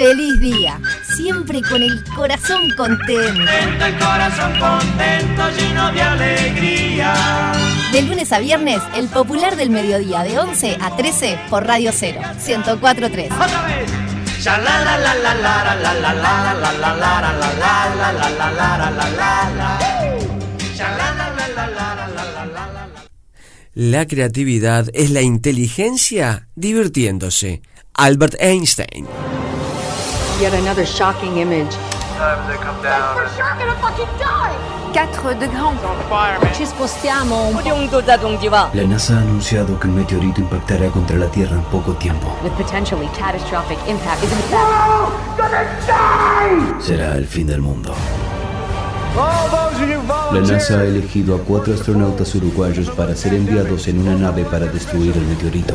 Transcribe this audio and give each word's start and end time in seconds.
feliz 0.00 0.40
día, 0.40 0.80
siempre 1.14 1.60
con 1.60 1.82
el 1.82 2.02
corazón 2.16 2.70
contento. 2.74 3.42
el 3.84 3.98
corazón 3.98 4.52
contento, 4.58 5.42
lleno 5.58 5.92
de 5.92 6.00
alegría. 6.00 7.52
De 7.92 8.00
lunes 8.00 8.32
a 8.32 8.38
viernes, 8.38 8.80
el 8.96 9.08
popular 9.08 9.56
del 9.56 9.68
mediodía 9.68 10.22
de 10.22 10.38
11 10.38 10.78
a 10.80 10.96
13 10.96 11.38
por 11.50 11.66
Radio 11.66 11.90
0, 11.92 12.18
1043. 12.46 13.30
Otra 13.30 13.66
vez. 13.66 13.90
La 23.74 24.06
creatividad 24.06 24.88
es 24.94 25.10
la 25.10 25.20
inteligencia 25.20 26.48
divirtiéndose. 26.54 27.60
Albert 27.92 28.36
Einstein. 28.40 29.06
Yet 30.40 30.54
another 30.54 30.86
shocking 30.86 31.36
image. 31.36 31.76
Quatre 32.16 32.46
de 35.34 35.48
grand. 35.48 36.54
Ci 36.54 36.64
spostiamo 36.64 37.48
un 37.48 37.60
po'. 37.62 38.70
La 38.72 38.84
NASA 38.84 39.16
ha 39.16 39.18
anunciado 39.18 39.78
que 39.78 39.86
un 39.86 39.96
meteorito 39.96 40.40
impactará 40.40 40.88
contra 40.88 41.18
la 41.18 41.26
Tierra 41.26 41.56
en 41.56 41.62
poco 41.64 41.92
tiempo. 41.92 42.34
The 42.42 42.48
potentially 42.52 43.06
catastrophic 43.08 43.76
impact 43.86 44.22
is 44.22 44.32
in 44.32 44.38
fact 44.48 44.64
Será 46.80 47.16
el 47.16 47.26
fin 47.26 47.46
del 47.46 47.60
mundo. 47.60 47.94
La 50.32 50.40
NASA 50.40 50.78
ha 50.78 50.84
elegido 50.84 51.34
a 51.34 51.38
cuatro 51.40 51.74
astronautas 51.74 52.34
uruguayos 52.34 52.88
para 52.90 53.14
ser 53.14 53.34
enviados 53.34 53.88
en 53.88 53.98
una 53.98 54.14
nave 54.14 54.44
para 54.44 54.64
destruir 54.64 55.14
el 55.18 55.26
meteorito. 55.26 55.74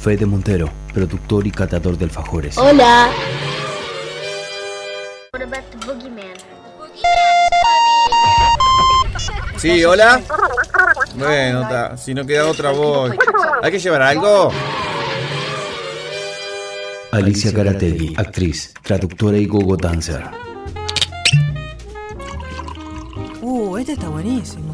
Fede 0.00 0.24
Montero, 0.24 0.70
productor 0.94 1.46
y 1.46 1.50
catador 1.50 1.98
de 1.98 2.06
alfajores. 2.06 2.56
Hola. 2.56 3.10
Sí, 9.58 9.84
hola. 9.84 10.22
Bueno, 11.16 11.60
ta, 11.68 11.98
si 11.98 12.14
no 12.14 12.24
queda 12.24 12.46
otra 12.46 12.70
voy. 12.70 13.18
¿Hay 13.62 13.70
que 13.70 13.78
llevar 13.78 14.00
algo? 14.00 14.50
Alicia 17.12 17.52
Karategui, 17.52 18.14
actriz, 18.16 18.72
traductora 18.82 19.36
y 19.36 19.44
gogo 19.44 19.76
dancer. 19.76 20.24
Uh, 23.42 23.76
este 23.76 23.92
está 23.92 24.08
buenísimo. 24.08 24.69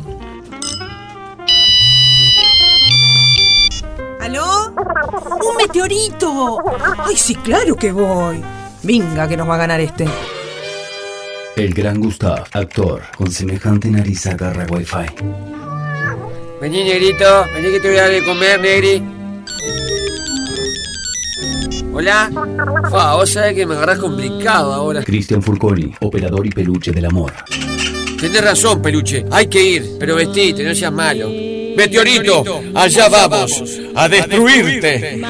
¡Un 4.77 5.57
meteorito! 5.57 6.59
¡Ay, 6.99 7.17
sí, 7.17 7.35
claro 7.37 7.75
que 7.77 7.93
voy! 7.93 8.43
Venga, 8.83 9.27
que 9.27 9.37
nos 9.37 9.49
va 9.49 9.55
a 9.55 9.59
ganar 9.59 9.81
este. 9.81 10.07
El 11.57 11.73
gran 11.73 11.99
Gustav, 11.99 12.45
actor, 12.53 13.03
con 13.17 13.31
semejante 13.31 13.89
nariz 13.89 14.27
agarra 14.27 14.67
wifi. 14.69 15.07
Vení, 16.61 16.85
negrito. 16.85 17.47
Vení 17.55 17.71
que 17.71 17.81
te 17.81 17.89
voy 17.89 17.97
a 17.97 18.03
dar 18.03 18.11
de 18.11 18.25
comer, 18.25 18.61
negri. 18.61 19.03
Hola. 21.95 22.31
Fua, 22.91 23.15
vos 23.17 23.31
sabés 23.31 23.55
que 23.55 23.65
me 23.65 23.75
agarrás 23.75 23.99
complicado 23.99 24.75
ahora. 24.75 25.03
Cristian 25.03 25.43
Furconi, 25.43 25.95
operador 26.01 26.47
y 26.47 26.51
peluche 26.51 26.93
del 26.93 27.07
amor. 27.07 27.33
Tenés 28.21 28.45
razón, 28.45 28.83
peluche. 28.83 29.25
Hay 29.31 29.47
que 29.47 29.63
ir, 29.63 29.97
pero 29.99 30.17
vestite, 30.17 30.63
no 30.63 30.75
seas 30.75 30.93
malo. 30.93 31.56
Meteorito, 31.77 32.63
allá 32.75 33.09
vamos 33.11 33.63
a 33.95 34.09
destruirte. 34.09 35.21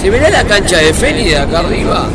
¿Se 0.00 0.10
verá 0.10 0.30
la 0.30 0.44
cancha 0.44 0.78
de 0.78 0.94
Feli 0.94 1.24
de 1.24 1.38
acá 1.38 1.58
arriba? 1.58 2.08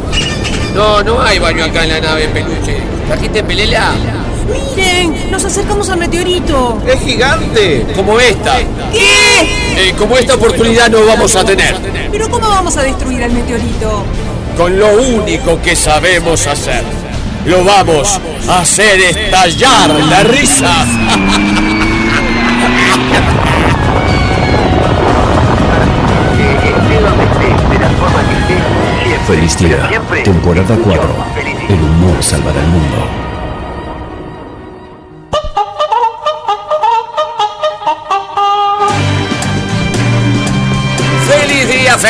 No, 0.74 1.04
no 1.04 1.22
hay 1.22 1.38
baño 1.38 1.66
acá 1.66 1.84
en 1.84 1.90
la 1.90 2.00
nave, 2.00 2.30
peluche. 2.30 2.78
¿Trajiste 3.08 3.44
pelela? 3.44 3.94
¡Miren! 4.74 5.30
¡Nos 5.30 5.44
acercamos 5.44 5.90
al 5.90 6.00
meteorito! 6.00 6.82
¡Es 6.88 7.02
gigante! 7.02 7.86
Como 7.94 8.18
esta. 8.22 8.60
¿Qué? 8.94 9.90
Eh, 9.90 9.94
como 9.98 10.18
esta 10.18 10.36
oportunidad 10.36 10.90
no 10.90 11.06
vamos 11.06 11.36
a 11.36 11.44
tener. 11.44 11.76
¿Pero 12.10 12.30
cómo 12.30 12.48
vamos 12.48 12.78
a 12.78 12.84
destruir 12.84 13.22
al 13.22 13.32
meteorito? 13.32 14.06
Con 14.56 14.80
lo 14.80 14.94
único 15.02 15.62
que 15.62 15.76
sabemos 15.76 16.48
hacer. 16.48 17.01
Lo 17.46 17.64
vamos 17.64 18.20
a 18.48 18.60
hacer 18.60 19.00
estallar 19.00 19.90
la 19.90 20.24
risa. 20.24 20.86
Feliz 29.28 29.58
día. 29.58 29.90
Temporada 30.24 30.78
4. 30.84 31.02
El 31.70 31.82
humor 31.82 32.22
salvará 32.22 32.60
el 32.60 32.68
mundo. 32.68 33.21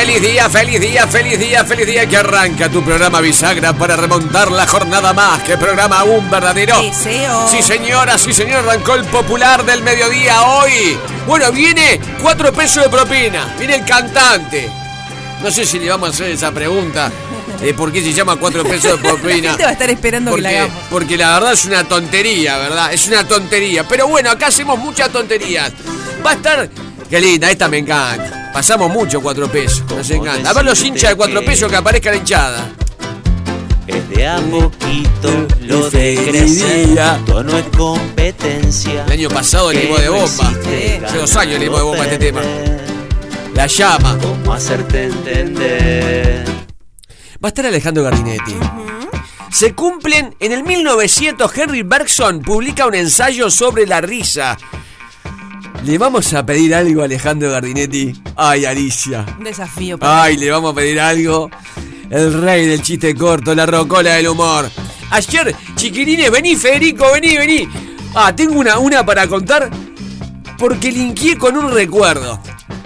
Feliz 0.02 0.20
día, 0.20 0.50
feliz 0.50 0.82
día, 0.82 1.06
feliz 1.08 1.38
día, 1.40 1.64
feliz 1.64 1.86
día, 1.86 2.10
que 2.10 2.18
arranca 2.18 2.68
tu 2.70 2.84
programa 2.84 3.22
bisagra 3.22 3.72
para 3.72 3.96
remontar 3.96 4.52
la 4.52 4.66
jornada 4.66 5.14
más 5.14 5.44
que 5.44 5.56
programa 5.60 6.04
un 6.06 6.28
verdadero. 6.28 6.82
Deseo. 6.82 7.48
Sí 7.48 7.62
señora, 7.62 8.18
sí 8.18 8.34
señor, 8.34 8.68
arrancó 8.68 8.96
el 8.96 9.06
popular 9.06 9.64
del 9.64 9.84
mediodía 9.84 10.42
hoy. 10.42 10.98
Bueno, 11.28 11.52
viene 11.52 12.02
cuatro 12.20 12.52
pesos 12.52 12.84
de 12.86 12.90
propina, 12.90 13.54
viene 13.60 13.76
el 13.76 13.86
cantante. 13.86 14.72
No 15.44 15.52
sé 15.52 15.68
si 15.68 15.78
le 15.78 15.88
vamos 15.92 16.10
a 16.10 16.14
hacer 16.14 16.32
esa 16.32 16.52
pregunta 16.52 17.12
de 17.62 17.72
por 17.76 17.92
qué 17.92 18.02
se 18.02 18.12
llama 18.12 18.38
cuatro 18.38 18.64
pesos 18.64 19.00
de 19.00 19.08
propina. 19.08 19.56
Te 19.56 19.64
va 19.66 19.70
a 19.70 19.74
estar 19.74 19.92
esperando 19.92 20.34
que 20.34 20.42
la 20.42 20.50
Porque, 20.50 20.60
hagamos. 20.62 20.84
porque 20.90 21.18
la 21.18 21.34
verdad 21.36 21.54
es 21.54 21.66
una 21.66 21.84
tontería, 21.84 22.58
¿verdad? 22.58 22.92
Es 22.92 23.08
una 23.08 23.24
tontería. 23.28 23.88
Pero 23.88 24.08
bueno, 24.08 24.32
acá 24.32 24.48
hacemos 24.48 24.80
muchas 24.80 25.12
tonterías. 25.12 25.72
Va 26.26 26.32
a 26.32 26.34
estar. 26.34 26.68
Qué 27.08 27.22
linda, 27.22 27.52
esta 27.52 27.68
me 27.68 27.78
encanta. 27.78 28.41
Pasamos 28.54 28.92
mucho 28.92 29.22
cuatro 29.22 29.48
pesos. 29.50 29.84
Nos 29.90 30.10
encanta. 30.10 30.50
A 30.50 30.54
ver 30.54 30.66
los 30.66 30.84
hinchas 30.84 31.12
de 31.12 31.16
cuatro 31.16 31.44
pesos 31.44 31.70
que 31.70 31.78
aparezca 31.78 32.12
la 32.12 32.18
hinchada. 32.18 32.70
Es 33.88 34.10
de 34.10 34.28
a 34.28 34.38
poquito 34.38 35.48
lo 35.62 35.90
de 35.90 36.16
crecer, 36.30 36.98
esto 36.98 37.44
no 37.44 37.58
es 37.58 37.66
competencia. 37.76 39.06
El 39.06 39.12
año 39.12 39.30
pasado 39.30 39.72
le 39.72 39.82
dimos 39.82 40.02
de 40.02 40.10
bomba. 40.10 40.50
Hace 41.06 41.18
dos 41.18 41.36
años 41.36 41.60
le 41.60 41.66
dimos 41.66 41.80
de 41.80 41.84
bomba 41.84 42.04
a 42.04 42.06
este 42.06 42.18
tema. 42.18 42.42
La 43.54 43.68
llama. 43.68 44.18
¿Cómo 44.22 44.54
hacerte 44.54 45.06
entender? 45.06 46.46
Va 47.44 47.48
a 47.48 47.50
estar 47.50 47.66
Alejandro 47.66 48.04
Gardinetti. 48.04 48.56
Se 49.52 49.74
cumplen 49.74 50.36
en 50.40 50.52
el 50.52 50.64
1900 50.64 51.58
Henry 51.58 51.84
Bergson 51.84 52.42
publica 52.42 52.86
un 52.86 52.96
ensayo 52.96 53.50
sobre 53.50 53.86
la 53.86 54.00
risa. 54.00 54.58
Le 55.84 55.98
vamos 55.98 56.32
a 56.34 56.46
pedir 56.46 56.76
algo 56.76 57.02
a 57.02 57.06
Alejandro 57.06 57.50
Gardinetti. 57.50 58.14
Ay, 58.36 58.66
Alicia. 58.66 59.26
Un 59.38 59.46
desafío 59.46 59.98
para 59.98 60.24
Ay, 60.24 60.36
le 60.38 60.52
vamos 60.52 60.74
a 60.74 60.76
pedir 60.76 61.00
algo. 61.00 61.50
El 62.10 62.34
rey 62.40 62.68
del 62.68 62.82
chiste 62.84 63.16
corto, 63.16 63.56
la 63.56 63.66
rocola 63.66 64.14
del 64.14 64.28
humor. 64.28 64.70
Ayer, 65.10 65.56
chiquirines, 65.76 66.30
vení, 66.30 66.56
Federico, 66.56 67.12
vení, 67.12 67.36
vení. 67.38 67.68
Ah, 68.14 68.36
tengo 68.36 68.60
una, 68.60 68.78
una 68.78 69.04
para 69.06 69.26
contar 69.28 69.72
porque 70.60 70.92
linkeé 70.92 71.38
con 71.38 71.58
un 71.58 71.74
recuerdo. 71.74 72.40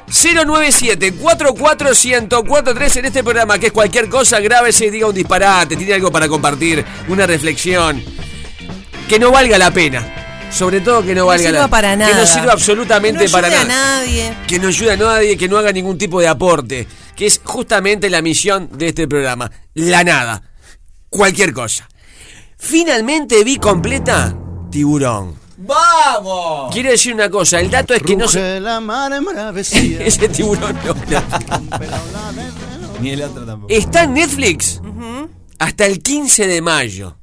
097-44143 0.08 2.98
en 2.98 3.06
este 3.06 3.24
programa, 3.24 3.60
que 3.60 3.68
es 3.68 3.74
cualquier 3.74 4.08
cosa, 4.08 4.40
grábese 4.40 4.90
diga 4.90 5.08
un 5.08 5.16
disparate, 5.16 5.76
tiene 5.76 5.96
algo 5.96 6.10
para 6.10 6.30
compartir, 6.30 6.86
una 7.10 7.28
reflexión. 7.28 8.02
Que 9.10 9.20
no 9.20 9.32
valga 9.32 9.58
la 9.58 9.72
pena. 9.72 10.15
Sobre 10.52 10.80
todo 10.82 11.02
que 11.04 11.14
no 11.14 11.22
No 11.22 11.26
valga 11.28 11.44
sirva 11.46 11.60
la 11.62 11.68
para 11.68 11.92
Que 11.92 11.98
nada. 11.98 12.18
no 12.22 12.26
sirva 12.26 12.54
absolutamente 12.54 13.26
no 13.26 13.32
para 13.32 13.48
ayude 13.48 13.66
nada 13.66 13.98
a 13.98 14.00
nadie. 14.00 14.34
que 14.48 14.60
no 14.60 14.68
ayude 14.70 14.92
a 14.92 14.98
nadie, 14.98 15.38
que 15.38 15.48
no 15.50 15.58
haga 15.58 15.72
ningún 15.72 15.98
tipo 15.98 16.20
de 16.22 16.28
aporte, 16.28 16.88
que 17.16 17.26
es 17.26 17.42
justamente 17.44 18.10
la 18.10 18.22
misión 18.22 18.70
de 18.78 18.88
este 18.88 19.08
programa. 19.08 19.52
La 19.74 20.04
nada. 20.04 20.44
Cualquier 21.10 21.54
cosa. 21.54 21.90
Finalmente 22.58 23.44
vi 23.44 23.58
completa 23.58 24.36
Tiburón. 24.72 25.36
¡Vamos! 25.58 26.74
Quiero 26.74 26.90
decir 26.90 27.14
una 27.14 27.30
cosa, 27.30 27.60
el 27.62 27.70
dato 27.72 27.94
es 27.94 28.04
que 28.04 28.16
no 28.18 28.28
se... 28.28 28.60
la 28.60 28.82
mar 28.82 29.12
embravecida. 29.14 30.04
Ese 30.06 30.28
tiburón 30.28 30.78
no. 30.86 30.94
Ni 33.02 33.12
el 33.12 33.22
otro 33.22 33.46
tampoco. 33.46 33.74
Está 33.74 34.04
en 34.04 34.14
Netflix 34.16 34.82
hasta 35.60 35.86
el 35.86 36.02
15 36.02 36.48
de 36.48 36.62
mayo. 36.62 37.18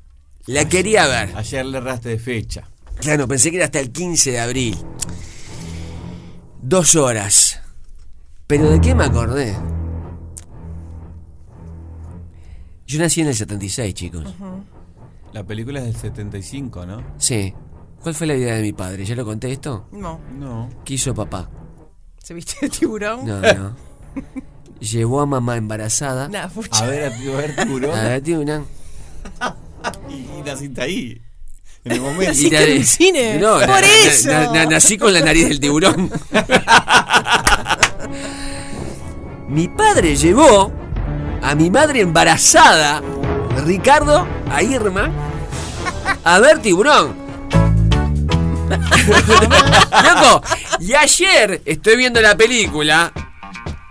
La 0.47 0.67
quería 0.69 1.07
ver. 1.07 1.31
Ayer 1.37 1.65
le 1.67 1.79
erraste 1.79 2.09
de 2.11 2.19
fecha. 2.19 2.69
Claro, 3.01 3.27
pensé 3.27 3.51
que 3.51 3.57
era 3.57 3.67
hasta 3.67 3.81
el 3.81 3.91
15 3.91 4.31
de 4.33 4.41
abril. 4.41 4.79
Dos 6.61 6.95
horas. 6.95 7.61
¿Pero 8.47 8.71
de 8.71 8.81
qué 8.81 8.95
me 8.95 9.05
acordé? 9.05 9.57
Yo 12.87 12.99
nací 12.99 13.23
en 13.23 13.29
el 13.29 13.35
76, 13.35 13.95
chicos. 13.95 14.35
La 15.33 15.45
película 15.45 15.81
es 15.81 15.87
del 15.87 15.97
75, 15.97 16.85
¿no? 16.87 17.03
Sí. 17.19 17.55
¿Cuál 18.03 18.15
fue 18.15 18.27
la 18.27 18.35
vida 18.35 18.55
de 18.55 18.63
mi 18.63 18.73
padre? 18.73 19.05
¿Ya 19.05 19.15
lo 19.17 19.25
conté 19.25 19.51
esto? 19.51 19.89
No. 19.93 20.21
No. 20.39 20.69
¿Qué 20.85 20.95
hizo 20.95 21.15
papá? 21.15 21.49
¿Se 22.19 22.35
viste 22.35 22.57
de 22.61 22.69
tiburón? 22.69 23.25
No, 23.27 23.41
no. 23.41 23.77
Llevó 24.81 25.21
a 25.21 25.27
mamá 25.27 25.57
embarazada. 25.57 26.29
Nah. 26.29 26.49
A 26.73 26.87
ver, 26.87 27.05
a 27.13 27.37
ver, 27.37 27.57
tiburón. 27.57 27.99
A 27.99 28.03
ver, 28.03 28.23
tiburón. 28.23 28.67
Y, 30.09 30.15
y 30.15 30.43
naciste 30.45 30.83
ahí. 30.83 31.23
En 31.85 31.93
el 31.93 32.01
momento. 32.01 32.33
Y 32.41 32.47
en 32.47 32.55
el 32.55 32.87
cine. 32.87 33.39
No, 33.41 33.59
Por 33.59 33.69
na- 33.69 33.81
eso. 33.81 34.29
na- 34.31 34.53
na- 34.53 34.67
nací 34.67 34.97
con 34.99 35.13
la 35.13 35.21
nariz 35.21 35.49
del 35.49 35.59
tiburón. 35.61 36.11
mi 39.49 39.69
padre 39.69 40.17
llevó 40.17 40.73
a 41.43 41.55
mi 41.55 41.71
madre 41.71 42.01
embarazada, 42.01 43.03
Ricardo, 43.67 44.27
a 44.51 44.63
Irma, 44.63 45.11
a 46.25 46.39
ver 46.39 46.61
tiburón. 46.61 47.21
Loco, 48.73 50.43
y 50.81 50.95
ayer 50.95 51.61
estoy 51.65 51.97
viendo 51.97 52.21
la 52.23 52.37
película 52.37 53.13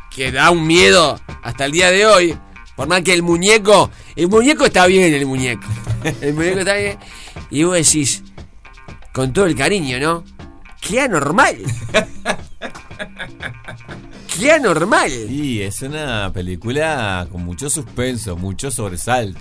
que 0.10 0.32
da 0.32 0.50
un 0.50 0.66
miedo 0.66 1.20
hasta 1.44 1.66
el 1.66 1.72
día 1.74 1.92
de 1.92 2.06
hoy. 2.06 2.38
Por 2.76 2.88
más 2.88 3.02
que 3.02 3.14
el 3.14 3.22
muñeco, 3.22 3.92
el 4.16 4.28
muñeco 4.30 4.66
está 4.66 4.88
bien, 4.88 5.14
el 5.14 5.26
muñeco. 5.26 5.68
El 6.22 6.34
muñeco 6.34 6.60
está 6.60 6.74
bien. 6.76 6.98
Y 7.52 7.64
vos 7.64 7.76
decís, 7.76 8.24
con 9.14 9.34
todo 9.34 9.46
el 9.46 9.56
cariño, 9.56 10.00
¿no? 10.00 10.24
¡Qué 10.82 11.02
anormal! 11.02 11.58
¡Qué 14.40 14.52
anormal! 14.52 15.12
Y 15.30 15.62
es 15.62 15.82
una 15.82 16.32
película 16.34 17.28
con 17.32 17.44
mucho 17.46 17.70
suspenso, 17.70 18.36
mucho 18.38 18.72
sobresalto. 18.72 19.40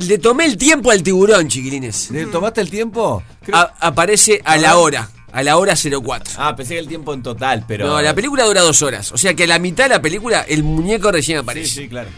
Le 0.00 0.18
tomé 0.18 0.46
el 0.46 0.56
tiempo 0.56 0.90
al 0.90 1.02
tiburón, 1.02 1.48
chiquilines. 1.48 2.10
¿Le 2.10 2.26
¿Tomaste 2.26 2.60
el 2.62 2.70
tiempo? 2.70 3.22
Creo- 3.42 3.56
A- 3.56 3.74
aparece 3.80 4.40
a 4.44 4.56
la 4.56 4.76
hora, 4.78 5.08
a 5.32 5.42
la 5.42 5.56
hora 5.58 5.74
04. 5.76 6.34
Ah, 6.38 6.56
pensé 6.56 6.74
que 6.74 6.80
el 6.80 6.88
tiempo 6.88 7.12
en 7.14 7.22
total, 7.22 7.64
pero. 7.68 7.86
No, 7.86 8.00
la 8.02 8.14
película 8.14 8.44
dura 8.44 8.62
dos 8.62 8.80
horas. 8.82 9.12
O 9.12 9.18
sea 9.18 9.34
que 9.34 9.44
a 9.44 9.46
la 9.46 9.58
mitad 9.58 9.84
de 9.84 9.90
la 9.90 10.02
película 10.02 10.40
el 10.48 10.62
muñeco 10.64 11.12
recién 11.12 11.36
Sí, 11.38 11.42
aparece. 11.42 11.68
sí, 11.82 11.88
claro. 11.88 12.08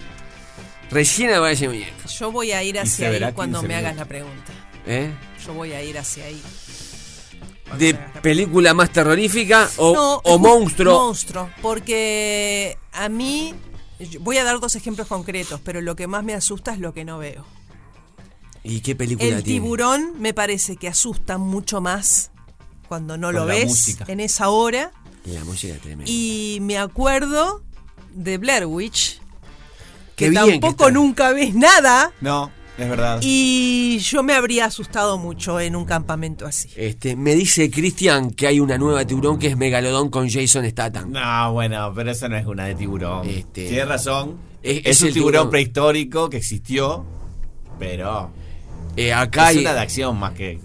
Recién 0.91 1.35
aparece 1.35 1.64
el 1.64 1.70
muñeco. 1.73 2.08
Yo 2.19 2.31
voy 2.32 2.52
a 2.52 2.62
ir 2.62 2.79
hacia 2.79 3.08
ahí 3.08 3.32
cuando 3.35 3.58
15 3.58 3.69
me 3.69 3.75
hagas 3.76 3.96
la 3.96 4.05
pregunta. 4.05 4.52
¿Eh? 4.87 5.11
Yo 5.46 5.55
voy 5.55 5.73
a 5.73 5.82
ir 5.82 5.99
hacia 5.99 6.25
ahí. 6.25 6.41
¿De 7.79 7.94
película 8.23 8.73
más 8.75 8.91
terrorífica 8.91 9.69
o, 9.79 9.94
No, 9.94 10.14
o 10.25 10.38
monstruo? 10.38 11.06
Monstruo, 11.06 11.50
porque 11.62 12.79
a 12.93 13.08
mí 13.08 13.55
voy 14.20 14.38
a 14.38 14.44
dar 14.44 14.61
dos 14.61 14.75
ejemplos 14.76 15.08
concretos, 15.08 15.61
pero 15.64 15.81
lo 15.81 15.96
que 15.96 16.06
más 16.06 16.23
me 16.25 16.35
asusta 16.35 16.73
es 16.73 16.79
lo 16.79 16.93
que 16.94 17.05
no 17.05 17.19
veo. 17.19 17.44
¿Y 18.62 18.81
qué 18.81 18.94
película 18.94 19.29
El 19.29 19.43
tiene? 19.43 19.61
tiburón 19.61 20.14
me 20.20 20.32
parece 20.35 20.76
que 20.76 20.88
asusta 20.88 21.37
mucho 21.38 21.81
más 21.81 22.31
cuando 22.88 23.17
no 23.19 23.29
Con 23.29 23.35
lo 23.35 23.46
ves 23.46 23.67
música. 23.67 24.05
en 24.08 24.20
esa 24.20 24.49
hora. 24.50 24.93
La 25.25 25.43
música 25.44 25.75
tremenda. 25.79 26.05
Y 26.06 26.58
me 26.62 26.79
acuerdo 26.79 27.62
de 28.12 28.38
Blair 28.38 28.67
Witch, 28.67 29.20
Qué 30.17 30.29
que 30.29 30.32
tampoco 30.32 30.91
nunca 30.91 31.32
ves 31.32 31.55
nada. 31.55 32.12
No, 32.20 32.50
es 32.79 32.88
verdad. 32.88 33.21
Y 33.23 33.99
yo 33.99 34.23
me 34.23 34.35
habría 34.35 34.65
asustado 34.67 35.17
mucho 35.19 35.61
en 35.61 35.76
un 35.76 35.85
campamento 35.85 36.47
así. 36.47 36.69
Este, 36.76 37.15
me 37.17 37.35
dice 37.35 37.71
Cristian 37.71 38.31
que 38.31 38.47
hay 38.47 38.59
una 38.61 38.76
nueva 38.79 39.05
tiburón 39.06 39.38
que 39.38 39.47
es 39.49 39.56
Megalodón 39.56 40.11
con 40.11 40.29
Jason 40.29 40.69
Statham. 40.69 41.12
No, 41.12 41.53
bueno, 41.53 41.93
pero 41.94 42.11
esa 42.11 42.29
no 42.29 42.37
es 42.37 42.47
una 42.47 42.65
de 42.65 42.75
tiburón. 42.75 43.29
Este- 43.29 43.69
Tienes 43.69 43.88
razón. 43.88 44.37
Es- 44.62 44.79
Es, 44.79 44.87
es 44.87 45.03
un 45.03 45.09
el 45.09 45.15
tiburón, 45.15 45.32
tiburón. 45.32 45.50
prehistórico 45.50 46.31
que 46.31 46.38
existió, 46.38 47.05
pero 47.79 48.31
Eh, 48.97 49.12
acá, 49.12 49.50
es 49.50 49.56
hay, 49.56 49.62
una 49.62 49.75
de 49.75 49.81
acción 49.81 50.19
más 50.19 50.32
que. 50.32 50.59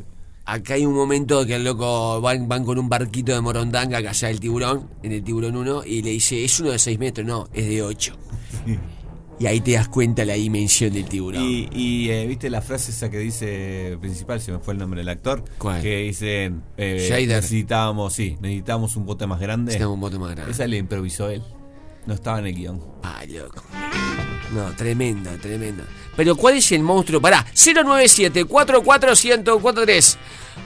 acá 0.45 0.73
hay 0.75 0.85
un 0.85 0.93
momento 0.95 1.45
que 1.45 1.55
el 1.55 1.63
loco 1.63 2.21
van, 2.21 2.47
van 2.47 2.63
con 2.65 2.79
un 2.79 2.87
barquito 2.89 3.33
de 3.33 3.41
morondanga 3.41 3.97
a 3.99 4.03
cazar 4.03 4.31
el 4.31 4.39
tiburón, 4.39 4.89
en 5.03 5.11
el 5.11 5.23
tiburón 5.23 5.55
1, 5.57 5.83
y 5.85 6.01
le 6.01 6.11
dice, 6.11 6.43
es 6.43 6.59
uno 6.59 6.71
de 6.71 6.79
6 6.79 6.97
metros, 6.97 7.27
no, 7.27 7.47
es 7.53 7.67
de 7.67 7.81
8. 7.83 8.15
y 9.39 9.47
ahí 9.47 9.61
te 9.61 9.71
das 9.71 9.87
cuenta 9.87 10.25
la 10.25 10.33
dimensión 10.33 10.93
del 10.93 11.05
tiburón. 11.05 11.43
Y, 11.43 11.69
y, 11.71 12.09
eh, 12.09 12.27
viste 12.27 12.49
la 12.49 12.61
frase 12.61 12.91
esa 12.91 13.09
que 13.09 13.17
dice 13.17 13.97
principal, 14.01 14.41
se 14.41 14.51
me 14.51 14.59
fue 14.59 14.73
el 14.73 14.79
nombre 14.79 14.99
del 14.99 15.09
actor. 15.09 15.43
¿Cuál? 15.57 15.81
Que 15.81 15.99
dicen 16.03 16.61
eh, 16.77 17.25
necesitábamos, 17.27 18.13
sí, 18.13 18.37
necesitábamos 18.41 18.95
un 18.97 19.05
bote 19.05 19.25
más 19.27 19.39
grande. 19.39 19.67
Necesitamos 19.67 19.95
un 19.95 20.01
bote 20.01 20.19
más 20.19 20.31
grande. 20.31 20.51
Esa 20.51 20.67
le 20.67 20.77
improvisó 20.77 21.29
él. 21.29 21.41
No 22.05 22.13
estaba 22.13 22.39
en 22.39 22.47
el 22.47 22.55
guion. 22.55 22.81
Ah, 23.03 23.23
loco. 23.27 23.63
No, 24.53 24.75
tremenda, 24.75 25.31
tremenda. 25.37 25.85
Pero 26.15 26.35
¿cuál 26.35 26.55
es 26.55 26.71
el 26.71 26.81
monstruo? 26.81 27.21
Pará, 27.21 27.45
097 27.53 28.45
44143 28.45 30.17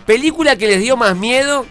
Película 0.05 0.55
que 0.55 0.67
les 0.67 0.81
dio 0.81 0.97
más 0.97 1.15
miedo. 1.15 1.65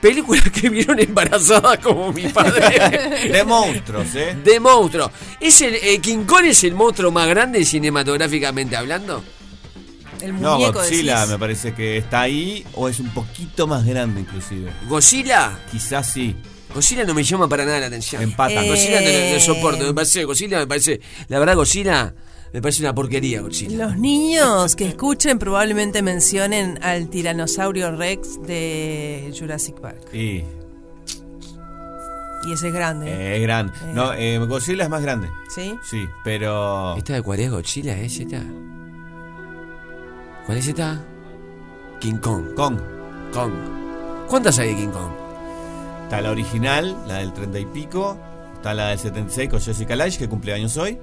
Película 0.00 0.40
que 0.52 0.68
vieron 0.70 0.98
embarazada 0.98 1.76
como 1.78 2.12
mi 2.12 2.28
padre. 2.28 3.28
De 3.32 3.44
monstruos, 3.44 4.06
¿eh? 4.14 4.36
De 4.42 4.58
monstruo. 4.58 5.10
¿Es 5.38 5.60
el, 5.60 5.74
eh, 5.74 5.98
¿King 6.00 6.24
Kong 6.24 6.44
es 6.46 6.64
el 6.64 6.74
monstruo 6.74 7.10
más 7.10 7.28
grande 7.28 7.64
cinematográficamente 7.64 8.76
hablando? 8.76 9.22
El 10.22 10.40
No, 10.40 10.58
Godzilla 10.72 11.16
decís. 11.20 11.30
me 11.32 11.38
parece 11.38 11.74
que 11.74 11.96
está 11.98 12.22
ahí 12.22 12.64
o 12.74 12.88
es 12.88 12.98
un 13.00 13.08
poquito 13.10 13.66
más 13.66 13.84
grande 13.86 14.20
inclusive. 14.20 14.70
¿Godzilla? 14.88 15.58
Quizás 15.70 16.12
sí. 16.12 16.34
Godzilla 16.74 17.04
no 17.04 17.14
me 17.14 17.22
llama 17.24 17.48
para 17.48 17.64
nada 17.64 17.80
la 17.80 17.86
atención. 17.86 18.22
Empata. 18.22 18.64
Eh, 18.64 18.68
Godzilla 18.68 19.00
no, 19.00 19.08
no- 19.10 19.34
no 19.34 19.40
soporto. 19.40 19.84
Me 19.84 19.94
parece, 19.94 20.24
Godzilla 20.24 20.58
me 20.58 20.66
parece. 20.66 21.00
La 21.28 21.38
verdad, 21.38 21.56
Godzilla 21.56 22.14
me 22.52 22.60
parece 22.62 22.82
una 22.82 22.94
porquería, 22.94 23.40
Godzilla. 23.42 23.86
Los 23.86 23.96
niños 23.98 24.74
que 24.76 24.86
escuchen 24.86 25.38
probablemente 25.38 26.02
mencionen 26.02 26.78
al 26.82 27.08
tiranosaurio 27.08 27.94
Rex 27.96 28.42
de 28.42 29.32
Jurassic 29.38 29.80
Park. 29.80 30.12
Y 30.12 30.44
Y 32.46 32.52
ese 32.52 32.68
es 32.68 32.74
grande. 32.74 33.10
eh, 33.10 33.36
es 33.36 33.42
grande. 33.42 33.72
No, 33.94 34.12
eh, 34.14 34.38
Godzilla 34.38 34.84
es 34.84 34.90
más 34.90 35.02
grande. 35.02 35.28
¿Sí? 35.54 35.74
Sí, 35.82 36.06
pero. 36.24 36.96
¿Esta 36.96 37.14
de 37.14 37.22
cuál 37.22 37.40
es 37.40 37.50
Godzilla? 37.50 37.96
¿Es 37.98 38.18
esta? 38.18 38.42
¿Cuál 40.46 40.58
es 40.58 40.66
esta? 40.66 41.00
King 42.00 42.16
Kong. 42.16 42.54
Kong. 42.56 42.78
Kong. 43.32 43.52
¿Cuántas 44.28 44.58
hay 44.58 44.70
de 44.70 44.76
King 44.76 44.88
Kong? 44.88 45.12
Está 46.04 46.20
la 46.22 46.30
original, 46.30 46.96
la 47.06 47.18
del 47.18 47.32
30 47.32 47.58
y 47.60 47.66
pico. 47.66 48.18
Está 48.54 48.74
la 48.74 48.88
del 48.88 48.98
76 48.98 49.48
con 49.48 49.60
Jessica 49.60 49.94
Lange, 49.94 50.18
que 50.18 50.28
cumple 50.28 50.52
años 50.54 50.76
hoy. 50.76 50.98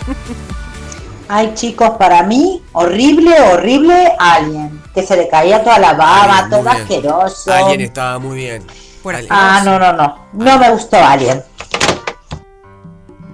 Ay, 1.29 1.53
chicos, 1.55 1.91
para 1.99 2.23
mí, 2.25 2.63
horrible, 2.73 3.41
horrible 3.41 4.13
Alien. 4.19 4.83
Que 4.95 5.03
se 5.03 5.17
le 5.17 5.29
caía 5.29 5.63
toda 5.65 5.79
la 5.79 5.95
baba, 5.95 6.39
Alien, 6.39 6.51
todo 6.51 6.63
bien. 6.63 6.77
asqueroso. 6.77 7.53
Alguien 7.53 7.81
estaba 7.81 8.19
muy 8.19 8.37
bien. 8.37 8.63
Por 9.03 9.15
Alien. 9.15 9.33
Ah, 9.33 9.63
no, 9.65 9.79
no, 9.79 9.93
no. 9.95 10.27
No 10.35 10.59
me 10.59 10.71
gustó 10.71 10.99
Alien. 10.99 11.43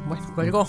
Bueno, 0.07 0.33
colgó. 0.35 0.69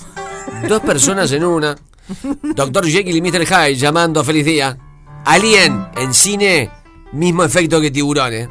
Dos 0.68 0.82
personas 0.82 1.32
en 1.32 1.46
una. 1.46 1.76
Doctor 2.56 2.86
Jekyll 2.88 3.16
y 3.16 3.22
Mr. 3.22 3.46
Hyde 3.46 3.76
llamando 3.76 4.24
feliz 4.24 4.46
día. 4.46 4.78
Alien 5.26 5.88
en 5.98 6.14
cine, 6.14 6.70
mismo 7.12 7.44
efecto 7.44 7.80
que 7.82 7.92
tiburón, 7.92 8.34
¿eh? 8.34 8.50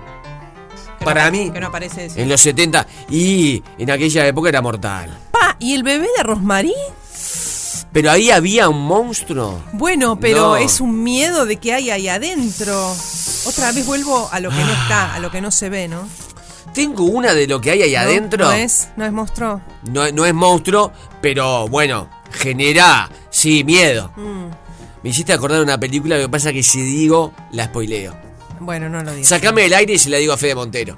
Para 1.05 1.31
mí, 1.31 1.50
Que 1.50 1.61
no 1.61 1.69
aparece 1.69 2.07
eso. 2.07 2.19
en 2.19 2.29
los 2.29 2.41
70 2.41 2.87
y 3.09 3.62
en 3.79 3.91
aquella 3.91 4.27
época 4.27 4.49
era 4.49 4.61
mortal. 4.61 5.17
Pa, 5.31 5.57
¿y 5.61 5.75
el 5.75 5.83
bebé 5.83 6.09
de 6.17 6.23
Rosmarie? 6.23 6.75
Pero 7.93 8.11
ahí 8.11 8.31
había 8.31 8.69
un 8.69 8.83
monstruo. 8.83 9.62
Bueno, 9.73 10.19
pero 10.21 10.49
No. 10.49 10.57
es 10.57 10.81
un 10.81 11.03
miedo 11.03 11.47
de 11.47 11.57
que 11.57 11.73
hay 11.73 11.91
ahí 11.91 12.09
adentro. 12.09 12.95
Otra 13.47 13.73
vez 13.73 13.87
vuelvo 13.87 14.29
a 14.31 14.41
lo 14.41 14.50
que 14.50 14.57
no 14.57 14.73
está, 14.73 15.15
a 15.15 15.19
lo 15.21 15.31
que 15.31 15.41
no 15.41 15.50
se 15.50 15.69
ve, 15.71 15.88
¿no? 15.88 16.07
Tengo 16.75 17.05
una 17.05 17.33
de 17.33 17.47
lo 17.47 17.61
que 17.61 17.71
hay 17.71 17.83
ahí 17.83 17.93
¿No? 17.95 18.00
adentro. 18.00 18.45
No 18.45 18.53
es, 18.53 18.88
no 18.97 19.05
es 19.07 19.12
monstruo. 19.12 19.62
No, 19.91 20.11
no 20.12 20.27
es 20.27 20.35
monstruo, 20.35 20.93
pero 21.23 21.67
bueno, 21.69 22.11
genera, 22.30 23.08
sí, 23.30 23.64
miedo. 23.64 24.12
Mm, 24.16 24.47
Me 25.02 25.11
hiciste 25.11 25.32
acordar 25.32 25.58
de 25.58 25.64
una 25.64 25.78
película, 25.78 26.16
lo 26.16 26.23
que 26.23 26.28
pasa 26.28 26.52
que 26.52 26.62
si 26.62 26.80
digo, 26.82 27.32
la 27.52 27.66
spoileo. 27.66 28.16
Bueno, 28.61 28.88
no 28.88 29.02
lo 29.02 29.12
digo. 29.12 29.25
Sacame 29.25 29.62
del 29.62 29.75
aire 29.75 29.94
y 29.94 29.99
se 29.99 30.11
la 30.11 30.16
digo 30.16 30.32
a 30.32 30.37
Fede 30.37 30.54
Montero. 30.56 30.97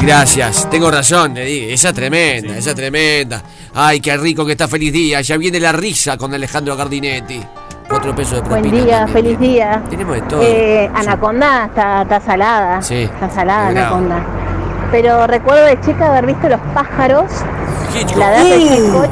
Gracias, 0.00 0.70
tengo 0.70 0.90
razón, 0.90 1.34
le 1.34 1.44
dije. 1.44 1.72
Esa 1.72 1.92
tremenda, 1.92 2.56
esa 2.56 2.74
tremenda. 2.74 3.42
Ay, 3.74 4.00
qué 4.00 4.16
rico 4.16 4.46
que 4.46 4.52
está 4.52 4.68
feliz 4.68 4.92
día. 4.92 5.20
Ya 5.20 5.36
viene 5.36 5.58
la 5.58 5.72
risa 5.72 6.16
con 6.16 6.32
Alejandro 6.32 6.76
Gardinetti. 6.76 7.40
Cuatro 7.88 8.14
pesos 8.14 8.42
de 8.42 8.48
Buen 8.48 8.62
propina 8.62 8.84
día, 8.84 8.98
también 9.06 9.24
feliz 9.24 9.38
día. 9.38 9.82
Tenemos 9.88 10.14
de 10.16 10.22
todo. 10.22 10.42
Eh, 10.42 10.90
Anaconda 10.94 11.66
está, 11.66 12.02
está 12.02 12.20
salada. 12.20 12.82
Sí, 12.82 13.02
Está 13.04 13.30
salada. 13.30 13.68
Anaconda. 13.68 14.16
Pero 14.90 15.26
recuerdo 15.26 15.64
de 15.64 15.80
chica 15.80 16.06
haber 16.08 16.26
visto 16.26 16.48
los 16.48 16.60
pájaros. 16.74 17.24
Hitchcock. 17.94 18.18
La 18.18 18.32
edad 18.32 18.42
de. 18.44 18.58
Hitchcock. 18.58 19.10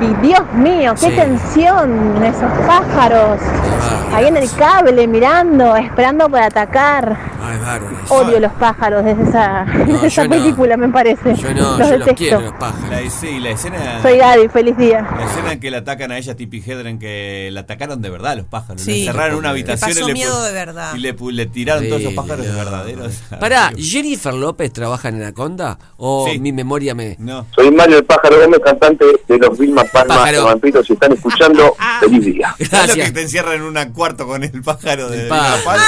Y 0.00 0.26
Dios 0.26 0.40
mío, 0.54 0.94
qué 0.98 1.10
Sí. 1.10 1.16
tensión 1.16 2.22
esos 2.24 2.50
pájaros. 2.66 3.38
Ah, 3.42 4.16
Ahí 4.16 4.26
en 4.26 4.36
el 4.36 4.50
cable 4.52 5.06
mirando, 5.06 5.76
esperando 5.76 6.28
para 6.28 6.46
atacar. 6.46 7.16
Ay, 7.42 7.58
bárbaro. 7.58 7.96
Odio 8.08 8.40
los 8.40 8.52
pájaros 8.52 9.04
desde 9.04 9.22
esa, 9.22 9.64
desde 9.86 10.06
esa 10.08 10.24
no. 10.24 10.30
película, 10.30 10.76
me 10.76 10.88
parece. 10.88 11.34
Yo 11.36 11.54
no, 11.54 11.60
los 11.60 11.78
yo 11.78 11.78
los 11.78 11.90
detesto. 11.90 12.14
quiero, 12.16 12.40
los 12.40 12.52
pájaros. 12.54 12.90
La, 12.90 13.10
sí, 13.10 13.38
la 13.38 13.50
escena. 13.50 14.02
Soy 14.02 14.18
Gaby, 14.18 14.48
feliz 14.48 14.76
día. 14.76 15.06
La 15.16 15.24
escena 15.26 15.52
en 15.52 15.60
que 15.60 15.70
le 15.70 15.76
atacan 15.78 16.10
a 16.12 16.18
ella, 16.18 16.34
Tippi 16.34 16.62
Hedren, 16.66 16.98
que 16.98 17.50
la 17.52 17.60
atacaron 17.60 18.02
de 18.02 18.10
verdad 18.10 18.36
los 18.36 18.46
pájaros. 18.46 18.82
Sí. 18.82 18.90
Le 18.92 18.98
encerraron 19.00 19.32
en 19.32 19.38
una 19.38 19.48
Le 19.48 19.60
habitación 19.60 19.90
pasó 19.92 20.04
y 20.04 20.06
le, 20.08 20.12
miedo 20.14 20.42
de 20.42 20.52
verdad. 20.52 20.92
y 20.94 20.98
le, 21.32 21.46
tiraron 21.46 21.88
todos 21.88 22.00
esos 22.02 22.14
pájaros 22.14 22.46
no. 22.46 22.54
verdaderos. 22.56 23.22
Pará, 23.38 23.70
¿Jennifer 23.78 24.34
López 24.34 24.72
trabaja 24.72 25.08
en 25.08 25.16
Anaconda? 25.22 25.78
¿O 25.98 26.26
Sí. 26.30 26.38
mi 26.40 26.52
memoria 26.52 26.94
me.? 26.94 27.14
No. 27.20 27.46
Soy 27.54 27.70
Mario 27.70 27.98
el 27.98 28.04
Pájaro 28.04 28.40
Gómez, 28.42 28.60
cantante 28.64 29.04
de 29.28 29.38
los 29.38 29.56
Vilma 29.58 29.84
Palma 29.92 30.14
Pájaro. 30.16 30.38
de 30.38 30.44
Vampiros. 30.44 30.86
Si 30.86 30.92
están 30.92 31.12
escuchando, 31.12 31.76
feliz 32.00 32.24
día. 32.24 32.54
¿Sabes 32.58 32.70
lo 32.70 32.70
que 32.70 32.76
Gracias. 32.86 33.12
te 33.12 33.22
encierran 33.22 33.54
en 33.54 33.62
un 33.62 33.92
cuarto 33.92 34.26
con 34.26 34.42
el 34.44 34.62
pájaro 34.62 35.08
de 35.08 35.22
El 35.22 35.28
la 35.28 35.56
palma? 35.64 35.84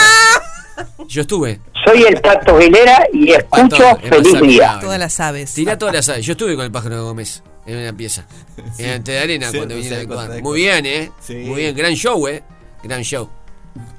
Yo 1.09 1.23
estuve. 1.23 1.61
Soy 1.85 2.03
el 2.05 2.21
Pato 2.21 2.57
Aguilera 2.57 3.07
y 3.13 3.31
escucho 3.33 3.77
Pato, 3.79 4.01
feliz 4.09 4.41
día. 4.41 4.79
Todas 4.81 4.99
las 4.99 5.19
aves. 5.21 5.53
Tirá 5.55 5.77
todas 5.79 5.95
las 5.95 6.09
aves. 6.09 6.25
Yo 6.25 6.33
estuve 6.33 6.55
con 6.57 6.65
el 6.65 6.73
pájaro 6.73 6.97
de 6.97 7.03
Gómez 7.03 7.43
en 7.67 7.79
una 7.79 7.93
pieza. 7.93 8.25
En 8.79 8.91
Ante 8.91 9.13
de 9.13 9.19
Arena 9.21 9.51
Sí, 9.51 9.57
cuando 9.59 9.81
sí, 9.83 9.93
actuar. 9.95 10.31
te- 10.31 10.43
Muy 10.43 10.61
bien, 10.61 10.87
¿eh? 10.87 11.11
Sí. 11.21 11.35
Muy 11.35 11.57
bien. 11.63 11.77
Gran 11.77 11.93
show, 11.95 12.27
¿eh? 12.29 12.43
Gran 12.83 13.03
show. 13.03 13.29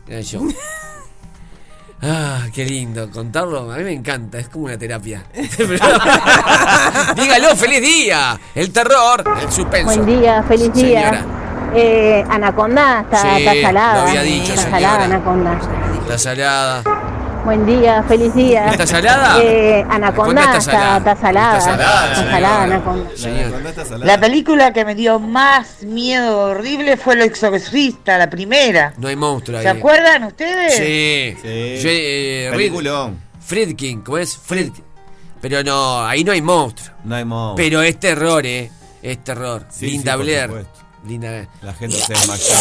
Gran 0.08 0.24
show. 0.24 0.48
Ah, 2.06 2.48
qué 2.54 2.66
lindo 2.66 3.10
contarlo. 3.10 3.72
A 3.72 3.78
mí 3.78 3.84
me 3.84 3.94
encanta, 3.94 4.38
es 4.40 4.50
como 4.50 4.66
una 4.66 4.78
terapia. 4.78 5.24
Dígalo, 7.16 7.56
feliz 7.56 7.82
día. 7.82 8.40
El 8.54 8.72
terror, 8.72 9.24
el 9.42 9.52
suspenso. 9.52 9.86
Buen 9.86 10.06
día, 10.06 10.44
feliz 10.44 10.74
día. 10.74 11.26
Eh, 11.76 12.24
Anaconda 12.30 13.02
está, 13.02 13.22
Sí, 13.22 13.28
está 13.46 13.68
salada. 13.68 13.96
lo 14.04 14.10
había 14.10 14.22
dicho, 14.22 14.54
está 14.54 14.64
señora. 14.64 14.80
salada 14.82 15.06
Anaconda. 15.06 15.60
Está 16.02 16.18
salada. 16.18 16.84
Buen 17.44 17.66
día, 17.66 18.02
feliz 18.04 18.34
día. 18.34 18.70
¿Está 18.70 18.88
salada? 18.88 19.44
Eh, 19.44 19.82
Anaconda 19.90 20.44
Anaconda 20.44 20.58
está 20.58 20.58
está, 20.58 20.62
salada. 20.64 20.98
está 20.98 21.16
salada. 21.16 21.58
Está 21.58 21.72
salada, 21.72 22.12
Está 22.12 22.32
salada 22.32 22.64
Anaconda. 22.64 24.06
La 24.06 24.18
película 24.20 24.72
que 24.72 24.86
me 24.86 24.96
dio 24.96 25.20
más 25.20 25.84
miedo 25.84 26.40
horrible 26.40 26.96
fue 26.96 27.16
El 27.16 27.22
Exorcista, 27.24 28.18
la 28.18 28.30
primera. 28.30 28.94
No 28.98 29.10
hay 29.10 29.18
monstruo 29.18 29.58
ahí. 29.58 29.64
¿Se 29.64 29.70
acuerdan 29.70 30.24
ustedes? 30.24 30.74
Sí. 30.78 31.36
Sí. 31.42 31.84
Yo, 31.84 31.90
eh, 31.92 32.50
Peliculón. 32.52 33.20
Friedkin, 33.42 34.02
¿cómo 34.02 34.20
es? 34.20 34.38
Friedkin. 34.38 34.86
Pero 35.42 35.62
no, 35.64 36.06
ahí 36.06 36.24
no 36.24 36.32
hay 36.32 36.42
monstruo. 36.42 36.96
No 37.04 37.16
hay 37.16 37.26
modo. 37.26 37.56
Pero 37.56 37.82
es 37.82 38.00
terror, 38.00 38.46
¿eh? 38.46 38.72
Es 39.02 39.22
terror. 39.22 39.66
Sí, 39.70 39.88
Linda 39.88 40.14
sí, 40.14 40.20
Blair. 40.22 40.66
Linda 41.06 41.28
Blair. 41.28 41.48
La 41.62 41.74
gente 41.74 41.98
se 41.98 42.14
desmayó. 42.14 42.54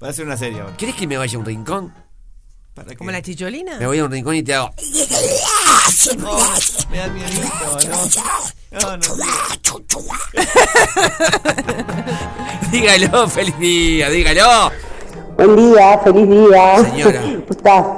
Va 0.00 0.08
a 0.10 0.12
ser 0.12 0.26
una 0.26 0.36
serie 0.36 0.60
ahora. 0.60 0.76
¿Querés 0.76 0.94
que 0.94 1.08
me 1.08 1.16
vaya 1.16 1.34
a 1.36 1.40
un 1.40 1.44
rincón? 1.46 2.03
¿Para 2.74 2.88
qué? 2.88 2.96
¿Como 2.96 3.10
la 3.10 3.22
chicholina? 3.22 3.76
Me 3.78 3.86
voy 3.86 3.98
a 4.00 4.04
un 4.04 4.10
rincón 4.10 4.34
y 4.34 4.42
te 4.42 4.52
hago. 4.54 4.70
Me 6.90 6.98
da 6.98 7.06
miedito, 7.08 7.44
¿no? 8.72 8.80
No, 8.80 8.96
no. 8.96 9.04
dígalo, 12.72 13.28
feliz 13.28 13.58
día, 13.58 14.10
dígalo. 14.10 14.72
Buen 15.36 15.56
día, 15.56 15.98
feliz 16.02 16.28
día. 16.28 16.84
Señora. 16.84 17.22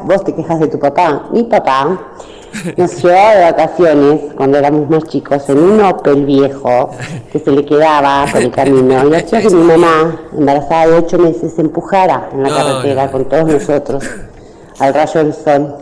Vos 0.04 0.24
te 0.24 0.34
quejas 0.34 0.60
de 0.60 0.68
tu 0.68 0.78
papá. 0.78 1.26
Mi 1.32 1.44
papá 1.44 1.98
nos 2.76 3.02
llevaba 3.02 3.34
de 3.34 3.42
vacaciones 3.44 4.20
cuando 4.36 4.58
éramos 4.58 4.90
más 4.90 5.04
chicos 5.04 5.48
en 5.48 5.58
un 5.58 5.80
Opel 5.82 6.26
viejo 6.26 6.90
que 7.32 7.38
se 7.38 7.50
le 7.50 7.64
quedaba 7.64 8.26
por 8.30 8.42
el 8.42 8.50
camino 8.50 9.08
y 9.08 9.14
hacía 9.14 9.40
que 9.40 9.50
mi 9.50 9.62
mamá, 9.64 10.20
embarazada 10.36 10.86
de 10.88 10.96
ocho 10.98 11.18
meses, 11.18 11.54
se 11.54 11.62
empujara 11.62 12.28
en 12.32 12.42
la 12.42 12.48
No, 12.50 12.54
carretera 12.56 13.06
no. 13.06 13.12
con 13.12 13.24
todos 13.28 13.46
nosotros 13.46 14.04
al 14.78 14.94
rayo 14.94 15.24
del 15.24 15.34
sol. 15.34 15.74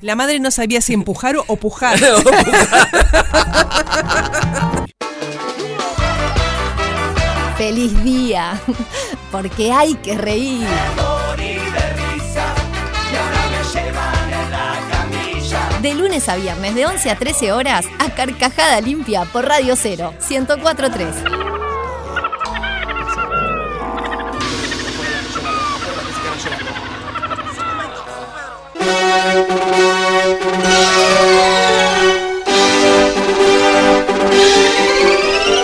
La 0.00 0.16
madre 0.16 0.40
no 0.40 0.50
sabía 0.50 0.80
si 0.80 0.94
empujar 0.94 1.36
o 1.46 1.56
pujar. 1.56 1.98
Feliz 7.56 8.02
día, 8.02 8.60
porque 9.30 9.72
hay 9.72 9.94
que 9.94 10.18
reír. 10.18 10.66
De 15.80 15.94
lunes 15.94 16.28
a 16.28 16.36
viernes, 16.36 16.74
de 16.74 16.86
11 16.86 17.10
a 17.10 17.16
13 17.16 17.52
horas, 17.52 17.86
a 17.98 18.10
Carcajada 18.10 18.80
Limpia 18.80 19.24
por 19.32 19.46
Radio 19.46 19.74
0, 19.76 20.14
1043. 20.28 21.51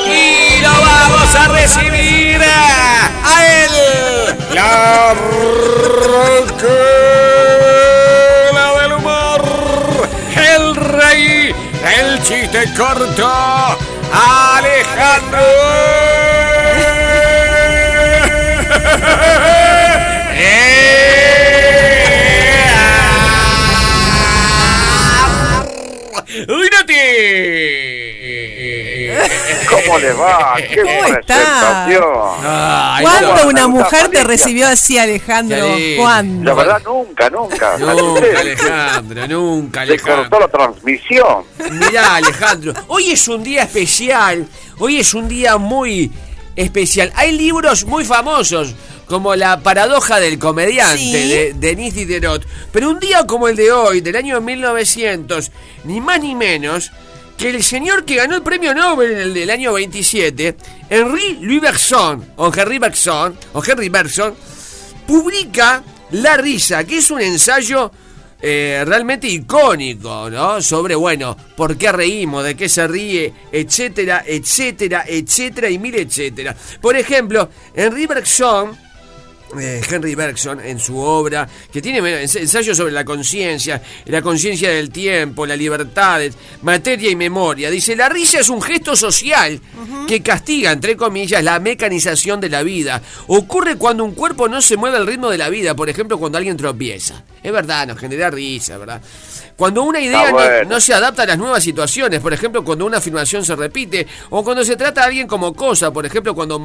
Y 0.07 0.61
lo 0.61 0.71
vamos 0.71 1.35
a 1.35 1.49
recibir 1.49 2.41
a 2.43 3.47
él. 3.47 3.73
La 4.55 5.15
roquera 5.15 6.69
del 8.81 8.93
humor. 8.93 9.43
El 10.37 10.77
rey 10.77 11.55
chiste 12.23 12.65
corto. 12.77 13.29
Alejandro. 14.13 15.98
¿Cómo 29.69 29.99
le 29.99 30.13
va? 30.13 30.55
¡Qué 30.57 30.83
¿Cómo 30.83 31.19
está? 31.19 31.85
presentación! 31.87 32.05
Ay, 32.45 33.05
¿Cuándo 33.05 33.49
una 33.49 33.69
mujer 33.69 34.09
te 34.09 34.25
recibió 34.25 34.67
así, 34.69 34.99
Alejandro? 34.99 35.67
¿Cuándo? 35.97 36.45
La 36.51 36.55
verdad, 36.55 36.83
nunca, 36.85 37.31
nunca. 37.31 37.79
Nunca, 37.79 38.41
Alejandro, 38.41 39.29
nunca, 39.29 39.81
Se 39.81 39.87
Alejandro. 39.93 40.31
cortó 40.31 40.41
la 40.41 40.49
transmisión. 40.49 41.45
Mirá, 41.73 42.17
Alejandro, 42.17 42.73
hoy 42.89 43.11
es 43.13 43.29
un 43.29 43.43
día 43.43 43.63
especial. 43.65 44.47
Hoy 44.79 44.99
es 45.01 45.15
un 45.15 45.29
día 45.29 45.57
muy 45.59 46.11
especial. 46.57 47.13
Hay 47.15 47.33
libros 47.33 47.85
muy 47.85 48.05
famosos, 48.05 48.75
como 49.07 49.35
La 49.37 49.61
paradoja 49.61 50.19
del 50.21 50.39
comediante 50.39 50.99
Sí. 50.99 51.13
de 51.13 51.53
Denis 51.55 51.95
Diderot. 51.95 52.45
Pero 52.73 52.91
un 52.91 53.01
día 53.01 53.27
como 53.27 53.49
el 53.49 53.57
de 53.57 53.73
hoy, 53.73 54.01
del 54.01 54.17
año 54.17 54.41
1900, 54.41 55.51
ni 55.85 56.01
más 56.01 56.21
ni 56.21 56.35
menos 56.35 56.91
que 57.39 57.51
el 57.51 57.63
señor 57.63 58.05
que 58.05 58.17
ganó 58.17 58.35
el 58.35 58.43
premio 58.43 58.75
Nobel 58.75 59.13
en 59.13 59.19
el 59.19 59.35
del 59.35 59.51
año 59.51 59.73
27, 59.73 60.57
Henri 60.91 61.39
Louis 61.41 61.61
Bergson, 61.61 62.33
o 62.35 62.53
Henry 62.53 62.79
Bergson, 62.79 63.39
o 63.53 63.63
Henry 63.65 63.89
Bergson, 63.89 64.35
publica 65.07 65.85
La 66.11 66.37
risa, 66.37 66.83
que 66.83 66.99
es 66.99 67.11
un 67.13 67.21
ensayo 67.21 67.93
eh, 68.43 68.83
realmente 68.85 69.29
icónico, 69.29 70.29
¿no? 70.29 70.61
Sobre, 70.61 70.97
bueno, 70.97 71.37
por 71.57 71.77
qué 71.77 71.93
reímos, 71.93 72.43
de 72.43 72.57
qué 72.57 72.69
se 72.69 72.89
ríe, 72.89 73.33
etcétera, 73.53 74.25
etcétera, 74.27 75.05
etcétera 75.07 75.71
y 75.71 75.79
mil 75.79 75.95
etcétera. 75.95 76.57
Por 76.81 76.97
ejemplo, 76.97 77.51
Henry 77.73 78.07
Bergson 78.07 78.77
eh, 79.61 79.81
Henry 79.89 80.15
Bergson 80.15 80.61
en 80.61 80.79
su 80.79 80.99
obra, 80.99 81.49
que 81.73 81.81
tiene 81.81 82.23
ensayos 82.23 82.77
sobre 82.77 82.93
la 82.93 83.05
conciencia, 83.05 83.83
la 84.07 84.23
conciencia 84.23 84.71
del 84.71 84.91
tiempo, 84.91 85.47
la 85.47 85.57
libertad, 85.57 86.21
materia 86.63 87.11
y 87.11 87.17
memoria. 87.17 87.71
Dice, 87.71 87.97
la 87.97 88.09
risa 88.09 88.41
es 88.41 88.49
un 88.49 88.61
gesto 88.61 88.97
social 88.97 89.61
que 90.07 90.23
castiga, 90.23 90.73
entre 90.73 90.97
comillas, 90.97 91.43
la 91.43 91.61
mecanización 91.61 92.41
de 92.41 92.49
la 92.49 92.63
vida. 92.63 93.03
Ocurre 93.27 93.77
cuando 93.77 94.05
un 94.05 94.13
cuerpo 94.13 94.49
no 94.49 94.61
se 94.61 94.77
mueve 94.77 94.97
al 94.97 95.07
ritmo 95.07 95.31
de 95.31 95.39
la 95.39 95.49
vida, 95.49 95.75
por 95.75 95.89
ejemplo, 95.89 96.19
cuando 96.19 96.39
alguien 96.39 96.57
tropieza. 96.57 97.25
Es 97.43 97.53
verdad, 97.53 97.87
nos 97.87 97.99
genera 97.99 98.31
risa, 98.31 98.79
¿verdad? 98.79 99.01
Cuando 99.57 99.83
una 99.83 100.01
idea 100.01 100.27
no- 100.27 100.33
bueno. 100.33 100.69
no, 100.71 100.81
se 100.81 100.95
adapta 100.95 101.25
a 101.25 101.27
las 101.27 101.39
nuevas 101.39 101.63
situaciones, 101.65 102.21
por 102.21 102.33
ejemplo, 102.33 102.65
cuando 102.65 102.87
una 102.87 102.99
afirmación 102.99 103.45
se 103.45 103.57
repite, 103.57 104.07
o 104.31 104.45
cuando 104.45 104.65
se 104.65 104.77
trata 104.77 105.03
a 105.03 105.07
alguien 105.07 105.27
como 105.27 105.53
cosa, 105.53 105.93
por 105.93 106.07
ejemplo, 106.07 106.35
cuando 106.35 106.61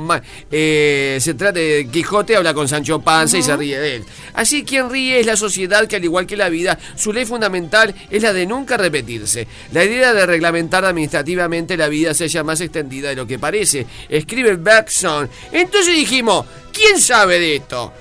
eh, 0.51 1.17
se 1.19 1.33
trata 1.33 1.59
de 1.59 1.87
Quijote 1.91 2.35
habla 2.35 2.53
con 2.53 2.67
Sancho 2.67 2.99
Panza 2.99 3.37
y 3.37 3.43
se 3.43 3.55
ríe 3.57 3.79
de 3.79 3.95
él. 3.97 4.05
Así 4.35 4.63
quien 4.63 4.89
ríe 4.89 5.19
es 5.19 5.25
la 5.25 5.35
sociedad 5.35 5.87
que 5.87 5.95
al 5.95 6.03
igual 6.03 6.27
que 6.27 6.37
la 6.37 6.49
vida, 6.49 6.77
su 6.95 7.11
ley 7.11 7.25
fundamental 7.25 7.95
es 8.11 8.21
la 8.21 8.31
de 8.31 8.45
nunca 8.45 8.77
repetirse. 8.77 9.47
La 9.71 9.83
idea 9.83 10.13
de 10.13 10.25
reglamentar 10.25 10.85
administrativamente 10.85 11.75
la 11.77 11.87
vida 11.87 12.13
se 12.13 12.25
halla 12.25 12.43
más 12.43 12.61
extendida 12.61 13.09
de 13.09 13.15
lo 13.15 13.25
que 13.25 13.39
parece, 13.39 13.85
escribe 14.09 14.55
Bergson. 14.55 15.29
Entonces 15.51 15.95
dijimos, 15.95 16.45
¿quién 16.71 16.99
sabe 16.99 17.39
de 17.39 17.55
esto? 17.55 17.91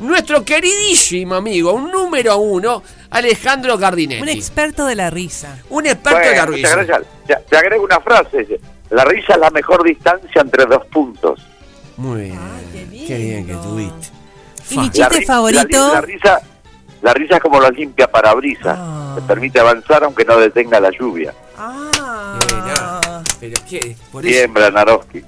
Nuestro 0.00 0.44
queridísimo 0.44 1.36
amigo, 1.36 1.72
un 1.72 1.90
número 1.90 2.36
uno, 2.38 2.82
Alejandro 3.10 3.78
Gardinetti. 3.78 4.22
Un 4.22 4.28
experto 4.28 4.86
de 4.86 4.96
la 4.96 5.08
risa. 5.10 5.58
Un 5.70 5.86
experto 5.86 6.18
de 6.18 6.36
la 6.36 6.46
risa. 6.46 6.76
gracias. 6.76 7.02
Te, 7.26 7.36
te 7.48 7.56
agrego 7.56 7.84
una 7.84 8.00
frase. 8.00 8.60
La 8.90 9.04
risa 9.04 9.34
es 9.34 9.38
la 9.38 9.50
mejor 9.50 9.84
distancia 9.84 10.40
entre 10.42 10.66
dos 10.66 10.84
puntos. 10.86 11.40
Muy 11.96 12.22
bien. 12.22 12.40
qué, 13.06 13.16
bien 13.18 13.46
que 13.46 13.54
tuviste. 13.54 14.08
¿Y 14.70 14.78
mi 14.78 14.90
chiste 14.90 15.20
ri- 15.20 15.26
favorito? 15.26 15.88
La, 15.88 15.94
la 15.94 16.00
risa, 16.00 16.40
la 17.02 17.12
risa 17.14 17.36
es 17.36 17.42
como 17.42 17.60
la 17.60 17.70
limpia 17.70 18.10
parabrisas. 18.10 18.76
Ah. 18.78 19.12
Te 19.14 19.22
permite 19.22 19.60
avanzar 19.60 20.02
aunque 20.04 20.24
no 20.24 20.36
detenga 20.38 20.80
la 20.80 20.90
lluvia. 20.90 21.32
Ah. 21.56 23.22
Pero 23.40 23.54
qué, 23.68 23.96
por 24.10 24.26
eso. 24.26 24.52
Bien. 24.52 25.24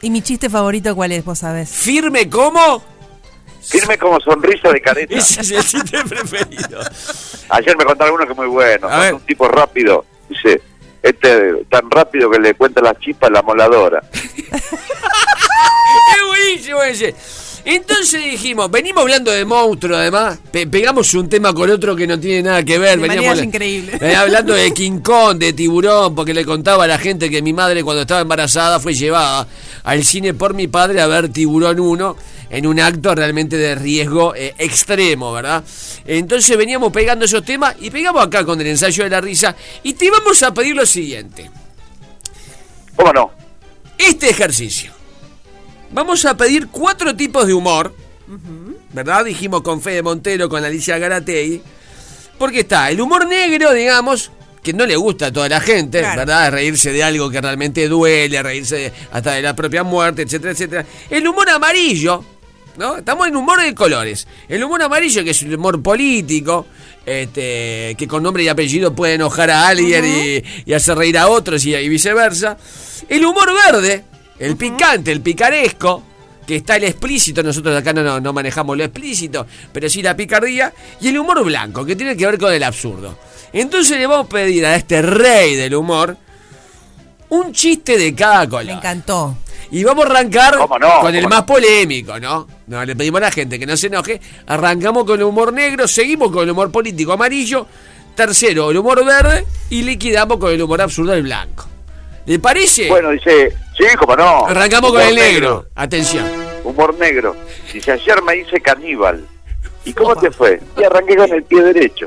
¿Y 0.00 0.10
mi 0.10 0.22
chiste 0.22 0.48
favorito 0.48 0.94
cuál 0.94 1.12
es, 1.12 1.24
vos 1.24 1.40
sabés? 1.40 1.70
¿Firme 1.70 2.30
cómo? 2.30 2.82
Firme 3.62 3.98
como 3.98 4.20
sonrisa 4.20 4.70
de 4.70 4.80
careta. 4.80 5.14
Ese 5.14 5.40
es 5.40 5.50
el 5.50 5.64
chiste 5.64 5.98
preferido. 6.08 6.80
Ayer 7.50 7.76
me 7.76 7.84
contaron 7.84 8.14
uno 8.14 8.26
que 8.26 8.32
es 8.32 8.38
muy 8.38 8.46
bueno. 8.46 8.88
A 8.88 8.98
ver. 9.00 9.14
Un 9.14 9.20
tipo 9.20 9.48
rápido. 9.48 10.04
Dice, 10.28 10.60
este 11.02 11.64
tan 11.70 11.90
rápido 11.90 12.30
que 12.30 12.38
le 12.38 12.54
cuenta 12.54 12.80
la 12.80 12.94
chispa 12.98 13.26
a 13.26 13.30
la 13.30 13.42
moladora. 13.42 14.02
Es 16.14 16.26
buenísimo 16.26 16.82
ese. 16.82 17.14
Entonces 17.70 18.24
dijimos, 18.24 18.70
venimos 18.70 19.02
hablando 19.02 19.30
de 19.30 19.44
monstruos 19.44 19.98
además, 19.98 20.38
pe- 20.50 20.66
pegamos 20.66 21.12
un 21.12 21.28
tema 21.28 21.52
con 21.52 21.68
otro 21.70 21.94
que 21.94 22.06
no 22.06 22.18
tiene 22.18 22.42
nada 22.44 22.64
que 22.64 22.78
ver. 22.78 22.98
De 22.98 23.06
veníamos 23.08 23.42
increíbles. 23.44 24.00
venía 24.00 24.22
hablando 24.22 24.54
de 24.54 24.72
King 24.72 25.00
Kong, 25.00 25.36
de 25.36 25.52
tiburón, 25.52 26.14
porque 26.14 26.32
le 26.32 26.46
contaba 26.46 26.84
a 26.84 26.86
la 26.86 26.96
gente 26.96 27.28
que 27.28 27.42
mi 27.42 27.52
madre 27.52 27.84
cuando 27.84 28.00
estaba 28.02 28.22
embarazada 28.22 28.80
fue 28.80 28.94
llevada 28.94 29.46
al 29.84 30.02
cine 30.02 30.32
por 30.32 30.54
mi 30.54 30.66
padre 30.66 31.02
a 31.02 31.06
ver 31.08 31.28
Tiburón 31.28 31.78
1 31.78 32.16
en 32.48 32.66
un 32.66 32.80
acto 32.80 33.14
realmente 33.14 33.58
de 33.58 33.74
riesgo 33.74 34.34
eh, 34.34 34.54
extremo, 34.56 35.30
¿verdad? 35.34 35.62
Entonces 36.06 36.56
veníamos 36.56 36.90
pegando 36.90 37.26
esos 37.26 37.44
temas 37.44 37.76
y 37.80 37.90
pegamos 37.90 38.24
acá 38.26 38.46
con 38.46 38.58
el 38.62 38.66
ensayo 38.68 39.04
de 39.04 39.10
la 39.10 39.20
risa 39.20 39.54
y 39.82 39.92
te 39.92 40.10
vamos 40.10 40.42
a 40.42 40.54
pedir 40.54 40.74
lo 40.74 40.86
siguiente. 40.86 41.50
¿Cómo 42.96 43.12
no? 43.12 43.30
Este 43.98 44.30
ejercicio. 44.30 44.92
Vamos 45.92 46.24
a 46.24 46.36
pedir 46.36 46.68
cuatro 46.68 47.14
tipos 47.16 47.46
de 47.46 47.54
humor. 47.54 47.94
¿Verdad? 48.92 49.24
Dijimos 49.24 49.62
con 49.62 49.80
Fede 49.80 50.02
Montero, 50.02 50.48
con 50.48 50.64
Alicia 50.64 50.98
Garatei. 50.98 51.62
Porque 52.38 52.60
está 52.60 52.90
el 52.90 53.00
humor 53.00 53.26
negro, 53.26 53.72
digamos, 53.72 54.30
que 54.62 54.72
no 54.72 54.86
le 54.86 54.96
gusta 54.96 55.26
a 55.26 55.32
toda 55.32 55.48
la 55.48 55.60
gente, 55.60 56.00
Claro. 56.00 56.18
¿verdad? 56.20 56.52
Reírse 56.52 56.92
de 56.92 57.02
algo 57.02 57.30
que 57.30 57.40
realmente 57.40 57.88
duele, 57.88 58.42
reírse 58.42 58.76
de- 58.76 58.92
hasta 59.12 59.32
de 59.32 59.42
la 59.42 59.56
propia 59.56 59.82
muerte, 59.82 60.22
etcétera, 60.22 60.52
etcétera. 60.52 60.84
El 61.10 61.26
humor 61.26 61.48
amarillo, 61.50 62.24
¿no? 62.76 62.98
Estamos 62.98 63.26
en 63.28 63.34
humor 63.36 63.60
de 63.60 63.74
colores. 63.74 64.26
El 64.48 64.62
humor 64.62 64.82
amarillo, 64.82 65.24
que 65.24 65.30
es 65.30 65.42
el 65.42 65.54
humor 65.56 65.82
político, 65.82 66.66
este, 67.04 67.94
que 67.98 68.06
con 68.06 68.22
nombre 68.22 68.42
y 68.44 68.48
apellido 68.48 68.94
puede 68.94 69.14
enojar 69.14 69.50
a 69.50 69.66
alguien 69.68 70.04
y, 70.04 70.42
y 70.70 70.74
hacer 70.74 70.96
reír 70.96 71.18
a 71.18 71.28
otros 71.28 71.64
y, 71.64 71.74
y 71.74 71.88
viceversa. 71.88 72.56
El 73.08 73.24
humor 73.24 73.48
verde, 73.66 74.04
el 74.38 74.56
picante, 74.56 75.12
el 75.12 75.20
picaresco, 75.20 76.02
que 76.46 76.56
está 76.56 76.76
el 76.76 76.84
explícito, 76.84 77.42
nosotros 77.42 77.76
acá 77.76 77.92
no, 77.92 78.20
no, 78.20 78.32
manejamos 78.32 78.76
lo 78.76 78.84
explícito, 78.84 79.46
pero 79.72 79.88
sí 79.90 80.00
la 80.02 80.16
picardía, 80.16 80.72
y 81.00 81.08
el 81.08 81.18
humor 81.18 81.44
blanco, 81.44 81.84
que 81.84 81.94
tiene 81.94 82.16
que 82.16 82.24
ver 82.24 82.38
con 82.38 82.52
el 82.52 82.62
absurdo. 82.62 83.18
Entonces 83.52 83.98
le 83.98 84.06
vamos 84.06 84.26
a 84.26 84.28
pedir 84.30 84.64
a 84.64 84.74
este 84.74 85.02
rey 85.02 85.56
del 85.56 85.74
humor 85.74 86.16
un 87.30 87.52
chiste 87.52 87.98
de 87.98 88.14
cada 88.14 88.40
Me 88.40 88.48
color. 88.48 88.70
encantó. 88.70 89.36
Y 89.70 89.84
vamos 89.84 90.06
a 90.06 90.08
arrancar 90.08 90.56
¿Cómo 90.56 90.78
no? 90.78 91.00
con 91.00 91.14
el 91.14 91.24
¿Cómo 91.24 91.34
más 91.34 91.44
polémico, 91.44 92.18
¿no? 92.18 92.46
No, 92.68 92.84
le 92.84 92.96
pedimos 92.96 93.18
a 93.20 93.24
la 93.26 93.30
gente 93.30 93.58
que 93.58 93.66
no 93.66 93.76
se 93.76 93.88
enoje. 93.88 94.18
Arrancamos 94.46 95.04
con 95.04 95.18
el 95.20 95.24
humor 95.24 95.52
negro, 95.52 95.86
seguimos 95.86 96.30
con 96.32 96.44
el 96.44 96.50
humor 96.50 96.70
político 96.70 97.12
amarillo, 97.12 97.66
tercero 98.14 98.70
el 98.70 98.78
humor 98.78 99.04
verde 99.04 99.44
y 99.68 99.82
liquidamos 99.82 100.38
con 100.38 100.50
el 100.52 100.62
humor 100.62 100.80
absurdo 100.80 101.12
el 101.12 101.22
blanco. 101.24 101.66
¿Le 102.28 102.38
parece? 102.38 102.88
Bueno, 102.88 103.10
dice, 103.10 103.56
sí, 103.74 103.84
cómo 103.98 104.14
no. 104.14 104.46
Arrancamos 104.46 104.92
con 104.92 105.00
el 105.00 105.14
negro. 105.14 105.64
Atención. 105.74 106.26
Humor 106.62 106.94
negro. 106.98 107.34
Dice, 107.72 107.92
ayer 107.92 108.22
me 108.22 108.36
hice 108.36 108.60
caníbal. 108.60 109.26
¿Y 109.86 109.94
cómo 109.94 110.14
te 110.14 110.30
fue? 110.30 110.60
Y 110.76 110.84
arranqué 110.84 111.16
con 111.16 111.32
el 111.32 111.42
pie 111.44 111.62
derecho. 111.62 112.06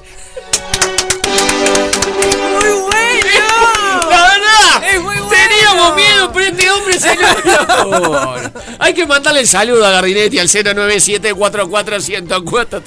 ¡Muy 2.52 2.70
bueno! 2.82 4.02
¡La 4.12 4.22
verdad! 4.22 4.94
Es 4.94 5.02
muy 5.02 5.16
bueno. 5.16 5.30
Teníamos 5.30 5.96
miedo, 5.96 6.32
pero 6.32 6.46
este 6.46 6.70
hombre 6.70 7.00
se 7.00 7.14
enojó. 7.14 8.36
Hay 8.80 8.94
que 8.94 9.08
mandarle 9.08 9.40
el 9.40 9.48
saludo 9.48 9.84
a 9.84 9.90
Gardinetti 9.90 10.38
al 10.38 10.48
097 10.48 11.34
44104 11.34 12.84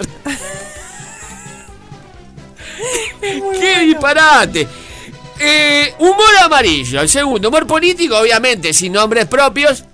¡Qué 3.58 3.78
disparate! 3.80 4.68
Eh, 5.40 5.94
humor 5.98 6.36
amarillo, 6.42 7.00
el 7.00 7.08
segundo. 7.08 7.48
Humor 7.48 7.66
político, 7.66 8.18
obviamente, 8.18 8.72
sin 8.72 8.92
nombres 8.92 9.26
propios. 9.26 9.84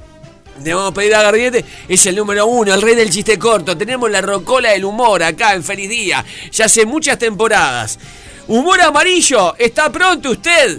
Le 0.63 0.75
vamos 0.75 0.91
a 0.91 0.95
pedir 0.95 1.15
a 1.15 1.23
Gardinetti, 1.23 1.65
es 1.89 2.05
el 2.07 2.17
número 2.17 2.47
uno, 2.47 2.75
el 2.75 2.83
rey 2.83 2.95
del 2.95 3.09
chiste 3.09 3.39
corto. 3.39 3.79
Tenemos 3.79 4.11
la 4.11 4.21
rocola 4.21 4.71
del 4.71 4.85
humor 4.85 5.23
acá 5.23 5.55
en 5.55 5.65
Feliz 5.65 5.89
Día, 5.89 6.23
ya 6.51 6.67
hace 6.67 6.85
muchas 6.85 7.19
temporadas. 7.19 7.99
Humor 8.47 8.81
amarillo, 8.83 9.55
¿está 9.57 9.91
pronto 9.91 10.33
usted? 10.33 10.79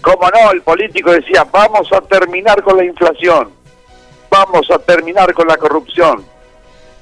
¿Cómo 0.00 0.30
no? 0.30 0.52
El 0.52 0.62
político 0.62 1.10
decía, 1.10 1.44
vamos 1.44 1.92
a 1.92 2.00
terminar 2.00 2.62
con 2.62 2.78
la 2.78 2.84
inflación. 2.84 3.50
Vamos 4.30 4.70
a 4.70 4.78
terminar 4.78 5.34
con 5.34 5.48
la 5.48 5.56
corrupción. 5.56 6.24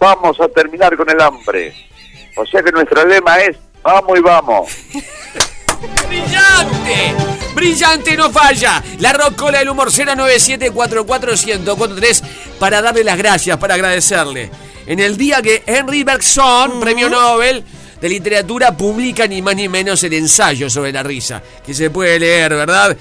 Vamos 0.00 0.40
a 0.40 0.48
terminar 0.48 0.96
con 0.96 1.08
el 1.08 1.20
hambre. 1.20 1.74
O 2.36 2.44
sea 2.46 2.62
que 2.62 2.72
nuestro 2.72 3.06
lema 3.06 3.38
es, 3.40 3.56
vamos 3.82 4.18
y 4.18 4.22
vamos. 4.22 4.70
¡Brillante! 6.08 7.14
brillante. 7.56 8.16
No 8.16 8.30
falla. 8.30 8.80
La 9.00 9.12
rocola 9.12 9.58
del 9.58 9.70
humor 9.70 9.90
097441043 9.90 12.22
para 12.60 12.80
darle 12.80 13.02
las 13.02 13.18
gracias, 13.18 13.58
para 13.58 13.74
agradecerle. 13.74 14.52
En 14.86 15.00
el 15.00 15.16
día 15.16 15.42
que 15.42 15.64
Henry 15.66 16.04
Bergson, 16.04 16.78
premio 16.80 17.08
Nobel 17.08 17.64
de 18.00 18.08
literatura, 18.08 18.76
publica 18.76 19.26
ni 19.26 19.42
más 19.42 19.56
ni 19.56 19.68
menos 19.68 20.04
el 20.04 20.14
ensayo 20.14 20.70
sobre 20.70 20.92
la 20.92 21.02
risa, 21.02 21.42
que 21.64 21.74
se 21.74 21.90
puede 21.90 22.20
leer, 22.20 22.54
¿verdad? 22.54 22.96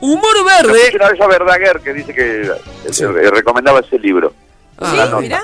Humor 0.00 0.44
verde. 0.44 0.90
Una 0.94 1.10
vez 1.10 1.20
a 1.20 1.28
Verdaguer 1.28 1.78
que 1.80 1.92
dice 1.92 2.12
que 2.14 2.50
eh, 2.50 3.30
recomendaba 3.30 3.78
ese 3.80 3.98
libro. 3.98 4.32
Ah, 4.78 5.18
mira. 5.20 5.42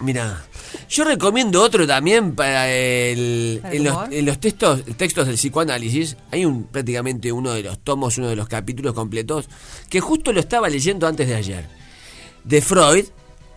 Mira, 0.00 0.42
yo 0.88 1.04
recomiendo 1.04 1.62
otro 1.62 1.86
también 1.86 2.34
para 2.34 2.70
el, 2.72 3.58
¿Para 3.62 3.72
el 3.74 3.78
en, 3.78 3.84
los, 3.84 3.94
humor? 3.94 4.08
en 4.14 4.26
los 4.26 4.38
textos, 4.40 4.82
textos 4.96 5.26
del 5.26 5.36
psicoanálisis. 5.36 6.16
Hay 6.30 6.44
un 6.44 6.64
prácticamente 6.64 7.30
uno 7.32 7.52
de 7.52 7.62
los 7.62 7.78
tomos, 7.80 8.18
uno 8.18 8.28
de 8.28 8.36
los 8.36 8.48
capítulos 8.48 8.94
completos, 8.94 9.46
que 9.88 10.00
justo 10.00 10.32
lo 10.32 10.40
estaba 10.40 10.68
leyendo 10.68 11.06
antes 11.06 11.28
de 11.28 11.34
ayer, 11.34 11.64
de 12.44 12.60
Freud, 12.62 13.04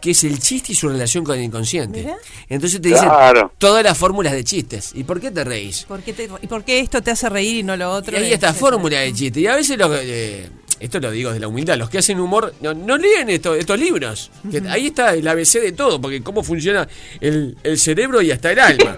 que 0.02 0.12
es 0.12 0.24
el 0.24 0.40
chiste 0.40 0.72
y 0.72 0.76
su 0.76 0.88
relación 0.88 1.26
con 1.26 1.38
el 1.38 1.44
inconsciente. 1.44 2.00
Mira. 2.02 2.16
Entonces 2.48 2.80
te 2.80 2.88
dicen 2.88 3.04
Claro. 3.10 3.52
todas 3.58 3.84
las 3.84 3.98
fórmulas 3.98 4.32
de 4.32 4.46
chistes. 4.46 4.92
¿Y 4.96 5.04
por 5.04 5.20
qué 5.20 5.30
te 5.30 5.44
reís? 5.44 5.84
¿Por 5.84 6.00
qué 6.02 6.14
te- 6.14 6.30
¿Y 6.42 6.48
por 6.48 6.64
qué 6.64 6.80
esto 6.80 7.02
te 7.02 7.12
hace 7.12 7.28
reír 7.28 7.58
y 7.58 7.64
no 7.64 7.76
lo 7.76 7.92
otro? 7.92 8.18
Y 8.18 8.24
hay 8.24 8.32
esta 8.34 8.54
fórmula 8.54 9.00
de 9.02 9.12
chiste. 9.14 9.42
Y 9.42 9.48
a 9.48 9.56
veces 9.58 9.78
lo 9.78 9.94
eh, 9.94 10.50
esto 10.80 11.00
lo 11.00 11.12
digo 11.12 11.32
de 11.34 11.40
la 11.40 11.48
humildad, 11.48 11.76
los 11.78 11.90
que 11.90 11.98
hacen 12.00 12.20
humor 12.20 12.54
no, 12.62 12.74
no 12.74 12.98
leen 12.98 13.30
esto- 13.30 13.56
estos 13.56 13.78
libros. 13.80 14.32
Que 14.50 14.62
ahí 14.70 14.88
está 14.88 15.14
el 15.14 15.28
ABC 15.28 15.60
de 15.62 15.72
todo, 15.74 16.00
porque 16.00 16.22
cómo 16.24 16.44
funciona 16.44 16.88
el, 17.20 17.58
el 17.64 17.78
cerebro 17.78 18.22
y 18.22 18.32
hasta 18.32 18.52
el 18.52 18.60
alma. 18.60 18.98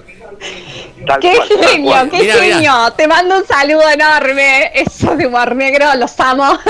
¡Qué 1.20 1.34
genio, 1.42 1.94
qué 2.12 2.18
Mirá, 2.22 2.36
mirá. 2.36 2.56
genio! 2.56 2.94
Te 2.96 3.08
mando 3.08 3.38
un 3.38 3.46
saludo 3.48 3.90
enorme. 3.90 4.72
Eso 4.80 5.16
de 5.16 5.26
humor 5.28 5.56
negro, 5.56 5.86
los 5.98 6.20
amo. 6.20 6.58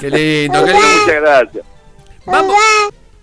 Qué 0.00 0.10
lindo, 0.10 0.64
qué 0.64 0.72
lindo. 0.72 0.86
Muchas 1.04 1.20
gracias. 1.20 1.64
Vamos. 2.26 2.56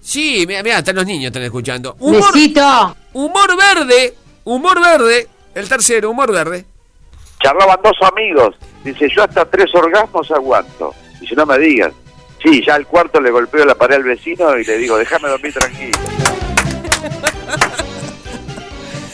Sí, 0.02 0.45
mira, 0.48 0.63
mira, 0.63 0.80
están 0.80 0.95
los 0.95 1.06
niños 1.06 1.28
están 1.28 1.43
escuchando. 1.43 1.95
Humor, 2.00 2.34
Besito. 2.34 2.95
humor 3.13 3.56
verde, 3.58 4.15
humor 4.45 4.82
verde, 4.82 5.28
el 5.56 5.67
tercero, 5.69 6.10
humor 6.10 6.32
verde. 6.32 6.65
Charlaban 7.41 7.80
dos 7.84 7.93
amigos. 8.12 8.56
Dice, 8.84 9.08
yo 9.15 9.24
hasta 9.24 9.46
tres 9.46 9.74
orgasmos 9.74 10.30
aguanto. 10.32 10.94
Dice, 11.20 11.36
no 11.36 11.46
me 11.46 11.58
digas. 11.58 11.94
Sí, 12.42 12.63
ya 12.65 12.76
al 12.76 12.88
cuarto 12.88 13.20
le 13.20 13.32
golpeo 13.32 13.65
la 13.65 13.76
pared 13.76 13.98
al 13.98 14.04
vecino 14.04 14.58
y 14.58 14.63
le 14.63 14.78
digo, 14.78 14.98
déjame 14.98 15.28
dormir 15.30 15.54
tranquilo. 15.54 16.00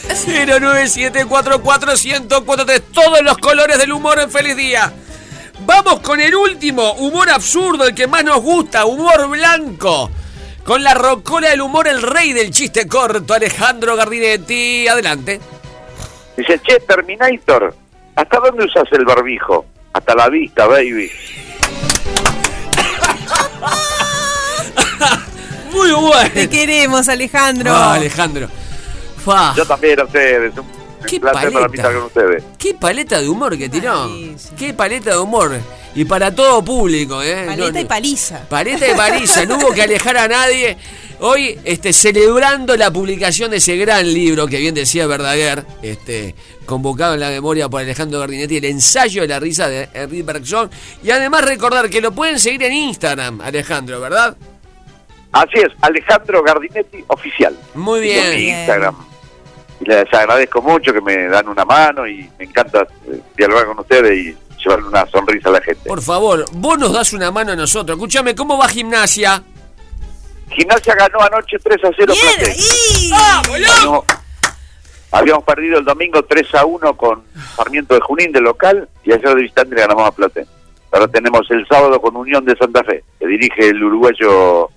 097441043 0.08 2.82
todos 2.92 3.22
los 3.22 3.38
colores 3.38 3.78
del 3.78 3.92
humor 3.92 4.20
en 4.20 4.30
feliz 4.30 4.54
día. 4.56 4.92
Vamos 5.60 6.00
con 6.00 6.20
el 6.20 6.34
último, 6.34 6.92
humor 6.94 7.30
absurdo, 7.30 7.86
el 7.86 7.94
que 7.94 8.06
más 8.06 8.24
nos 8.24 8.40
gusta, 8.40 8.86
humor 8.86 9.28
blanco. 9.28 10.10
Con 10.64 10.82
la 10.82 10.94
rocola 10.94 11.50
del 11.50 11.60
humor, 11.60 11.88
el 11.88 12.00
rey 12.02 12.32
del 12.32 12.50
chiste 12.50 12.88
corto, 12.88 13.34
Alejandro 13.34 13.94
Gardinetti. 13.96 14.88
Adelante. 14.88 15.38
Dice, 16.36 16.58
che, 16.60 16.80
Terminator, 16.80 17.74
¿hasta 18.16 18.40
dónde 18.40 18.64
usas 18.64 18.84
el 18.92 19.04
barbijo? 19.04 19.66
Hasta 19.92 20.14
la 20.14 20.28
vista, 20.28 20.66
baby. 20.66 21.10
Muy 25.72 25.92
bueno. 25.92 26.30
Te 26.32 26.48
queremos, 26.48 27.08
Alejandro. 27.08 27.72
Ah, 27.72 27.94
Alejandro. 27.94 28.48
Fa, 29.24 29.54
Yo 29.56 29.64
también 29.66 30.00
a 30.00 30.04
ustedes. 30.04 30.56
Un 30.56 30.66
Qué 31.06 31.20
placer 31.20 31.52
paleta. 31.52 31.92
con 31.92 32.02
ustedes. 32.04 32.44
qué 32.58 32.74
paleta 32.74 33.20
de 33.20 33.28
humor 33.28 33.56
que 33.56 33.68
tiró. 33.68 34.10
Qué 34.58 34.74
paleta 34.74 35.10
de 35.10 35.18
humor. 35.18 35.58
Y 35.94 36.04
para 36.04 36.34
todo 36.34 36.62
público, 36.62 37.22
¿eh? 37.22 37.44
Paleta 37.46 37.72
No, 37.72 37.80
y 37.80 37.84
paliza. 37.84 38.46
Paleta 38.48 38.84
de 38.84 38.94
paliza, 38.94 39.46
no 39.46 39.56
hubo 39.56 39.72
que 39.72 39.82
alejar 39.82 40.16
a 40.18 40.28
nadie. 40.28 40.76
Hoy, 41.20 41.58
este, 41.64 41.94
celebrando 41.94 42.76
la 42.76 42.90
publicación 42.90 43.50
de 43.50 43.56
ese 43.56 43.76
gran 43.76 44.12
libro 44.12 44.46
que 44.46 44.58
bien 44.58 44.74
decía 44.74 45.06
Verdaguer, 45.06 45.64
este, 45.80 46.34
convocado 46.66 47.14
en 47.14 47.20
la 47.20 47.30
memoria 47.30 47.70
por 47.70 47.80
Alejandro 47.80 48.20
Gardinetti, 48.20 48.58
el 48.58 48.66
ensayo 48.66 49.22
de 49.22 49.28
la 49.28 49.40
risa 49.40 49.68
de 49.70 49.88
Henry 49.94 50.20
Bergson. 50.20 50.70
Y 51.02 51.10
además 51.10 51.46
recordar 51.46 51.88
que 51.88 52.02
lo 52.02 52.12
pueden 52.12 52.38
seguir 52.38 52.64
en 52.64 52.74
Instagram, 52.74 53.40
Alejandro, 53.40 53.98
¿verdad? 53.98 54.36
Así 55.32 55.58
es, 55.58 55.72
Alejandro 55.80 56.42
Gardinetti 56.42 57.02
Oficial. 57.08 57.56
Muy 57.74 58.00
en 58.00 58.04
bien. 58.04 58.30
mi 58.36 58.48
Instagram. 58.50 59.05
Y 59.80 59.84
les 59.84 60.12
agradezco 60.12 60.62
mucho 60.62 60.92
que 60.92 61.00
me 61.00 61.28
dan 61.28 61.48
una 61.48 61.64
mano 61.64 62.06
y 62.06 62.28
me 62.38 62.44
encanta 62.44 62.86
eh, 63.06 63.20
dialogar 63.36 63.66
con 63.66 63.80
ustedes 63.80 64.18
y 64.18 64.36
llevarle 64.62 64.88
una 64.88 65.06
sonrisa 65.06 65.48
a 65.50 65.52
la 65.52 65.60
gente. 65.60 65.88
Por 65.88 66.00
favor, 66.02 66.44
vos 66.52 66.78
nos 66.78 66.92
das 66.92 67.12
una 67.12 67.30
mano 67.30 67.52
a 67.52 67.56
nosotros. 67.56 67.96
Escúchame, 67.96 68.34
¿cómo 68.34 68.56
va 68.58 68.68
gimnasia? 68.68 69.42
Gimnasia 70.50 70.94
ganó 70.94 71.20
anoche 71.20 71.58
3 71.58 71.84
a 71.84 71.90
0 71.96 72.12
Bien, 72.14 72.34
Platense. 72.36 73.14
ahí. 73.14 73.62
¡Vamos, 73.84 74.04
habíamos 75.12 75.44
perdido 75.44 75.78
el 75.78 75.84
domingo 75.84 76.22
3 76.24 76.54
a 76.54 76.64
1 76.64 76.96
con 76.96 77.22
Sarmiento 77.56 77.94
de 77.94 78.00
Junín 78.00 78.32
de 78.32 78.40
local 78.40 78.88
y 79.04 79.12
ayer 79.12 79.28
de 79.28 79.34
visitante 79.42 79.74
le 79.74 79.80
ganamos 79.82 80.06
a 80.06 80.12
Platense. 80.12 80.50
Ahora 80.92 81.08
tenemos 81.08 81.50
el 81.50 81.66
sábado 81.66 82.00
con 82.00 82.16
Unión 82.16 82.44
de 82.44 82.56
Santa 82.56 82.82
Fe, 82.84 83.04
que 83.18 83.26
dirige 83.26 83.68
el 83.68 83.82
uruguayo 83.82 84.70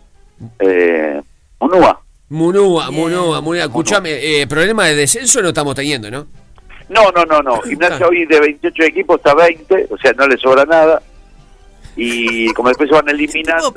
eh, 0.60 1.22
Munúa. 1.60 2.02
Munúa. 2.30 2.92
Munúa, 2.92 3.42
Munúa. 3.42 3.64
Escúchame, 3.64 4.42
eh, 4.42 4.48
problema 4.48 4.86
de 4.86 4.96
descenso 4.96 5.42
no 5.42 5.50
estamos 5.50 5.76
teniendo, 5.76 6.10
¿no? 6.12 6.28
No, 6.90 7.12
no, 7.12 7.24
no, 7.26 7.42
no. 7.42 7.62
Gimnasia 7.62 8.08
hoy 8.08 8.26
de 8.26 8.40
28 8.40 8.84
equipos 8.84 9.18
está 9.18 9.36
20, 9.36 9.88
o 9.92 9.98
sea, 9.98 10.12
no 10.14 10.28
le 10.28 10.38
sobra 10.38 10.66
nada. 10.66 11.02
Y 11.96 12.52
como 12.54 12.70
después 12.70 12.90
se 12.90 12.96
van 12.96 13.10
eliminando 13.10 13.74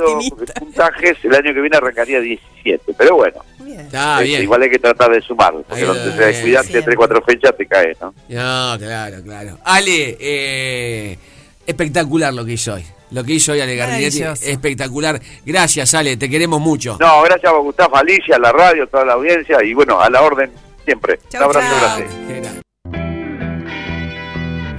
puntajes, 0.58 1.16
el 1.24 1.34
año 1.34 1.54
que 1.54 1.60
viene 1.60 1.76
arrancaría 1.76 2.20
17. 2.20 2.94
Pero 2.96 3.16
bueno, 3.16 3.42
Bien. 3.58 3.80
Está 3.80 4.14
este, 4.16 4.24
bien. 4.24 4.42
igual 4.42 4.62
hay 4.62 4.70
que 4.70 4.78
tratar 4.78 5.10
de 5.10 5.20
sumar, 5.20 5.52
porque 5.52 5.84
donde 5.84 6.04
se 6.04 6.16
bien, 6.16 6.28
descuidante 6.28 6.70
siempre. 6.70 6.94
3 6.94 6.96
4 6.96 7.22
fechas 7.22 7.56
te 7.56 7.66
cae, 7.66 7.96
¿no? 8.00 8.14
No, 8.28 8.78
claro, 8.78 9.22
claro. 9.22 9.58
Ale, 9.64 10.16
eh, 10.20 11.18
espectacular 11.66 12.32
lo 12.32 12.44
que 12.44 12.52
hizo 12.52 12.74
hoy. 12.74 12.84
Lo 13.10 13.24
que 13.24 13.32
hizo 13.34 13.52
hoy 13.52 13.60
Ale 13.60 13.76
Gardinetti, 13.76 14.22
espectacular. 14.22 15.20
Gracias, 15.44 15.92
Ale, 15.94 16.16
te 16.16 16.30
queremos 16.30 16.60
mucho. 16.60 16.96
No, 16.98 17.22
gracias 17.22 17.52
a 17.52 17.56
Gustavo, 17.56 17.96
Alicia, 17.96 18.36
a 18.36 18.38
la 18.38 18.52
radio, 18.52 18.84
a 18.84 18.86
toda 18.86 19.04
la 19.04 19.12
audiencia 19.14 19.62
y 19.62 19.74
bueno, 19.74 20.00
a 20.00 20.08
la 20.08 20.22
orden 20.22 20.50
siempre. 20.84 21.18
Chau, 21.28 21.50
Un 21.50 21.56
abrazo 21.56 21.76
grande. 21.80 22.62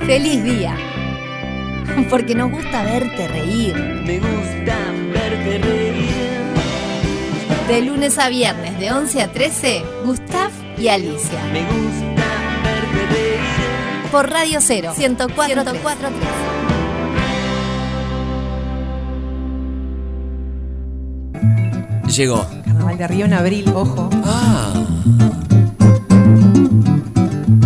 Feliz 0.06 0.44
día. 0.44 0.76
Porque 2.10 2.34
nos 2.34 2.52
gusta 2.52 2.84
verte 2.84 3.28
reír. 3.28 3.76
Me 3.76 4.20
gusta 4.20 4.78
verte 5.14 5.58
reír. 5.60 6.14
De 7.68 7.82
lunes 7.82 8.18
a 8.18 8.30
viernes, 8.30 8.78
de 8.80 8.92
11 8.92 9.22
a 9.22 9.32
13, 9.32 9.84
Gustav 10.04 10.52
y 10.78 10.88
Alicia. 10.90 11.42
Me 11.54 11.62
gusta 11.62 12.26
verte 12.64 13.14
reír. 13.14 14.10
Por 14.12 14.30
Radio 14.30 14.60
0, 14.60 14.94
104, 14.96 15.64
104 15.64 16.63
Llegó. 22.16 22.46
Carnaval 22.64 22.98
de 22.98 23.08
Río 23.08 23.26
en 23.26 23.34
abril, 23.34 23.66
ojo. 23.74 24.10
Ah. 24.24 24.72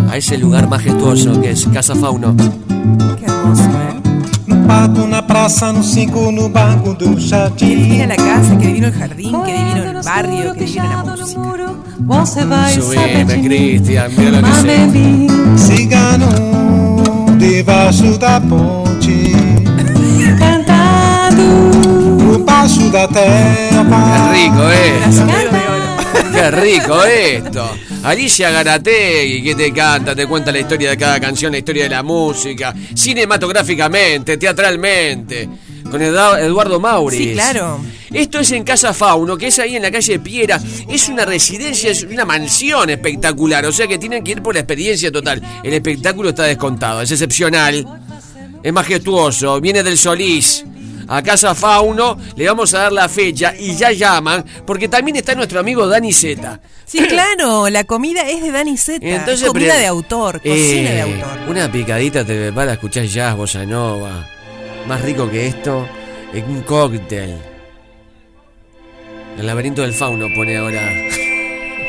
A 0.10 0.16
ese 0.18 0.38
lugar 0.38 0.70
majestuoso 0.70 1.42
que 1.42 1.52
es 1.52 1.66
Casa 1.68 1.96
Fauno. 1.96 2.34
Qué 3.20 3.26
hermoso, 3.26 3.64
¿eh? 3.64 4.02
No 4.48 4.66
pato, 4.66 5.06
na 5.06 5.22
praça, 5.28 5.74
no 5.74 5.84
cinco, 5.84 6.32
no 6.32 6.48
banco 6.50 6.94
do 6.94 7.14
Qué 7.16 7.22
jardim. 7.30 7.68
divina 7.84 8.08
la 8.08 8.16
casa, 8.16 8.58
que 8.58 8.68
divino 8.68 8.88
el 8.88 8.94
jardín, 8.94 9.44
que 9.44 9.54
divino 9.54 9.84
el 9.84 10.02
barrio, 10.04 10.54
que 10.54 10.64
divina 10.66 11.04
la 11.04 11.04
música. 11.04 11.42
Você 12.00 12.46
vai 12.46 12.72
Subime, 12.74 13.42
Cristian, 13.44 14.10
mira 14.16 14.40
lo 14.40 14.48
que 14.48 14.54
sé. 14.54 14.78
Mamemi, 14.78 15.28
cigano, 15.58 16.30
debaixo 17.38 18.18
da 18.18 18.40
ponte. 18.40 19.47
Terra. 22.68 24.32
Qué 24.32 24.32
rico 24.34 24.70
esto. 24.70 25.24
Oro. 25.24 26.32
Qué 26.34 26.52
rico 26.52 27.04
esto. 27.04 27.70
Alicia 28.04 28.52
Garategui, 28.52 29.44
que 29.44 29.56
te 29.56 29.74
canta, 29.74 30.16
te 30.16 30.28
cuenta 30.28 30.52
la 30.52 30.60
historia 30.60 30.92
de 30.92 30.98
cada 30.98 31.20
canción, 31.20 31.52
la 31.52 31.58
historia 31.58 31.84
de 31.84 31.90
la 31.90 32.04
música, 32.04 32.74
cinematográficamente, 32.96 34.38
teatralmente, 34.38 35.50
con 35.90 36.02
Edu- 36.02 36.40
Eduardo 36.40 36.80
Mauri. 36.80 37.18
Sí, 37.18 37.34
claro. 37.34 37.80
Esto 38.14 38.40
es 38.40 38.52
en 38.52 38.64
Casa 38.64 38.94
Fauno, 38.94 39.38
que 39.38 39.48
es 39.48 39.60
ahí 39.60 39.76
en 39.76 39.82
la 39.82 39.92
calle 39.92 40.20
Piera. 40.20 40.60
Es 40.88 41.10
una 41.10 41.26
residencia, 41.26 41.92
es 41.92 42.04
una 42.04 42.24
mansión 42.26 42.90
espectacular. 42.90 43.66
O 43.66 43.72
sea 43.72 43.88
que 43.88 43.98
tienen 43.98 44.24
que 44.24 44.32
ir 44.32 44.42
por 44.42 44.54
la 44.54 44.62
experiencia 44.62 45.12
total. 45.12 45.42
El 45.64 45.74
espectáculo 45.74 46.30
está 46.30 46.44
descontado, 46.44 47.02
es 47.02 47.12
excepcional, 47.12 47.86
es 48.64 48.74
majestuoso, 48.74 49.60
viene 49.60 49.84
del 49.84 49.98
Solís. 49.98 50.64
A 51.08 51.22
Casa 51.22 51.56
Fauno, 51.56 52.18
le 52.36 52.48
vamos 52.48 52.74
a 52.74 52.80
dar 52.84 52.92
la 52.92 53.08
fecha 53.10 53.54
y 53.58 53.76
ya 53.76 53.92
llaman, 53.92 54.44
porque 54.66 54.88
también 54.88 55.18
está 55.18 55.36
nuestro 55.36 55.60
amigo 55.60 55.88
Dani 55.88 56.12
Zeta. 56.14 56.60
Sí, 56.86 57.00
claro, 57.08 57.70
la 57.70 57.84
comida 57.84 58.30
es 58.30 58.42
de 58.42 58.52
Dani 58.52 58.78
Zeta. 58.78 59.06
Entonces, 59.06 59.42
es 59.44 59.48
comida 59.48 59.68
pero- 59.70 59.80
de 59.80 59.88
autor, 59.88 60.42
cocina 60.42 60.90
de 60.92 60.98
Eh, 60.98 61.02
autor. 61.02 61.40
Una 61.50 61.72
picadita 61.72 62.26
te 62.26 62.34
prepara 62.36 62.72
a 62.72 62.74
escuchar 62.76 63.06
jazz, 63.06 63.36
bossa 63.36 63.66
nova. 63.66 64.28
Más 64.88 65.02
rico 65.02 65.30
que 65.30 65.48
esto, 65.48 65.88
es 66.34 66.44
un 66.44 66.62
cóctel. 66.62 67.38
El 69.38 69.46
laberinto 69.46 69.82
del 69.82 69.94
fauno 69.94 70.28
pone 70.36 70.58
ahora. 70.58 70.82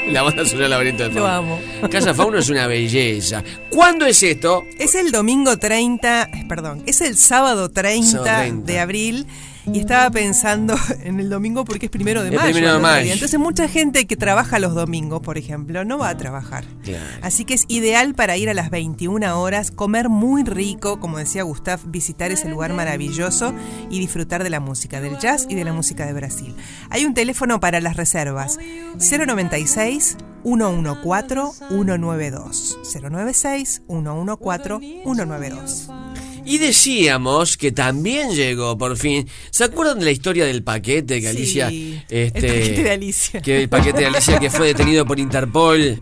La 0.12 0.22
banda 0.22 0.44
sonora 0.44 0.68
laberinto 0.68 1.02
del 1.04 1.14
Lo 1.14 1.22
fauno. 1.22 1.58
amo. 1.82 1.88
Casa 1.90 2.14
Fauno 2.14 2.38
es 2.38 2.48
una 2.48 2.66
belleza. 2.66 3.42
¿Cuándo 3.70 4.06
es 4.06 4.22
esto? 4.22 4.64
Es 4.78 4.94
el 4.94 5.10
domingo 5.12 5.56
30, 5.58 6.22
eh, 6.32 6.44
perdón, 6.48 6.82
es 6.86 7.00
el 7.00 7.16
sábado 7.16 7.70
30, 7.70 8.06
Sábado 8.10 8.38
30. 8.40 8.72
de 8.72 8.80
abril. 8.80 9.26
Y 9.72 9.80
estaba 9.80 10.10
pensando 10.10 10.74
en 11.02 11.20
el 11.20 11.28
domingo 11.28 11.64
porque 11.64 11.86
es 11.86 11.90
primero 11.90 12.22
de 12.22 12.30
mayo. 12.30 12.52
primero 12.52 12.74
de 12.74 12.78
mayo. 12.80 13.12
Entonces 13.12 13.38
mucha 13.38 13.68
gente 13.68 14.06
que 14.06 14.16
trabaja 14.16 14.58
los 14.58 14.74
domingos, 14.74 15.20
por 15.20 15.38
ejemplo, 15.38 15.84
no 15.84 15.98
va 15.98 16.10
a 16.10 16.16
trabajar. 16.16 16.64
Claro. 16.82 17.04
Así 17.22 17.44
que 17.44 17.54
es 17.54 17.64
ideal 17.68 18.14
para 18.14 18.36
ir 18.36 18.48
a 18.48 18.54
las 18.54 18.70
21 18.70 19.40
horas, 19.40 19.70
comer 19.70 20.08
muy 20.08 20.44
rico, 20.44 21.00
como 21.00 21.18
decía 21.18 21.42
Gustav, 21.42 21.80
visitar 21.86 22.30
ese 22.30 22.48
lugar 22.48 22.72
maravilloso 22.72 23.54
y 23.90 23.98
disfrutar 23.98 24.42
de 24.42 24.50
la 24.50 24.60
música, 24.60 25.00
del 25.00 25.18
jazz 25.18 25.46
y 25.48 25.54
de 25.54 25.64
la 25.64 25.72
música 25.72 26.06
de 26.06 26.12
Brasil. 26.12 26.54
Hay 26.90 27.04
un 27.04 27.14
teléfono 27.14 27.60
para 27.60 27.80
las 27.80 27.96
reservas, 27.96 28.58
096 28.98 30.16
114 30.44 31.34
192. 31.68 32.78
096 32.94 33.82
114 33.88 35.02
192. 35.04 35.90
Y 36.48 36.56
decíamos 36.56 37.58
que 37.58 37.72
también 37.72 38.30
llegó 38.30 38.78
por 38.78 38.96
fin. 38.96 39.28
¿Se 39.50 39.64
acuerdan 39.64 39.98
de 39.98 40.06
la 40.06 40.12
historia 40.12 40.46
del 40.46 40.62
paquete 40.62 41.20
que 41.20 41.28
Alicia? 41.28 41.68
Sí, 41.68 42.00
este, 42.08 42.46
el 42.46 42.62
paquete 42.62 42.82
de 42.84 42.90
Alicia. 42.90 43.42
Que 43.42 43.60
el 43.60 43.68
paquete 43.68 44.00
de 44.00 44.06
Alicia 44.06 44.38
que 44.38 44.48
fue 44.48 44.68
detenido 44.68 45.04
por 45.04 45.20
Interpol. 45.20 45.78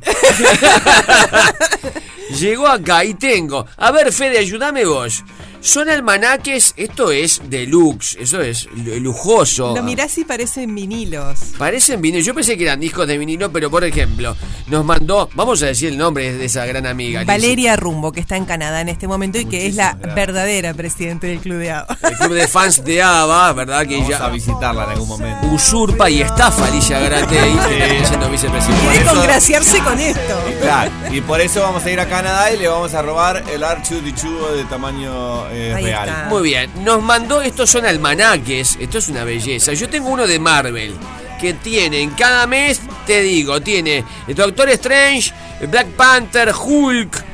Llegó 2.38 2.68
acá 2.68 3.04
y 3.04 3.14
tengo. 3.14 3.66
A 3.76 3.90
ver, 3.90 4.12
Fede, 4.12 4.38
ayúdame 4.38 4.84
vos. 4.84 5.24
Son 5.60 5.88
almanaques, 5.90 6.74
esto 6.76 7.10
es 7.10 7.40
deluxe, 7.50 8.16
eso 8.20 8.40
es 8.40 8.68
lu- 8.76 9.00
lujoso. 9.00 9.74
Lo 9.74 9.82
mirás 9.82 10.16
y 10.18 10.24
parecen 10.24 10.72
vinilos. 10.74 11.40
Parecen 11.58 12.00
vinilos. 12.00 12.24
Yo 12.24 12.34
pensé 12.34 12.56
que 12.56 12.64
eran 12.64 12.78
discos 12.78 13.06
de 13.08 13.18
vinilo, 13.18 13.50
pero 13.50 13.68
por 13.70 13.82
ejemplo, 13.84 14.36
nos 14.68 14.84
mandó, 14.84 15.28
vamos 15.34 15.62
a 15.62 15.66
decir 15.66 15.88
el 15.88 15.98
nombre 15.98 16.32
de 16.34 16.44
esa 16.44 16.64
gran 16.66 16.86
amiga. 16.86 17.24
Valeria 17.24 17.74
Rumbo, 17.74 18.12
que 18.12 18.20
está 18.20 18.36
en 18.36 18.44
Canadá 18.44 18.80
en 18.80 18.88
este 18.88 19.08
momento 19.08 19.38
y 19.38 19.46
que 19.46 19.66
es 19.66 19.74
la 19.74 19.94
verdadera 19.94 20.72
presidente 20.74 21.26
del 21.26 21.40
Club 21.40 21.58
de 21.58 21.72
ABBA. 21.72 21.98
El 22.02 22.16
club 22.16 22.32
de 22.34 22.46
fans 22.48 22.84
de 22.84 23.02
ABBA, 23.02 23.52
¿verdad? 23.54 23.86
Que 23.86 23.94
Vamos 23.96 24.08
ella 24.08 24.24
a 24.24 24.30
visitarla 24.30 24.84
en 24.84 24.90
algún 24.90 25.08
momento. 25.08 25.46
usurpa 25.48 26.08
y 26.08 26.20
estafa 26.22 26.64
a 26.64 26.68
Alicia 26.68 27.00
Garatei, 27.00 27.52
que 27.68 27.76
termina 27.76 28.06
siendo 28.06 28.30
vicepresidente. 28.30 28.88
Quiere 28.90 29.04
congraciarse 29.06 29.78
con 29.80 29.98
esto. 29.98 30.34
Claro, 30.60 30.90
y 31.10 31.20
por 31.22 31.40
eso 31.40 31.60
vamos 31.62 31.84
a 31.84 31.90
ir 31.90 31.98
a 31.98 32.08
Canadá 32.08 32.52
y 32.52 32.58
le 32.58 32.68
vamos 32.68 32.94
a 32.94 33.02
robar 33.02 33.42
el 33.52 33.62
R2D2 33.62 34.52
de 34.56 34.64
tamaño 34.64 35.45
eh, 35.50 35.74
Ahí 35.74 35.84
real. 35.84 36.08
está. 36.08 36.24
Muy 36.28 36.42
bien, 36.42 36.70
nos 36.84 37.02
mandó, 37.02 37.42
estos 37.42 37.70
son 37.70 37.86
almanaques, 37.86 38.76
esto 38.80 38.98
es 38.98 39.08
una 39.08 39.24
belleza. 39.24 39.72
Yo 39.72 39.88
tengo 39.88 40.08
uno 40.08 40.26
de 40.26 40.38
Marvel, 40.38 40.94
que 41.40 41.52
tienen 41.54 42.10
cada 42.10 42.46
mes, 42.46 42.80
te 43.06 43.22
digo, 43.22 43.60
tiene 43.60 44.04
el 44.26 44.34
Doctor 44.34 44.68
Strange, 44.70 45.32
Black 45.68 45.88
Panther, 45.88 46.52
Hulk, 46.52 47.24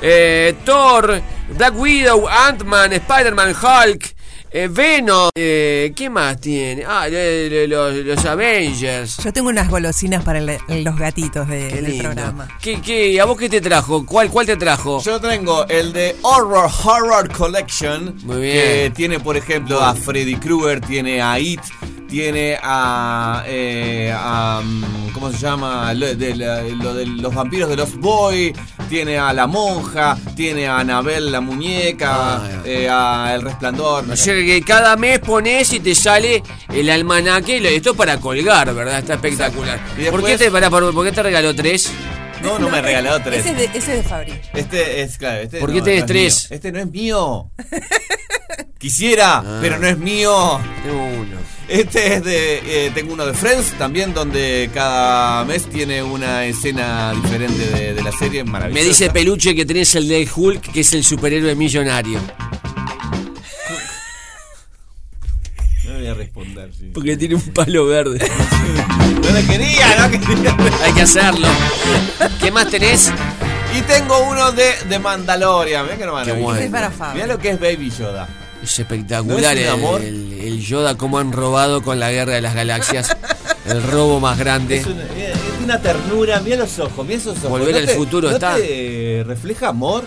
eh, 0.00 0.54
Thor, 0.64 1.20
Black 1.56 1.74
Widow, 1.78 2.28
Ant-Man, 2.28 2.92
Spider-Man, 2.94 3.54
Hulk, 3.54 4.11
eh, 4.54 4.68
Venom, 4.70 5.30
eh, 5.34 5.92
¿qué 5.96 6.10
más 6.10 6.40
tiene? 6.40 6.84
Ah, 6.86 7.08
le- 7.08 7.48
le- 7.48 7.68
los, 7.68 7.94
los 7.94 8.24
Avengers. 8.26 9.16
Yo 9.24 9.32
tengo 9.32 9.48
unas 9.48 9.68
golosinas 9.68 10.22
para 10.24 10.38
el- 10.40 10.84
los 10.84 10.96
gatitos 10.98 11.48
de- 11.48 11.68
Qué 11.68 11.80
del 11.82 11.98
programa. 11.98 12.48
¿Qué, 12.60 12.80
qué, 12.80 13.20
¿A 13.20 13.24
vos 13.24 13.38
qué 13.38 13.48
te 13.48 13.60
trajo? 13.60 14.04
¿Cuál, 14.04 14.30
cuál 14.30 14.46
te 14.46 14.56
trajo? 14.56 15.02
Yo 15.02 15.20
tengo 15.20 15.66
el 15.68 15.92
de 15.92 16.16
Horror 16.22 16.70
Horror 16.84 17.30
Collection. 17.32 18.14
Muy 18.24 18.42
bien. 18.42 18.54
Que 18.56 18.92
tiene, 18.94 19.20
por 19.20 19.36
ejemplo, 19.36 19.80
a 19.80 19.94
Freddy 19.94 20.36
Krueger, 20.36 20.80
tiene 20.80 21.22
a 21.22 21.38
It, 21.38 21.60
tiene 22.12 22.58
a. 22.62 23.42
eh, 23.46 24.12
a, 24.14 24.60
mm, 24.62 25.12
¿Cómo 25.14 25.32
se 25.32 25.38
llama? 25.38 25.94
Lo 25.94 26.14
de, 26.14 26.34
la- 26.36 26.60
lo 26.62 26.92
de 26.94 27.06
los 27.06 27.34
vampiros 27.34 27.70
de 27.70 27.76
los 27.76 27.96
Boy. 27.96 28.52
Tiene 28.90 29.16
a 29.18 29.32
la 29.32 29.46
monja. 29.46 30.18
Tiene 30.36 30.68
a 30.68 30.78
Anabel 30.80 31.32
la 31.32 31.40
muñeca. 31.40 32.36
Ah, 32.36 32.48
eh, 32.66 32.86
a 32.90 33.32
El 33.34 33.40
Resplandor. 33.40 34.10
O 34.10 34.14
sea 34.16 34.34
que 34.34 34.60
cada 34.62 34.94
mes 34.96 35.20
pones 35.20 35.72
y 35.72 35.80
te 35.80 35.94
sale 35.94 36.42
el 36.68 36.90
almanaque. 36.90 37.56
Esto 37.74 37.92
es 37.92 37.96
para 37.96 38.18
colgar, 38.18 38.74
¿verdad? 38.74 38.98
Está 38.98 39.14
espectacular. 39.14 39.80
Y 39.96 40.10
¿Por, 40.10 40.22
qué 40.22 40.36
te, 40.36 40.50
para, 40.50 40.68
por, 40.68 40.92
por 40.92 41.06
qué 41.06 41.12
te 41.12 41.22
regaló 41.22 41.54
tres? 41.54 41.90
No, 42.42 42.58
no 42.58 42.68
me 42.68 42.78
ha 42.78 42.82
regalado 42.82 43.20
tres. 43.22 43.40
Ese 43.46 43.50
es 43.52 43.56
de, 43.56 43.64
ese 43.64 43.78
es 43.78 43.86
de 43.86 44.02
Fabri. 44.02 44.34
Este 44.52 45.00
es, 45.02 45.16
claro. 45.16 45.40
Este 45.40 45.60
¿Por 45.60 45.70
no, 45.70 45.76
qué 45.76 45.80
tenés 45.82 46.00
no 46.00 46.04
es 46.04 46.06
tres? 46.10 46.50
mío. 46.50 46.56
Este 46.56 46.72
no 46.72 46.78
es 46.80 46.86
mío. 46.90 47.50
Quisiera, 48.78 49.38
Ah. 49.38 49.58
pero 49.62 49.78
no 49.78 49.86
es 49.86 49.96
mío. 49.98 50.60
Tengo 50.84 51.04
uno. 51.04 51.36
Este 51.68 52.14
es 52.16 52.24
de. 52.24 52.86
eh, 52.86 52.90
tengo 52.94 53.14
uno 53.14 53.24
de 53.24 53.32
Friends 53.34 53.72
también, 53.78 54.12
donde 54.12 54.68
cada 54.74 55.44
mes 55.44 55.64
tiene 55.70 56.02
una 56.02 56.44
escena 56.44 57.12
diferente 57.12 57.66
de, 57.66 57.94
de 57.94 58.02
la 58.02 58.12
serie. 58.12 58.44
Maravillosa. 58.44 58.80
Me 58.82 58.86
dice 58.86 59.10
Peluche 59.10 59.54
que 59.54 59.64
tenés 59.64 59.94
el 59.94 60.08
de 60.08 60.28
Hulk, 60.34 60.72
que 60.72 60.80
es 60.80 60.92
el 60.92 61.04
superhéroe 61.04 61.54
millonario. 61.54 62.20
No 65.84 65.94
voy 65.94 66.06
a 66.06 66.14
responder, 66.14 66.70
sí. 66.78 66.90
Porque 66.92 67.16
tiene 67.16 67.34
un 67.36 67.42
palo 67.52 67.86
verde. 67.86 68.18
No 69.22 69.30
le 69.30 69.46
quería, 69.46 69.96
no 69.98 70.10
quería. 70.10 70.56
Hay 70.84 70.92
que 70.94 71.02
hacerlo. 71.02 71.46
¿Qué 72.40 72.50
más 72.50 72.68
tenés? 72.68 73.10
Y 73.76 73.80
tengo 73.82 74.18
uno 74.28 74.50
de, 74.50 74.72
de 74.88 74.98
Mandalorian. 74.98 75.84
Mirá 75.84 75.96
que 75.96 76.06
no 76.06 76.22
Qué 76.24 76.32
bueno. 76.32 76.78
Mirá 77.14 77.26
lo 77.28 77.38
que 77.38 77.50
es 77.50 77.60
Baby 77.60 77.90
Yoda. 77.96 78.28
Es 78.62 78.78
espectacular 78.78 79.40
¿No 79.40 79.48
es 79.48 79.52
un 79.52 79.58
el, 79.58 79.68
amor? 79.68 80.00
el- 80.02 80.32
el 80.40 80.60
Yoda, 80.60 80.96
cómo 80.96 81.18
han 81.18 81.32
robado 81.32 81.82
con 81.82 81.98
la 81.98 82.10
guerra 82.12 82.34
de 82.34 82.40
las 82.42 82.54
galaxias. 82.54 83.16
El 83.66 83.82
robo 83.82 84.20
más 84.20 84.38
grande. 84.38 84.76
Es 84.78 84.86
una, 84.86 85.02
es 85.02 85.36
una 85.64 85.80
ternura, 85.80 86.40
mira 86.40 86.56
los 86.56 86.78
ojos, 86.78 87.06
mira 87.06 87.18
esos 87.18 87.38
ojos. 87.38 87.50
Volver 87.50 87.72
¿No 87.72 87.78
al 87.78 87.86
te- 87.86 87.94
futuro 87.94 88.28
¿no 88.28 88.34
está. 88.34 88.56
te 88.56 89.22
refleja 89.26 89.68
amor 89.68 90.04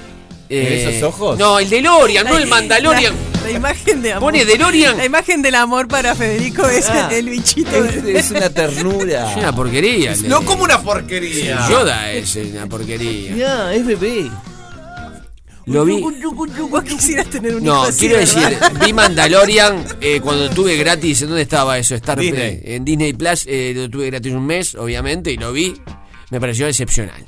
Eh, 0.49 0.83
en 0.83 0.89
esos 0.89 1.03
ojos? 1.03 1.37
No, 1.39 1.57
el 1.59 1.69
DeLorean, 1.69 2.27
no 2.27 2.37
el 2.37 2.47
Mandalorian. 2.47 3.13
La, 3.43 3.49
la 3.49 3.51
imagen 3.51 4.01
de 4.01 4.13
amor. 4.13 4.31
Pone 4.31 4.45
DeLorean. 4.45 4.97
La 4.97 5.05
imagen 5.05 5.41
del 5.41 5.55
amor 5.55 5.87
para 5.87 6.15
Federico 6.15 6.65
es 6.67 6.87
Ah, 6.89 7.09
el 7.11 7.29
bichito. 7.29 7.69
Es, 7.85 8.31
una 8.31 8.49
ternura. 8.49 9.31
Es 9.31 9.37
una 9.37 9.55
porquería. 9.55 10.13
No 10.27 10.41
como 10.43 10.63
una 10.63 10.75
el 10.75 10.81
porquería. 10.81 11.67
Yoda 11.69 12.11
es 12.11 12.35
una 12.35 12.67
porquería. 12.67 13.35
Ya, 13.35 13.73
es 13.73 13.85
bebé. 13.85 14.29
Lo 15.67 15.83
vi. 15.85 16.01
Vos 16.69 16.83
quisieras 16.83 17.29
tener 17.29 17.55
un 17.55 17.63
hijo 17.63 17.73
No, 17.73 17.83
así, 17.83 18.07
quiero 18.07 18.17
¿verdad? 18.17 18.49
decir, 18.49 18.79
vi 18.85 18.93
Mandalorian 18.93 19.85
eh, 20.01 20.19
cuando 20.21 20.49
tuve 20.49 20.75
gratis. 20.77 21.21
¿En 21.23 21.29
dónde 21.29 21.41
estaba 21.43 21.77
eso? 21.77 21.95
Star 21.95 22.19
Disney. 22.19 22.57
Play. 22.59 22.75
En 22.75 22.85
Disney 22.85 23.13
Plus. 23.13 23.45
eh, 23.47 23.73
lo 23.75 23.89
tuve 23.89 24.07
gratis 24.07 24.33
un 24.33 24.45
mes, 24.45 24.75
obviamente, 24.75 25.31
y 25.31 25.37
lo 25.37 25.51
vi. 25.51 25.73
Me 26.29 26.39
pareció 26.39 26.67
excepcional. 26.67 27.23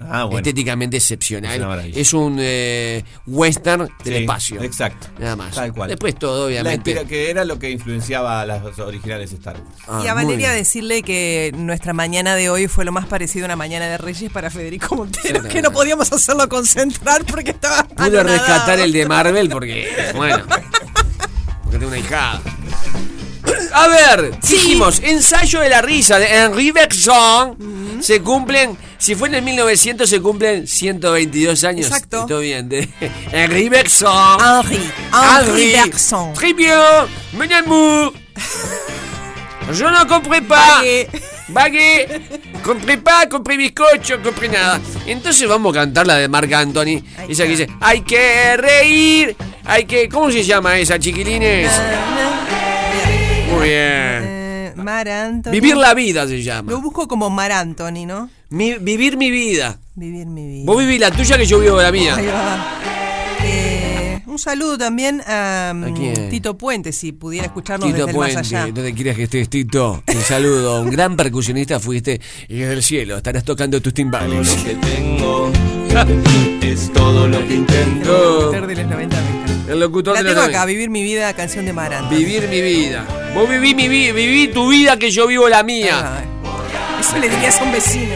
Ah, 0.00 0.24
bueno. 0.24 0.38
Estéticamente 0.38 0.96
excepcional. 0.98 1.90
Es 1.94 2.12
un 2.12 2.36
eh, 2.40 3.04
western 3.26 3.88
del 4.04 4.14
Sí, 4.14 4.14
espacio. 4.22 4.62
Exacto. 4.62 5.08
Nada 5.18 5.36
más. 5.36 5.54
Tal 5.54 5.72
cual. 5.72 5.88
Después 5.90 6.14
todo, 6.16 6.40
La 6.40 6.46
obviamente. 6.46 6.92
inspira- 6.92 7.06
que 7.08 7.30
era 7.30 7.44
lo 7.44 7.58
que 7.58 7.70
influenciaba 7.70 8.40
a 8.40 8.46
las 8.46 8.78
originales 8.78 9.32
Star 9.32 9.56
Wars. 9.56 9.76
Ah, 9.88 10.02
y 10.04 10.08
a 10.08 10.14
muy 10.14 10.24
Valeria 10.24 10.50
decirle 10.50 11.02
que 11.02 11.52
nuestra 11.56 11.92
mañana 11.92 12.34
de 12.34 12.50
hoy 12.50 12.68
fue 12.68 12.84
lo 12.84 12.92
más 12.92 13.06
parecido 13.06 13.44
a 13.44 13.46
una 13.46 13.56
mañana 13.56 13.86
de 13.86 13.98
Reyes 13.98 14.30
para 14.30 14.50
Federico 14.50 14.94
Montero, 14.96 15.42
que 15.48 15.62
no 15.62 15.70
podíamos 15.72 16.12
hacerlo 16.12 16.48
concentrar 16.48 17.24
porque 17.24 17.50
estaba. 17.50 17.84
Pude 17.84 18.06
anonadado. 18.06 18.28
rescatar 18.38 18.80
el 18.80 18.92
de 18.92 19.06
Marvel 19.06 19.48
porque, 19.48 19.88
bueno, 20.14 20.44
porque 21.64 21.78
tengo 21.78 21.88
una 21.88 21.98
hijada. 21.98 22.40
A 23.72 23.88
ver, 23.88 24.38
dijimos, 24.40 25.00
ensayo 25.02 25.60
de 25.60 25.68
la 25.68 25.82
risa 25.82 26.18
de 26.18 26.26
Henri 26.26 26.70
Bergson. 26.70 27.98
Se 28.00 28.20
cumplen, 28.20 28.76
si 28.98 29.14
fue 29.14 29.28
en 29.28 29.34
el 29.36 29.42
1900, 29.42 30.08
se 30.08 30.20
cumplen 30.20 30.66
122 30.66 31.64
años. 31.64 31.86
Exacto. 31.86 32.26
Todo 32.26 32.40
bien, 32.40 32.68
de 32.68 32.88
Henri 33.32 33.68
Bergson. 33.68 34.38
Henri. 34.40 34.90
Henri 35.12 35.72
Bergson. 35.72 36.32
Très 36.34 36.52
bien, 36.54 36.78
mon 37.32 37.52
amour. 37.52 38.12
Je 39.72 39.82
no 39.82 40.06
compré 40.06 40.42
pas. 40.42 40.78
Bagué. 40.78 41.08
Bagué. 41.48 42.20
Compré 42.62 42.98
pas, 42.98 43.26
compré 43.26 43.56
bizcocho, 43.56 44.22
compré 44.22 44.48
nada. 44.48 44.80
Entonces 45.06 45.48
vamos 45.48 45.76
a 45.76 45.80
cantar 45.80 46.06
la 46.06 46.16
de 46.16 46.28
Marc 46.28 46.52
Anthony. 46.52 47.02
Ahí 47.18 47.30
esa 47.30 47.44
que 47.44 47.50
dice, 47.50 47.68
hay 47.80 48.02
que 48.02 48.56
reír, 48.56 49.36
hay 49.64 49.84
que... 49.84 50.08
¿Cómo 50.08 50.30
se 50.30 50.44
llama 50.44 50.78
esa, 50.78 50.98
chiquilines? 50.98 51.70
Muy 53.52 53.64
bien. 53.64 53.72
Eh, 53.72 54.72
Mar 54.76 55.08
Anthony. 55.08 55.52
Vivir 55.52 55.76
la 55.76 55.94
vida 55.94 56.26
se 56.26 56.42
llama. 56.42 56.70
Lo 56.72 56.80
busco 56.80 57.06
como 57.08 57.30
Mar 57.30 57.52
Anthony, 57.52 58.06
¿no? 58.06 58.28
Mi- 58.50 58.74
vivir 58.78 59.16
mi 59.16 59.30
vida. 59.30 59.78
Vivir 59.94 60.26
mi 60.26 60.46
vida. 60.46 60.64
Vos 60.66 60.78
vivís 60.78 61.00
la 61.00 61.10
tuya 61.10 61.36
que 61.38 61.46
yo 61.46 61.58
vivo 61.60 61.80
la 61.80 61.90
mía. 61.92 62.14
Ahí 62.16 62.26
va. 62.26 62.80
Eh, 63.44 64.20
Un 64.26 64.38
saludo 64.38 64.76
también 64.76 65.22
a, 65.26 65.72
mm. 65.74 66.28
Tito 66.30 66.58
Puente, 66.58 66.92
si 66.92 67.12
pudiera 67.12 67.46
escucharnos 67.46 67.86
Tito 67.88 68.06
desde 68.06 68.10
el 68.10 68.16
más 68.18 68.32
Puente, 68.34 68.56
allá. 68.56 68.72
donde 68.72 68.92
quieras 68.94 69.16
que 69.16 69.22
estés, 69.24 69.48
Tito. 69.48 70.02
Un 70.06 70.20
saludo. 70.22 70.82
Un 70.82 70.90
gran 70.90 71.16
percusionista 71.16 71.80
fuiste 71.80 72.20
y 72.48 72.56
desde 72.58 72.72
el 72.74 72.82
cielo 72.82 73.16
estarás 73.16 73.44
tocando 73.44 73.80
tus 73.80 73.94
timbales. 73.94 74.54
tengo 74.82 75.50
es 76.60 76.92
todo 76.92 77.26
lo 77.26 77.38
que 77.48 77.54
intento. 77.54 78.52
El 79.68 79.74
locutor 79.74 79.74
de 79.74 79.74
los 79.74 79.74
90 79.74 79.74
me 79.74 79.74
encanta. 79.74 79.74
El 79.74 79.80
locutor 79.80 80.14
La 80.14 80.22
de 80.22 80.28
tengo 80.28 80.40
90. 80.42 80.58
acá, 80.58 80.66
Vivir 80.66 80.90
mi 80.90 81.02
vida, 81.02 81.32
canción 81.34 81.64
de 81.66 81.72
Maranta. 81.72 82.14
Vivir 82.14 82.48
mi 82.48 82.60
vida. 82.60 83.06
Vos 83.34 83.48
viví 83.48 83.74
mi 83.74 83.88
vida, 83.88 84.12
viví 84.12 84.48
tu 84.48 84.68
vida 84.68 84.96
que 84.98 85.10
yo 85.10 85.26
vivo 85.26 85.48
la 85.48 85.62
mía. 85.62 86.22
Ah, 86.22 87.00
Eso 87.00 87.18
le 87.18 87.28
dirías 87.28 87.60
a 87.60 87.64
un 87.64 87.72
vecino. 87.72 88.14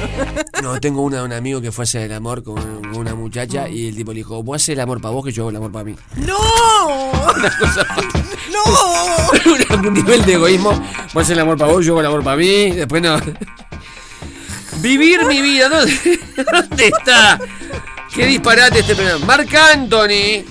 No, 0.63 0.81
tengo 0.81 1.03
una, 1.03 1.23
un 1.23 1.33
amigo 1.33 1.61
que 1.61 1.73
fue 1.73 1.83
a 1.83 1.85
hacer 1.85 2.03
el 2.03 2.13
amor 2.13 2.43
con 2.43 2.59
una 2.97 3.15
muchacha 3.15 3.69
y 3.69 3.89
el 3.89 3.97
tipo 3.97 4.13
le 4.13 4.19
dijo, 4.19 4.43
vos 4.43 4.57
haces 4.57 4.71
el 4.71 4.81
amor 4.81 5.01
para 5.01 5.13
vos 5.15 5.25
que 5.25 5.33
yo 5.33 5.43
hago 5.43 5.51
el 5.51 5.57
amor 5.57 5.73
para 5.73 5.85
mí. 5.85 5.95
¡No! 6.17 6.39
Una 7.35 7.59
cosa 7.59 7.87
¡No! 8.53 9.77
un 9.89 9.95
nivel 9.95 10.25
de 10.25 10.35
egoísmo. 10.35 10.71
Vos 10.71 11.23
haces 11.23 11.31
el 11.31 11.41
amor 11.41 11.59
para 11.59 11.73
vos, 11.73 11.85
yo 11.85 11.93
hago 11.93 12.01
el 12.01 12.07
amor 12.07 12.23
para 12.25 12.37
mí. 12.37 12.71
Después 12.73 13.03
no. 13.03 13.19
Vivir 14.79 15.25
mi 15.27 15.43
vida. 15.43 15.69
¿Dónde, 15.69 16.21
dónde 16.53 16.87
está? 16.87 17.39
Qué 18.15 18.27
disparate 18.27 18.81
este 18.81 18.95
programa. 18.95 19.25
Marc 19.27 19.55
Anthony. 19.55 20.45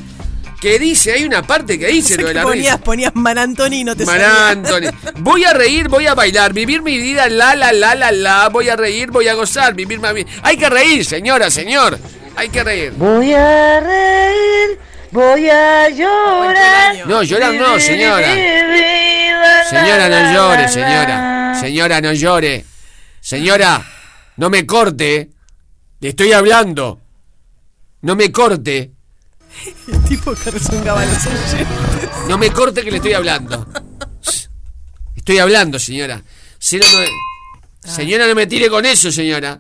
Que 0.59 0.77
dice, 0.77 1.13
hay 1.13 1.23
una 1.23 1.41
parte 1.41 1.79
que 1.79 1.87
dice 1.87 2.17
lo 2.17 2.27
de 2.27 2.33
la 2.33 2.41
ponías, 2.43 2.73
risa. 2.73 2.83
ponías 2.83 3.15
Marantoni 3.15 3.79
y 3.79 3.83
no 3.85 3.95
te 3.95 4.05
Mar 4.05 4.19
salía. 4.19 4.49
Anthony. 4.49 4.91
Voy 5.19 5.45
a 5.45 5.53
reír, 5.53 5.87
voy 5.87 6.05
a 6.05 6.13
bailar, 6.13 6.51
vivir 6.51 6.81
mi 6.81 6.97
vida, 6.97 7.29
la, 7.29 7.55
la, 7.55 7.71
la, 7.71 7.95
la, 7.95 8.11
la. 8.11 8.49
Voy 8.49 8.67
a 8.67 8.75
reír, 8.75 9.09
voy 9.09 9.29
a 9.29 9.35
gozar, 9.35 9.73
vivir 9.73 10.01
mi 10.01 10.11
vida. 10.11 10.29
Hay 10.43 10.57
que 10.57 10.69
reír, 10.69 11.05
señora, 11.05 11.49
señor. 11.49 11.97
Hay 12.35 12.49
que 12.49 12.61
reír. 12.61 12.91
Voy 12.97 13.33
a 13.33 13.79
reír, 13.79 14.79
voy 15.11 15.49
a 15.49 15.89
llorar. 15.89 17.07
No, 17.07 17.23
llorar 17.23 17.53
no, 17.53 17.79
señora. 17.79 18.27
Señora, 19.69 20.09
no 20.09 20.33
llore, 20.33 20.67
señora. 20.67 21.55
Señora, 21.59 22.01
no 22.01 22.11
llore. 22.13 22.65
Señora, 23.21 23.81
no 24.35 24.49
me 24.49 24.65
corte. 24.65 25.29
Le 26.01 26.09
estoy 26.09 26.33
hablando. 26.33 26.99
No 28.01 28.15
me 28.17 28.29
corte. 28.31 28.91
El 29.87 30.03
tipo 30.05 30.33
que 30.35 30.51
rezongaba 30.51 31.01
a 31.01 31.05
los 31.05 31.25
oyentes. 31.25 31.67
No 32.27 32.37
me 32.37 32.51
corte 32.51 32.81
que 32.83 32.91
le 32.91 32.97
estoy 32.97 33.13
hablando. 33.13 33.65
Estoy 35.15 35.39
hablando, 35.39 35.79
señora. 35.79 36.21
Cero 36.57 36.85
nueve- 36.91 37.09
Señora, 37.83 38.27
no 38.27 38.35
me 38.35 38.45
tire 38.45 38.69
con 38.69 38.85
eso, 38.85 39.11
señora. 39.11 39.59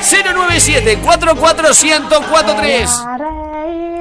097 0.00 0.98
44143 1.02 2.90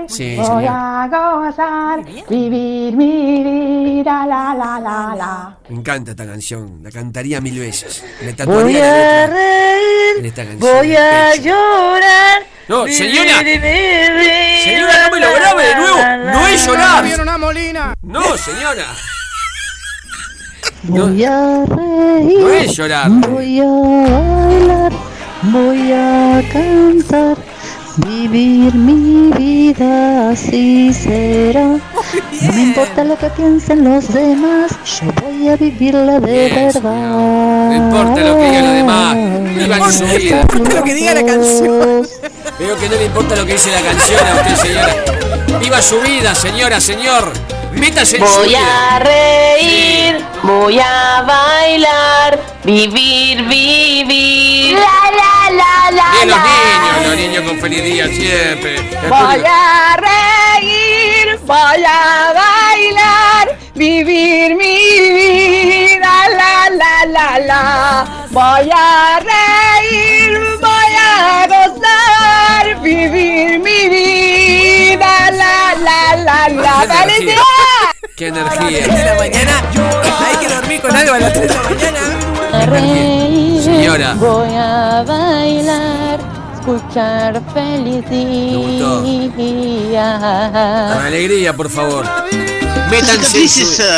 Sí, 0.08 0.36
Voy 0.38 0.66
a 0.68 1.08
gozar, 1.12 2.04
vivir 2.30 2.96
mi 2.96 3.44
vida, 3.44 4.26
la 4.26 4.54
la 4.56 4.80
la 4.80 5.16
la. 5.16 5.58
Me 5.70 5.78
encanta 5.80 6.12
esta 6.12 6.26
canción. 6.26 6.80
La 6.82 6.90
cantaría 6.92 7.42
mil 7.42 7.60
veces. 7.60 8.04
Me 8.22 8.32
Voy 8.46 8.78
a 8.78 8.80
letra 8.80 9.24
en 9.26 9.32
reír, 9.32 10.26
esta 10.26 10.46
canción. 10.46 10.60
voy 10.78 10.96
a 10.96 11.36
llorar. 11.36 12.42
No, 12.70 12.84
Vivir 12.86 12.98
señora. 12.98 13.38
mi 13.44 13.58
vida, 13.58 14.64
Señora, 14.64 14.94
no 15.06 15.12
me 15.16 15.20
lo 15.20 15.34
grabe 15.34 15.64
de 15.66 15.76
nuevo. 15.76 15.98
No 16.34 16.48
es 16.48 16.66
llorar. 16.66 17.06
una 17.22 17.38
molina. 17.38 17.94
No, 18.02 18.38
señora. 18.38 18.86
Voy 20.84 21.24
a 21.26 21.66
reír. 21.66 22.40
No 22.40 22.50
es 22.50 22.76
llorar. 22.78 23.10
Voy 23.10 23.60
a 23.60 23.66
bailar, 23.66 24.92
voy 25.44 25.92
a 25.94 26.42
cantar, 26.52 27.38
vivir 27.98 28.74
mi 28.76 29.32
vida 29.38 30.32
así 30.32 30.94
será. 30.94 31.80
No 32.42 32.54
me 32.54 32.62
importa 32.64 33.04
lo 33.04 33.18
que 33.18 33.30
piensen 33.32 33.84
los 33.84 34.14
demás, 34.14 34.72
yo 35.00 35.12
voy 35.22 35.50
a 35.50 35.56
vivirla 35.56 36.20
de 36.20 36.50
Bien, 36.50 36.56
verdad. 36.56 37.70
No 37.70 37.76
importa 37.76 38.22
lo 38.22 38.38
que 38.38 38.46
digan 38.46 38.66
los 38.66 38.74
demás. 38.74 39.18
Vivan 39.56 39.94
su 39.94 40.06
vida. 40.06 40.48
lo 40.76 40.84
que 40.84 40.94
diga 40.94 41.14
la 41.14 41.26
canción. 41.26 42.08
Veo 42.60 42.78
que 42.78 42.90
no 42.90 42.96
le 42.96 43.06
importa 43.06 43.36
lo 43.36 43.46
que 43.46 43.54
dice 43.54 43.72
la 43.72 43.82
canción 43.82 44.20
a 44.28 44.36
usted, 44.36 44.56
señora. 44.56 45.60
Viva 45.60 45.82
su 45.82 46.00
vida, 46.02 46.36
señora, 46.36 46.80
señor. 46.80 47.32
Métase 47.80 48.18
en 48.18 48.28
su 48.28 48.40
Voy 48.40 48.48
vida. 48.50 48.96
a 48.96 49.00
reír, 49.00 50.26
voy 50.44 50.80
a 50.80 51.22
bailar, 51.28 52.40
vivir, 52.64 53.44
vivir. 53.44 54.74
La 54.78 55.12
la 55.20 55.52
la 55.52 55.92
la 55.92 56.12
Bien, 56.12 56.28
los 56.30 56.38
la. 56.38 56.44
niños, 56.44 57.08
los 57.08 57.16
niños 57.18 57.44
con 57.48 57.60
feliz 57.60 57.84
día 57.84 58.08
siempre. 58.08 58.82
Voy 59.08 59.44
a 59.46 59.98
reír, 59.98 61.40
voy 61.46 61.84
a 61.88 62.34
bailar, 62.34 63.58
vivir 63.76 64.56
mi 64.56 64.78
vida, 65.14 66.14
la 66.30 66.70
la 66.72 67.06
la 67.06 67.40
la. 67.40 68.06
Voy 68.32 68.70
a 68.74 69.20
reír, 69.20 70.40
voy 70.60 70.94
a 71.00 71.48
gozar, 71.48 72.82
vivir 72.82 73.60
mi 73.60 73.88
vida, 73.90 74.27
la 75.32 75.76
la 75.76 76.16
la 76.18 76.50
la. 76.50 76.86
¡Dale, 76.86 77.16
energía. 77.18 77.42
Qué 78.16 78.28
A 78.28 78.32
las 78.32 78.56
energía. 78.58 78.84
3 78.86 78.96
de 78.98 79.06
la 79.06 79.16
mañana 79.16 79.62
hay 80.26 80.36
que 80.38 80.48
dormir 80.54 80.82
con 80.82 80.96
algo 80.96 81.14
a 81.14 81.20
las 81.20 81.34
3 81.34 81.48
de 81.48 81.54
la 81.54 81.64
mañana. 81.64 82.00
Señora. 83.64 84.14
Voy 84.16 84.50
a 84.56 85.04
bailar, 85.08 86.20
escuchar 86.56 87.42
feliz 87.54 88.04
día. 88.10 90.90
Con 90.94 91.06
alegría, 91.06 91.54
por 91.56 91.70
favor. 91.70 92.06
Las 92.90 93.36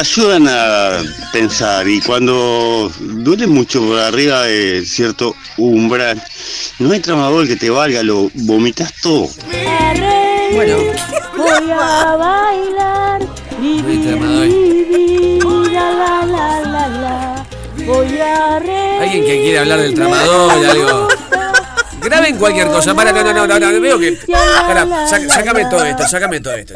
ayudan 0.02 0.48
a 0.48 1.04
pensar 1.32 1.88
y 1.88 2.02
cuando 2.02 2.92
duele 3.00 3.46
mucho 3.46 3.82
por 3.86 4.00
arriba 4.00 4.42
de 4.44 4.84
cierto 4.86 5.36
umbral, 5.58 6.20
no 6.80 6.92
hay 6.92 7.00
tramador 7.00 7.48
que 7.48 7.56
te 7.56 7.70
valga, 7.70 8.02
lo 8.04 8.32
vomitas 8.34 8.92
todo. 9.02 9.30
Bueno, 10.60 10.76
Voy 11.38 11.72
a 11.72 12.16
bailar, 12.18 13.22
Muy 13.60 13.98
tramador. 14.00 14.48
vivir, 14.48 15.42
la 15.72 16.26
la 16.26 16.60
la 16.60 16.88
la. 16.90 17.46
Voy 17.86 18.20
a 18.20 18.60
reír. 18.60 19.02
alguien 19.02 19.24
que 19.24 19.42
quiere 19.42 19.60
hablar 19.60 19.80
del 19.80 19.94
tramador, 19.94 20.52
algo. 20.52 21.08
Graben 22.02 22.36
cualquier 22.36 22.68
cosa. 22.68 22.94
Para, 22.94 23.14
no, 23.14 23.48
no, 23.48 23.48
no, 23.48 23.72
no, 23.72 23.80
veo 23.80 23.98
que. 24.00 24.20
Para, 24.68 25.08
sácame 25.08 25.64
todo 25.70 25.86
esto, 25.86 26.06
sácame 26.10 26.42
todo 26.42 26.56
esto. 26.56 26.74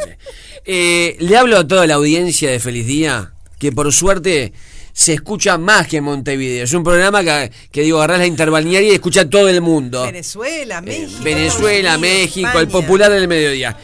Eh, 0.64 1.18
le 1.20 1.36
hablo 1.36 1.58
a 1.58 1.68
toda 1.68 1.86
la 1.86 1.96
audiencia 1.96 2.52
de 2.52 2.62
Feliz 2.62 2.88
Día, 2.88 3.34
que 3.60 3.74
por 3.74 3.92
suerte 3.92 4.54
se 4.94 5.14
escucha 5.14 5.58
más 5.58 5.88
que 5.88 5.98
en 5.98 6.04
Montevideo. 6.04 6.64
Es 6.64 6.74
un 6.74 6.84
programa 6.84 7.24
que, 7.24 7.52
que 7.72 7.82
digo, 7.82 7.98
agarrás 7.98 8.20
la 8.20 8.28
interbalnearia 8.28 8.92
y 8.92 8.96
escucha 8.96 9.28
todo 9.28 9.50
el 9.50 9.60
mundo. 9.60 10.04
Venezuela, 10.04 10.82
México. 10.82 11.24
Venezuela, 11.24 11.98
México, 11.98 12.48
España. 12.48 12.62
el 12.62 12.68
popular 12.68 13.12
del 13.12 13.28
mediodía. 13.28 13.76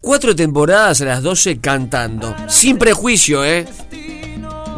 Cuatro 0.00 0.34
temporadas 0.34 1.02
a 1.02 1.04
las 1.04 1.22
12 1.22 1.60
cantando. 1.60 2.34
Sin 2.48 2.78
prejuicio, 2.78 3.44
¿eh? 3.44 3.66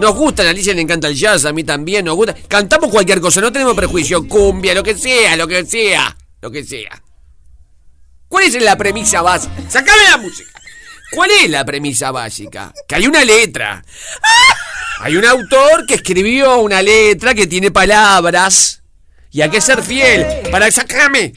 Nos 0.01 0.15
gusta, 0.17 0.43
a 0.43 0.51
Alicia 0.51 0.75
le 0.75 0.81
encanta 0.81 1.09
el 1.09 1.15
jazz, 1.15 1.45
a 1.45 1.53
mí 1.53 1.63
también 1.63 2.07
nos 2.07 2.17
gusta. 2.17 2.35
Cantamos 2.49 2.91
cualquier 2.91 3.21
cosa, 3.21 3.41
no 3.41 3.53
tenemos 3.53 3.75
prejuicio. 3.75 4.27
Cumbia, 4.27 4.75
lo 4.75 4.83
que 4.83 4.97
sea, 4.97 5.37
lo 5.37 5.47
que 5.47 5.65
sea, 5.65 6.17
lo 6.41 6.51
que 6.51 6.65
sea. 6.65 7.03
¿Cuál 8.27 8.45
es 8.45 8.63
la 8.63 8.77
premisa 8.77 9.23
básica? 9.23 9.53
¡Sacame 9.69 10.03
la 10.11 10.17
música! 10.17 10.60
¿Cuál 11.11 11.31
es 11.31 11.51
la 11.51 11.65
premisa 11.65 12.11
básica? 12.11 12.73
Que 12.87 12.95
hay 12.95 13.07
una 13.07 13.25
letra. 13.25 13.85
Hay 15.01 15.17
un 15.17 15.25
autor 15.25 15.87
que 15.87 15.95
escribió 15.95 16.61
una 16.61 16.83
letra 16.83 17.35
que 17.35 17.47
tiene 17.47 17.71
palabras. 17.71 18.83
Y 19.31 19.41
hay 19.41 19.51
que 19.51 19.61
ser 19.61 19.83
fiel. 19.83 20.27
Para 20.51 20.71
sacarme. 20.71 21.35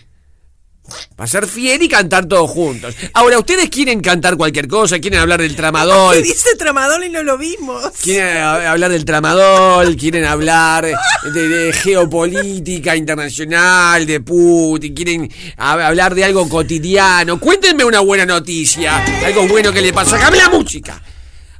Para 1.15 1.27
ser 1.27 1.47
fiel 1.47 1.81
y 1.81 1.87
cantar 1.87 2.25
todos 2.25 2.49
juntos. 2.49 2.93
Ahora, 3.13 3.39
ustedes 3.39 3.69
quieren 3.69 4.01
cantar 4.01 4.35
cualquier 4.35 4.67
cosa, 4.67 4.99
quieren 4.99 5.19
hablar 5.19 5.41
del 5.41 5.55
tramador. 5.55 6.15
¿Qué 6.17 6.21
dice 6.21 6.55
Tramadol 6.57 7.03
y 7.05 7.09
no 7.09 7.23
lo 7.23 7.37
vimos? 7.37 7.91
Quieren 8.01 8.37
hablar 8.37 8.91
del 8.91 9.05
tramador, 9.05 9.95
quieren 9.95 10.25
hablar 10.25 10.85
de, 11.33 11.47
de 11.47 11.73
geopolítica 11.73 12.95
internacional, 12.95 14.05
de 14.05 14.19
Putin, 14.19 14.93
quieren 14.93 15.31
hablar 15.57 16.15
de 16.15 16.25
algo 16.25 16.49
cotidiano. 16.49 17.39
Cuéntenme 17.39 17.85
una 17.85 18.01
buena 18.01 18.25
noticia, 18.25 19.03
algo 19.25 19.47
bueno 19.47 19.71
que 19.71 19.81
le 19.81 19.93
pasa. 19.93 20.17
¡Sacame 20.17 20.37
la 20.37 20.49
música! 20.49 21.01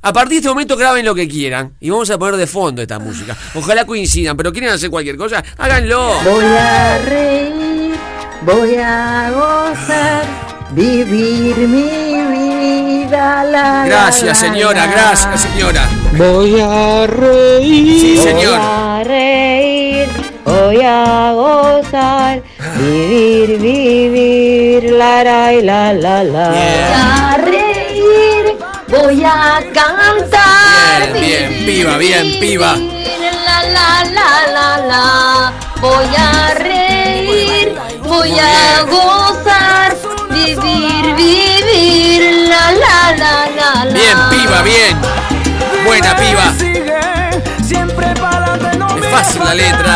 A 0.06 0.12
partir 0.12 0.32
de 0.32 0.36
este 0.38 0.50
momento 0.50 0.76
graben 0.76 1.06
lo 1.06 1.16
que 1.16 1.30
quieran 1.30 1.78
y 1.80 1.90
vamos 1.90 2.10
a 2.10 2.20
poner 2.20 2.36
de 2.36 2.46
fondo 2.46 2.82
esta 2.82 3.00
música. 3.00 3.38
Ojalá 3.56 3.86
coincidan, 3.86 4.36
pero 4.36 4.52
quieren 4.52 4.72
hacer 4.72 4.90
cualquier 4.90 5.16
cosa, 5.16 5.42
háganlo. 5.58 6.20
Voy 6.26 6.44
a 6.44 6.98
reír, 6.98 7.73
voy 8.46 8.76
a 8.76 9.32
gozar, 9.32 10.24
vivir 10.72 11.58
mi 11.58 12.22
vida. 12.32 13.44
La, 13.44 13.86
Gracias, 13.86 14.38
señora, 14.38 14.88
gracias, 14.88 15.42
señora. 15.42 15.88
Voy 16.18 16.60
a 16.60 17.08
reír. 17.08 18.02
Sí, 18.02 18.18
señor. 18.18 18.60
Voy 18.60 18.68
a 18.70 19.04
reír, 19.04 20.10
voy 20.46 20.82
a 20.82 21.32
gozar. 21.34 22.42
vivir, 22.78 23.60
vivir, 23.60 24.92
la 24.92 25.24
la 25.24 25.52
la 25.52 25.94
la 25.94 26.24
la. 26.24 26.50
Voy 26.50 26.58
a 26.58 27.38
reír, 27.38 28.58
voy 28.88 29.24
a 29.24 29.60
cantar. 29.74 31.14
Bien, 31.14 31.50
bien, 31.50 31.66
piba, 31.66 31.98
bien, 31.98 32.40
piba. 32.40 32.76
La 33.46 33.64
la 33.64 34.04
la 34.18 34.32
la 34.52 34.78
la. 34.88 35.54
Voy 35.82 36.16
a 36.18 36.54
reír, 36.56 36.93
voy 38.14 38.32
a 38.40 38.84
gozar, 38.84 39.96
vivir, 40.30 41.16
vivir. 41.16 42.22
La 42.52 42.66
la 42.84 42.98
la 43.22 43.36
la 43.58 43.86
la. 43.86 43.94
Bien, 43.94 44.18
piba, 44.30 44.62
bien. 44.62 44.96
Buena 45.86 46.16
piba. 46.16 46.46
Es 49.00 49.06
fácil 49.12 49.42
la 49.44 49.54
letra. 49.54 49.96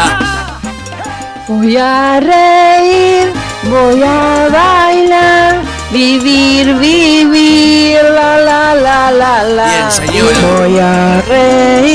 Voy 1.48 1.78
a 1.78 2.20
reír, 2.20 3.32
voy 3.64 4.04
a 4.04 4.50
bailar, 4.52 5.62
vivir, 5.92 6.76
vivir, 6.76 8.00
la 8.04 8.38
la 8.38 8.76
la 8.76 9.12
la 9.12 9.44
la. 9.44 9.66
Bien, 9.66 9.92
señora. 9.92 10.38
Voy 10.58 10.80
a 10.80 11.22
reír, 11.22 11.87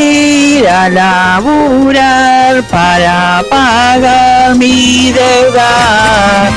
laburar 0.88 2.62
para 2.64 3.42
pagar 3.48 4.54
mi 4.56 5.12
deuda. 5.12 6.50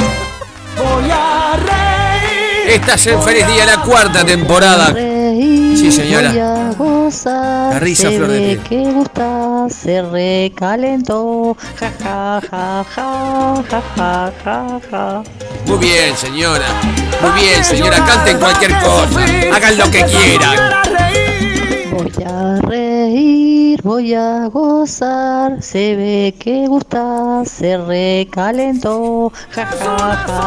Voy 0.78 1.12
a 1.12 1.56
reír. 1.58 2.70
Estás 2.70 3.08
en 3.08 3.22
Feliz 3.22 3.48
Día, 3.48 3.66
la 3.66 3.82
cuarta 3.82 4.26
temporada. 4.26 4.94
Sí, 4.94 5.92
señora. 5.92 6.32
Gozar, 6.78 7.74
la 7.74 7.80
risa, 7.80 8.10
Flor 8.10 8.28
de 8.28 8.60
que 8.68 8.92
gusta, 8.92 9.68
se 9.70 10.02
recalentó. 10.02 11.56
Ja, 11.80 11.92
ja, 12.02 12.42
ja, 12.50 12.86
ja, 12.96 13.64
ja, 13.70 13.82
ja, 13.96 14.32
ja, 14.44 14.80
ja. 14.90 15.24
Muy 15.66 15.78
bien, 15.78 16.18
señora. 16.18 16.66
Muy 17.22 17.42
bien, 17.42 17.64
señora. 17.64 18.04
Canten 18.06 18.40
cualquier 18.40 18.74
cosa. 18.80 19.20
Hagan 19.54 19.78
lo 19.78 19.92
que 19.92 20.04
quieran. 20.06 20.58
Voy 21.92 22.12
a 22.26 22.60
reír 22.62 23.55
voy 23.84 24.14
a 24.14 24.48
gozar. 24.48 25.62
Se 25.62 25.96
ve 25.96 26.36
que 26.40 26.68
gusta, 26.68 27.44
se 27.46 27.78
recalentó. 27.78 29.32
Ja 29.52 29.66
ja 29.66 30.46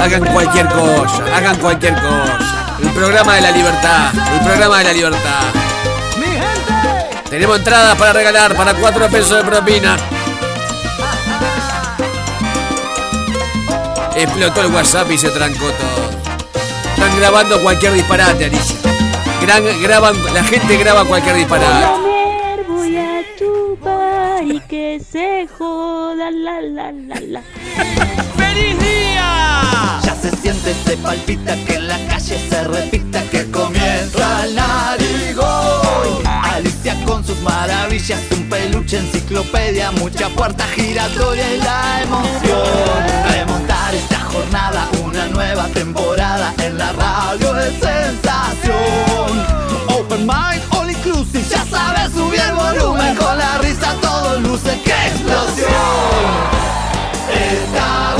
Hagan 0.00 0.24
cualquier 0.32 0.68
cosa, 0.68 1.36
hagan 1.36 1.56
cualquier 1.56 1.94
cosa. 1.94 2.76
El 2.80 2.90
programa 2.90 3.34
de 3.34 3.40
la 3.40 3.50
libertad, 3.50 4.12
el 4.34 4.46
programa 4.46 4.78
de 4.78 4.84
la 4.84 4.92
libertad. 4.92 5.44
Tenemos 7.28 7.58
entradas 7.58 7.96
para 7.98 8.12
regalar 8.12 8.54
para 8.54 8.74
cuatro 8.74 9.08
pesos 9.08 9.36
de 9.36 9.44
propina. 9.44 9.96
Explotó 14.18 14.62
el 14.62 14.74
WhatsApp 14.74 15.10
y 15.12 15.18
se 15.18 15.30
trancó 15.30 15.66
todo. 15.66 16.10
Están 16.96 17.16
grabando 17.18 17.60
cualquier 17.62 17.92
disparate, 17.94 18.46
Alicia. 18.46 18.76
Gran- 19.40 19.80
graban, 19.82 20.14
la 20.34 20.42
gente 20.42 20.76
graba 20.76 21.04
cualquier 21.04 21.36
disparate. 21.36 21.86
comer, 21.86 22.64
voy 22.68 22.96
a 22.96 23.22
chupar 23.38 24.42
y 24.44 24.60
que 24.68 25.00
se 25.10 25.46
joda 25.56 26.30
la 26.32 26.60
la 26.60 26.90
la 26.92 27.20
la. 27.20 27.42
¡Feliz 28.36 28.78
día! 28.80 30.00
Ya 30.02 30.16
se 30.20 30.30
siente, 30.36 30.74
se 30.84 30.96
palpita, 30.96 31.54
que 31.64 31.74
en 31.74 31.86
la 31.88 31.98
calle 32.08 32.38
se 32.50 32.64
repita 32.64 33.22
que 33.30 33.48
comienza 33.52 34.44
el 34.44 34.54
narigón. 34.56 36.24
Con 37.04 37.22
sus 37.22 37.38
maravillas, 37.42 38.18
un 38.32 38.48
peluche, 38.48 38.96
enciclopedia, 38.96 39.90
mucha 39.92 40.28
puerta 40.30 40.64
giratoria 40.68 41.54
y 41.54 41.58
la 41.58 42.02
emoción. 42.02 43.30
Remontar 43.30 43.94
esta 43.94 44.20
jornada, 44.20 44.88
una 45.04 45.26
nueva 45.26 45.66
temporada 45.68 46.54
en 46.58 46.78
la 46.78 46.92
radio 46.92 47.52
de 47.52 47.70
sensación. 47.72 48.78
Open 49.88 50.26
mind, 50.26 50.62
all 50.70 50.90
inclusive, 50.90 51.44
ya 51.50 51.64
sabes, 51.66 52.10
subir 52.12 52.40
el 52.40 52.54
volumen 52.54 53.16
con 53.16 53.36
la 53.36 53.58
risa, 53.58 53.94
todo 54.00 54.40
luce, 54.40 54.80
¡qué 54.82 55.08
explosión! 55.08 55.68
Está 57.30 58.16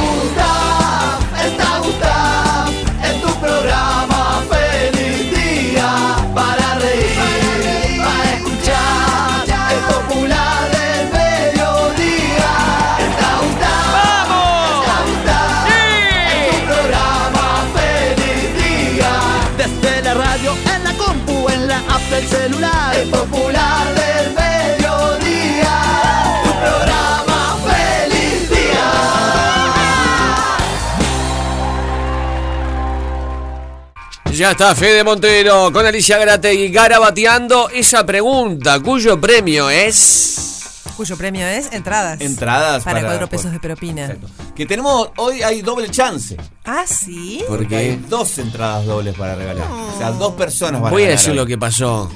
Ya 34.38 34.52
está 34.52 34.72
Fede 34.76 35.02
Montero 35.02 35.72
con 35.72 35.84
Alicia 35.84 36.16
Grategui 36.16 36.68
garabateando 36.68 37.68
esa 37.70 38.06
pregunta 38.06 38.78
cuyo 38.78 39.20
premio 39.20 39.68
es... 39.68 40.84
Cuyo 40.96 41.16
premio 41.16 41.44
es 41.44 41.72
entradas. 41.72 42.20
Entradas 42.20 42.84
Para, 42.84 42.98
para- 43.00 43.08
cuatro 43.08 43.28
pesos 43.28 43.50
de 43.50 43.58
propina. 43.58 44.16
Que 44.54 44.64
tenemos, 44.64 45.10
hoy 45.16 45.42
hay 45.42 45.60
doble 45.62 45.90
chance. 45.90 46.36
Ah, 46.64 46.84
sí. 46.86 47.42
¿Por 47.48 47.58
Porque 47.58 47.74
hay 47.76 47.96
dos 48.08 48.38
entradas 48.38 48.86
dobles 48.86 49.16
para 49.16 49.34
regalar. 49.34 49.66
O 49.72 49.98
sea, 49.98 50.12
dos 50.12 50.34
personas 50.34 50.80
van 50.82 50.92
Voy 50.92 51.02
a 51.02 51.08
decir 51.08 51.30
hoy. 51.30 51.36
lo 51.36 51.44
que 51.44 51.58
pasó. 51.58 52.08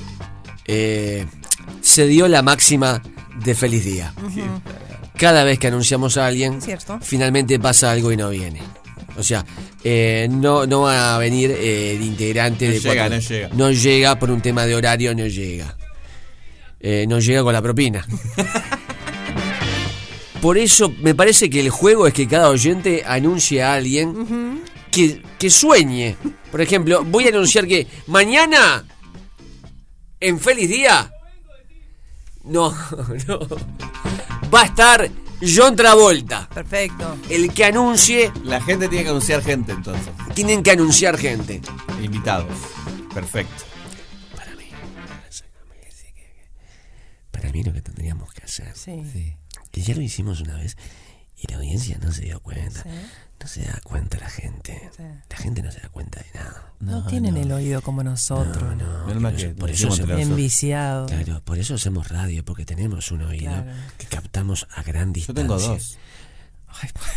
Eh, 0.65 1.27
se 1.81 2.07
dio 2.07 2.29
la 2.29 2.43
máxima 2.43 3.03
de 3.45 3.55
feliz 3.57 3.85
día. 3.85 4.15
Cada 5.17 5.43
vez 5.43 5.59
que 5.59 5.67
anunciamos 5.67 6.17
a 6.19 6.27
alguien, 6.27 6.63
Cierto. 6.63 7.01
finalmente 7.03 7.59
pasa 7.59 7.91
algo 7.91 8.13
y 8.13 8.17
no 8.17 8.29
viene. 8.31 8.63
O 9.17 9.23
sea, 9.23 9.45
eh, 9.85 10.27
no, 10.31 10.67
no 10.67 10.83
va 10.83 11.15
a 11.17 11.19
venir 11.19 11.51
eh, 11.51 11.95
el 11.97 12.03
integrante 12.03 12.67
No 12.67 12.73
de 12.73 12.81
llega, 12.81 12.95
cuatro- 13.09 13.17
no 13.17 13.21
llega. 13.29 13.49
No 13.55 13.71
llega 13.71 14.19
por 14.19 14.31
un 14.31 14.41
tema 14.41 14.65
de 14.67 14.75
horario, 14.75 15.15
no 15.15 15.27
llega. 15.27 15.77
Eh, 16.81 17.05
no 17.09 17.19
llega 17.21 17.43
con 17.43 17.53
la 17.53 17.63
propina. 17.63 18.05
Por 20.41 20.59
eso 20.59 20.93
me 21.01 21.15
parece 21.15 21.49
que 21.49 21.61
el 21.61 21.71
juego 21.71 22.07
es 22.09 22.15
que 22.15 22.27
cada 22.27 22.49
oyente 22.49 23.05
anuncie 23.07 23.63
a 23.63 23.75
alguien 23.75 24.61
que, 24.91 25.23
que 25.39 25.51
sueñe. 25.51 26.17
Por 26.51 26.61
ejemplo, 26.61 27.05
voy 27.05 27.27
a 27.27 27.29
anunciar 27.29 27.67
que 27.69 27.87
mañana, 28.09 28.85
en 30.19 30.41
Feliz 30.41 30.69
Día, 30.69 31.13
no, 32.45 32.71
no, 33.29 33.39
va 34.53 34.63
a 34.63 34.65
estar 34.65 35.09
John 35.45 35.75
Travolta. 35.77 36.49
Perfecto. 36.49 37.17
El 37.29 37.53
que 37.53 37.65
anuncie, 37.65 38.31
La 38.45 38.61
gente 38.61 38.89
tiene 38.89 39.05
que 39.05 39.11
anunciar 39.11 39.43
gente 39.43 39.73
entonces. 39.73 40.09
tienen 40.35 40.63
que 40.63 40.71
anunciar 40.71 41.17
gente. 41.19 41.61
Invitados. 42.03 42.57
Perfecto. 43.13 43.65
Para 47.31 47.51
mí 47.51 47.63
lo 47.63 47.73
que 47.73 47.83
tendríamos 47.83 48.33
que 48.33 48.45
hacer, 48.45 48.73
que 49.71 49.81
ya 49.83 49.95
lo 49.95 50.01
hicimos 50.03 50.41
una 50.41 50.57
vez 50.57 50.77
y 51.37 51.51
la 51.51 51.57
audiencia 51.57 51.99
no 51.99 52.13
se 52.13 52.23
dio 52.23 52.41
cuenta. 52.41 52.85
No 53.43 53.49
se 53.49 53.63
da 53.65 53.81
cuenta 53.83 54.19
la 54.19 54.31
gente. 54.31 54.91
La 55.29 55.37
gente 55.37 55.63
no 55.63 55.73
se 55.73 55.81
da 55.81 55.89
cuenta 55.89 56.21
de 56.21 56.39
nada. 56.39 56.73
No, 56.81 57.05
tienen 57.07 57.37
el 57.37 57.51
oído 57.53 57.83
como 57.83 58.03
nosotros. 58.05 58.77
No, 58.77 59.07
por 59.07 59.35
que 59.35 59.47
eso- 59.47 59.57
por 59.57 59.71
eso 59.71 59.89
hacemos-. 59.89 60.21
Enviciado. 60.21 61.07
Claro, 61.07 61.43
por 61.45 61.59
eso 61.59 61.75
hacemos 61.75 62.09
radio, 62.09 62.45
porque 62.45 62.65
tenemos 62.65 63.11
un 63.11 63.23
oído 63.23 63.51
Claro. 63.53 63.71
que 63.99 64.07
captamos 64.07 64.67
a 64.75 64.83
gran 64.83 65.09
Yo 65.09 65.13
distancia. 65.15 65.43
tengo 65.43 65.59
dos. 65.59 65.99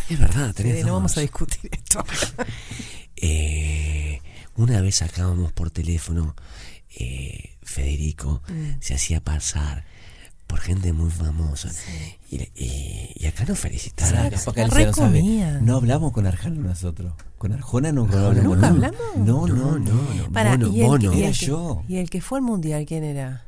Es 0.09 0.19
verdad, 0.19 0.53
tenés 0.53 0.81
no 0.81 0.87
dos. 0.87 0.91
vamos 0.97 1.17
a 1.17 1.21
discutir 1.21 1.69
esto. 1.71 2.03
Eh, 3.17 4.19
una 4.57 4.81
vez 4.81 4.95
sacábamos 4.97 5.53
por 5.53 5.71
teléfono, 5.71 6.35
eh, 6.99 7.55
Federico 7.63 8.41
Mm. 8.49 8.71
se 8.81 8.93
hacía 8.93 9.21
pasar 9.21 9.85
por 10.47 10.59
gente 10.59 10.93
muy 10.93 11.09
famosa. 11.11 11.69
Y, 12.29 12.35
y- 12.55 13.11
y 13.15 13.25
acá 13.25 13.45
nos 13.45 13.59
felicitaron. 13.59 14.29
Que 14.53 14.85
no 14.85 14.93
sabe. 14.93 15.23
No 15.61 15.75
hablamos 15.77 16.11
con 16.11 16.25
Arjona 16.27 16.55
nosotros. 16.61 17.13
Con 17.37 17.51
Arjona 17.53 17.91
no, 17.91 18.03
hablamos. 18.03 18.43
¿Nunca 18.43 18.61
no. 18.61 18.67
hablamos? 18.67 18.99
No, 19.17 19.47
no, 19.47 19.79
no. 19.79 20.31
Para, 20.31 20.51
Bono, 20.51 20.67
y, 20.67 20.81
el, 20.81 21.13
el 21.13 21.23
Era 21.23 21.31
que- 21.31 21.45
yo. 21.45 21.83
y 21.87 21.97
el 21.97 22.09
que 22.09 22.21
fue 22.21 22.39
al 22.39 22.43
mundial, 22.43 22.85
¿quién 22.85 23.03
era? 23.03 23.43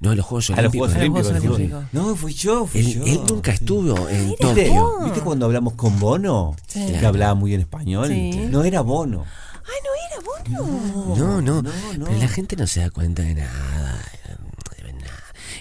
No, 0.00 0.14
los 0.16 0.26
Juegos 0.26 0.50
A 0.50 0.60
los 0.62 0.72
Olímpicos. 0.74 0.92
Juegos 0.94 0.96
A 0.96 0.98
los 0.98 1.02
Olímpicos. 1.04 1.26
Juegos 1.42 1.58
dijimos. 1.58 1.78
Olímpicos. 1.82 2.08
No, 2.08 2.16
fui 2.16 2.34
yo, 2.34 2.66
fui 2.66 2.80
Él, 2.80 2.92
yo. 2.94 3.04
él 3.04 3.20
nunca 3.28 3.52
estuvo 3.52 4.08
en 4.08 4.28
¿Viste? 4.30 4.44
Tokio. 4.44 4.98
¿Viste 5.04 5.20
cuando 5.20 5.46
hablamos 5.46 5.74
con 5.74 5.98
Bono? 6.00 6.56
Sí. 6.66 6.86
Que 6.98 7.06
hablaba 7.06 7.34
muy 7.34 7.50
bien 7.50 7.60
español. 7.60 8.08
Sí. 8.08 8.48
No 8.50 8.64
era 8.64 8.80
Bono. 8.80 9.24
Ay, 9.64 9.78
no 9.84 10.50
era 10.50 10.58
Bono. 10.58 11.16
No, 11.16 11.40
no, 11.40 11.62
pero 12.04 12.18
la 12.18 12.26
gente 12.28 12.56
no 12.56 12.66
se 12.66 12.80
da 12.80 12.90
cuenta 12.90 13.22
de 13.22 13.34
nada. 13.36 14.02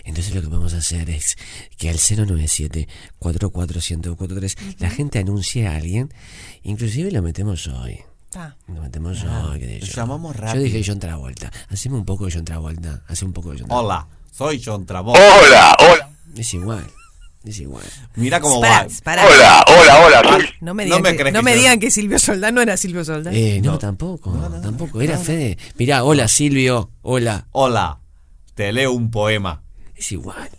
No. 0.03 0.09
Entonces 0.09 0.33
lo 0.35 0.41
que 0.41 0.47
vamos 0.47 0.73
a 0.73 0.77
hacer 0.77 1.09
es 1.09 1.37
que 1.77 1.89
al 1.89 1.97
097 1.97 2.87
44143 3.19 4.55
la 4.79 4.89
gente 4.89 5.19
anuncie 5.19 5.67
a 5.67 5.75
alguien, 5.75 6.13
inclusive 6.63 7.11
lo 7.11 7.21
metemos 7.21 7.67
hoy. 7.67 7.99
Ah. 8.33 8.55
Lo 8.67 8.81
metemos 8.81 9.23
Ah, 9.27 9.49
hoy, 9.51 9.59
qué 9.59 9.79
yo. 9.81 9.87
llamamos 9.93 10.35
Yo 10.35 10.41
rápido. 10.41 10.63
dije 10.63 10.83
John 10.85 10.99
Travolta. 10.99 11.51
Haceme 11.69 11.95
un 11.97 12.05
poco 12.05 12.25
de 12.25 12.31
John 12.33 12.45
Travolta. 12.45 13.03
Hace 13.07 13.25
un 13.25 13.33
poco 13.33 13.51
de 13.51 13.59
John 13.59 13.67
Travolta. 13.67 13.93
Hola, 13.95 14.07
soy 14.31 14.61
John 14.63 14.85
Travolta. 14.85 15.19
Hola, 15.21 15.75
hola. 15.79 16.09
Es 16.37 16.53
igual. 16.53 16.85
Es 17.43 17.59
igual. 17.59 17.83
Mira 18.15 18.39
cómo 18.39 18.61
Pará, 18.61 18.83
va. 18.83 18.89
pará. 19.03 19.25
Hola, 19.27 19.65
hola, 19.67 19.99
hola. 20.21 20.29
soy- 20.37 20.45
No 20.61 20.73
me 20.75 20.85
No 20.85 20.95
digan, 20.97 21.01
me 21.11 21.17
que, 21.17 21.31
no 21.31 21.39
que 21.39 21.43
me 21.43 21.51
yo- 21.53 21.57
digan 21.57 21.79
que 21.79 21.91
Silvio 21.91 22.19
Soldán 22.19 22.53
no 22.55 22.61
era 22.61 22.77
Silvio 22.77 23.03
Soldán. 23.03 23.33
Eh, 23.35 23.59
no, 23.61 23.77
tampoco. 23.79 24.31
tampoco. 24.61 25.01
Era 25.01 25.17
Fede. 25.17 25.57
Mirá, 25.77 26.03
hola 26.05 26.27
Silvio. 26.29 26.91
Hola. 27.01 27.47
Hola, 27.51 27.99
te 28.55 28.71
leo 28.71 28.93
un 28.93 29.11
poema. 29.11 29.63
Es 30.01 30.11
igual. 30.13 30.49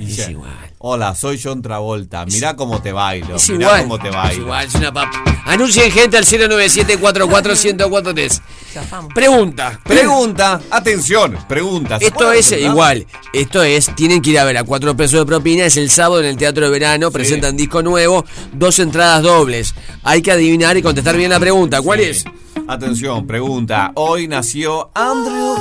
Es 0.00 0.28
igual. 0.28 0.50
Hola, 0.78 1.14
soy 1.14 1.40
John 1.40 1.62
Travolta. 1.62 2.26
Mirá 2.26 2.56
cómo 2.56 2.82
te 2.82 2.90
bailo. 2.90 3.36
Es 3.36 3.48
Mirá 3.48 3.66
igual. 3.66 3.82
cómo 3.82 3.98
te 4.00 4.08
Es 4.08 4.14
bailo. 4.14 4.42
igual, 4.42 4.66
es 4.66 4.74
una 4.74 4.92
papa. 4.92 5.22
Anuncien 5.44 5.88
gente 5.92 6.16
al 6.16 6.24
097-44-1043. 6.24 8.40
Zafamos. 8.72 9.12
Pregunta. 9.14 9.78
Pregunta, 9.84 10.60
atención, 10.68 11.38
pregunta. 11.48 12.00
¿Se 12.00 12.06
Esto 12.06 12.32
es 12.32 12.50
igual. 12.50 13.06
Esto 13.32 13.62
es, 13.62 13.94
tienen 13.94 14.20
que 14.20 14.30
ir 14.30 14.40
a 14.40 14.44
ver 14.44 14.58
a 14.58 14.64
cuatro 14.64 14.96
pesos 14.96 15.20
de 15.20 15.26
propina. 15.26 15.66
Es 15.66 15.76
el 15.76 15.88
sábado 15.88 16.18
en 16.20 16.26
el 16.26 16.36
Teatro 16.36 16.64
de 16.64 16.70
Verano. 16.72 17.12
Presentan 17.12 17.56
disco 17.56 17.82
nuevo. 17.82 18.24
Dos 18.52 18.80
entradas 18.80 19.22
dobles. 19.22 19.76
Hay 20.02 20.22
que 20.22 20.32
adivinar 20.32 20.76
y 20.76 20.82
contestar 20.82 21.16
bien 21.16 21.30
la 21.30 21.38
pregunta. 21.38 21.80
¿Cuál 21.82 22.00
es? 22.00 22.24
Atención, 22.66 23.28
pregunta. 23.28 23.92
Hoy 23.94 24.26
nació 24.26 24.90
Andrew 24.94 25.54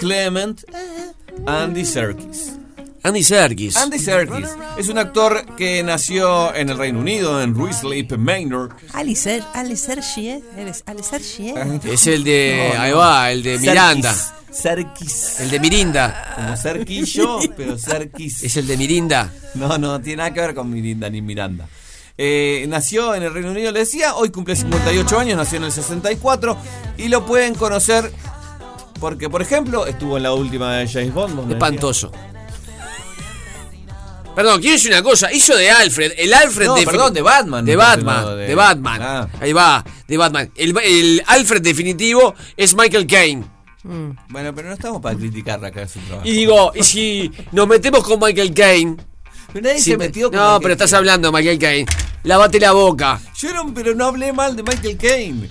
Clement 0.00 0.60
Andy 1.46 1.84
Serkis. 1.84 2.58
Andy 3.04 3.24
Serkis. 3.24 3.76
Andy 3.76 3.98
Serkis 3.98 4.48
es 4.78 4.88
un 4.88 4.98
actor 4.98 5.44
que 5.56 5.82
nació 5.82 6.54
en 6.54 6.68
el 6.68 6.78
Reino 6.78 7.00
Unido, 7.00 7.42
en 7.42 7.54
Ruislip 7.54 8.12
Manor. 8.12 8.76
Alicer, 8.92 9.42
Alicer 9.54 10.00
Chie, 10.00 10.42
eres 10.56 10.84
Alicer 10.86 11.20
Chie. 11.20 11.54
Es 11.84 12.06
el 12.06 12.22
de. 12.22 12.68
No, 12.68 12.74
no. 12.76 12.82
Ahí 12.82 12.92
va, 12.92 13.32
el 13.32 13.42
de 13.42 13.58
Miranda. 13.58 14.14
Serkis. 14.52 15.40
El 15.40 15.50
de 15.50 15.58
Mirinda. 15.58 16.34
Como 16.36 16.56
Serquillo, 16.56 17.38
pero 17.56 17.78
Serkis. 17.78 18.44
Es 18.44 18.56
el 18.56 18.66
de 18.66 18.76
Mirinda. 18.76 19.32
No, 19.54 19.78
no, 19.78 20.00
tiene 20.00 20.18
nada 20.18 20.32
que 20.32 20.40
ver 20.40 20.54
con 20.54 20.70
Mirinda 20.70 21.08
ni 21.10 21.22
Miranda. 21.22 21.68
Eh, 22.18 22.66
nació 22.68 23.14
en 23.14 23.22
el 23.22 23.32
Reino 23.32 23.50
Unido, 23.50 23.72
le 23.72 23.80
decía, 23.80 24.14
hoy 24.14 24.30
cumple 24.30 24.54
58 24.54 25.18
años, 25.18 25.36
nació 25.36 25.56
en 25.56 25.64
el 25.64 25.72
64 25.72 26.56
y 26.98 27.08
lo 27.08 27.24
pueden 27.24 27.54
conocer 27.54 28.12
porque, 29.02 29.28
por 29.28 29.42
ejemplo, 29.42 29.84
estuvo 29.84 30.16
en 30.16 30.22
la 30.22 30.32
última 30.32 30.76
de 30.76 30.86
James 30.86 31.12
Bond. 31.12 31.50
Espantoso. 31.50 32.12
Perdón, 34.36 34.60
quiero 34.60 34.74
decir 34.76 34.92
una 34.92 35.02
cosa. 35.02 35.30
Hizo 35.32 35.56
de 35.56 35.70
Alfred. 35.72 36.12
El 36.16 36.32
Alfred 36.32 36.66
No, 36.66 36.74
de. 36.76 36.84
perdón, 36.86 37.12
de 37.12 37.20
Batman. 37.20 37.64
De 37.66 37.74
Batman. 37.76 38.24
no, 38.24 38.36
de- 38.36 38.46
De 38.46 38.54
Batman. 38.54 39.02
Ah. 39.02 39.28
Ahí 39.40 39.52
va. 39.52 39.84
De 40.06 40.16
Batman. 40.16 40.50
El, 40.54 40.74
el 40.84 41.22
Alfred 41.26 41.60
definitivo 41.60 42.34
es 42.56 42.74
Michael 42.76 43.06
Caine. 43.08 43.44
decía. 43.82 44.24
Bueno, 44.28 44.54
pero 44.54 44.68
no 44.68 44.74
estamos 44.74 45.02
para 45.02 45.16
criticar 45.18 45.62
acá 45.64 45.86
su 45.88 45.98
trabajo. 45.98 46.26
Y 46.26 46.32
digo, 46.32 46.70
y 46.76 46.82
si 46.84 47.30
nos 47.50 47.66
metemos 47.66 48.04
con 48.04 48.20
Michael 48.20 48.54
Caine. 48.54 48.96
Pero 49.52 49.64
nadie 49.66 49.78
Si 49.80 49.90
se 49.90 49.96
me- 49.98 50.06
metió 50.06 50.30
con 50.30 50.38
No, 50.38 50.44
Michael 50.44 50.62
pero 50.62 50.72
estás 50.74 50.90
Caine. 50.92 50.98
hablando 50.98 51.30
de 51.32 51.38
Michael 51.38 51.58
Caine. 51.58 51.86
Lávate 52.22 52.60
la 52.60 52.72
boca. 52.72 53.20
Yo 53.36 53.52
no, 53.52 53.74
pero 53.74 53.94
no 53.96 54.06
hablé 54.06 54.32
mal 54.32 54.54
de 54.56 54.62
Michael 54.62 54.96
Caine. 54.96 55.48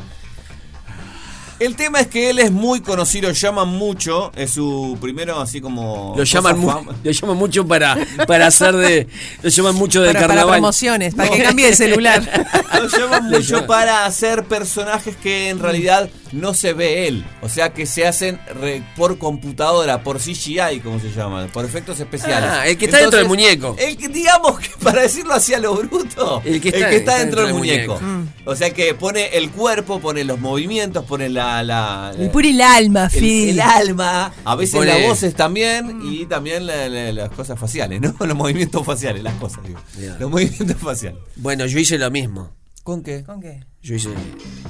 El 1.62 1.76
tema 1.76 2.00
es 2.00 2.08
que 2.08 2.32
él 2.32 2.40
es 2.40 2.52
muy 2.52 2.82
conocido, 2.82 3.30
lo 3.30 3.36
llaman 3.36 3.68
mucho, 3.68 4.32
es 4.36 4.50
su 4.52 4.98
primero 5.00 5.40
así 5.40 5.62
como... 5.62 6.16
Lo 6.18 6.24
llaman, 6.24 6.58
mu- 6.58 6.72
lo 7.04 7.12
llaman 7.12 7.38
mucho 7.38 7.68
para, 7.68 7.96
para 8.26 8.48
hacer 8.48 8.76
de. 8.76 9.08
Lo 9.44 9.50
llaman 9.50 9.76
mucho 9.76 10.02
de 10.02 10.08
Para, 10.08 10.22
para 10.22 10.28
carnaval. 10.30 10.56
promociones, 10.56 11.14
para 11.14 11.30
que 11.30 11.44
cambie 11.44 11.68
el 11.70 11.76
celular. 11.76 12.24
Lo 12.82 12.88
llaman 12.88 13.26
mucho 13.30 13.58
llaman- 13.58 13.68
para 13.68 14.06
hacer 14.06 14.44
personajes 14.46 15.16
que 15.18 15.50
en 15.50 15.60
realidad 15.60 16.10
no 16.32 16.54
se 16.54 16.74
ve 16.74 17.08
él. 17.08 17.26
O 17.42 17.50
sea, 17.50 17.74
que 17.74 17.86
se 17.86 18.08
hacen 18.08 18.40
re- 18.60 18.84
por 18.96 19.18
computadora, 19.18 20.04
por 20.04 20.20
CGI, 20.20 20.80
como 20.84 21.00
se 21.00 21.12
llama, 21.12 21.48
por 21.48 21.66
efectos 21.66 22.00
especiales. 22.00 22.50
Ah, 22.52 22.68
el 22.68 22.78
que 22.78 22.86
está 22.86 22.98
dentro 23.00 23.20
del 23.20 23.28
muñeco. 23.28 23.76
El 23.80 23.98
que, 23.98 24.08
digamos 24.08 24.60
que 24.60 24.70
para 24.84 25.02
decirlo 25.02 25.34
así 25.34 25.54
a 25.54 25.60
lo 25.60 25.76
bruto, 25.76 26.42
El 26.46 26.62
que 26.62 26.70
está- 26.70 27.18
dentro 27.20 27.44
del 27.46 27.54
muñeco. 27.54 28.00
O 28.46 28.56
sea, 28.56 28.72
que 28.74 28.94
pone 28.94 29.38
el 29.38 29.50
cuerpo, 29.52 30.00
pone 30.00 30.24
los 30.24 30.40
movimientos, 30.40 31.06
pone 31.06 31.30
la... 31.30 31.64
la, 31.64 32.14
Y 32.20 32.30
pura 32.30 32.48
el 32.48 32.62
alma, 32.62 33.10
el, 33.14 33.20
Phil. 33.20 33.50
el 33.50 33.62
alma, 33.62 34.34
a 34.44 34.56
veces 34.56 34.76
Pone- 34.76 34.88
las 35.00 35.08
voces 35.08 35.34
también 35.36 36.00
y 36.04 36.26
también 36.26 36.66
la- 36.66 36.88
la- 36.90 37.12
las 37.12 37.30
cosas 37.32 37.60
faciales, 37.60 38.00
¿no? 38.02 38.16
Los 38.26 38.38
movimientos 38.38 38.86
faciales, 38.86 39.22
las 39.24 39.34
cosas, 39.36 39.64
digo. 39.66 39.80
Los 40.20 40.30
movimientos 40.32 40.78
faciales. 40.78 41.20
Bueno, 41.36 41.66
yo 41.66 41.80
hice 41.80 41.98
lo 41.98 42.10
mismo. 42.10 42.56
¿Con 42.84 43.04
qué? 43.04 43.24
¿Con 43.24 43.42
qué? 43.42 43.64
Yo 43.84 43.96
hice. 43.96 44.10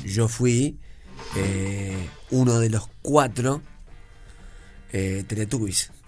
Yo 0.05 0.27
fui 0.27 0.79
eh, 1.35 2.09
uno 2.31 2.59
de 2.59 2.69
los 2.69 2.89
cuatro 3.01 3.61
eh, 4.91 5.23
Teletubbies. 5.27 5.91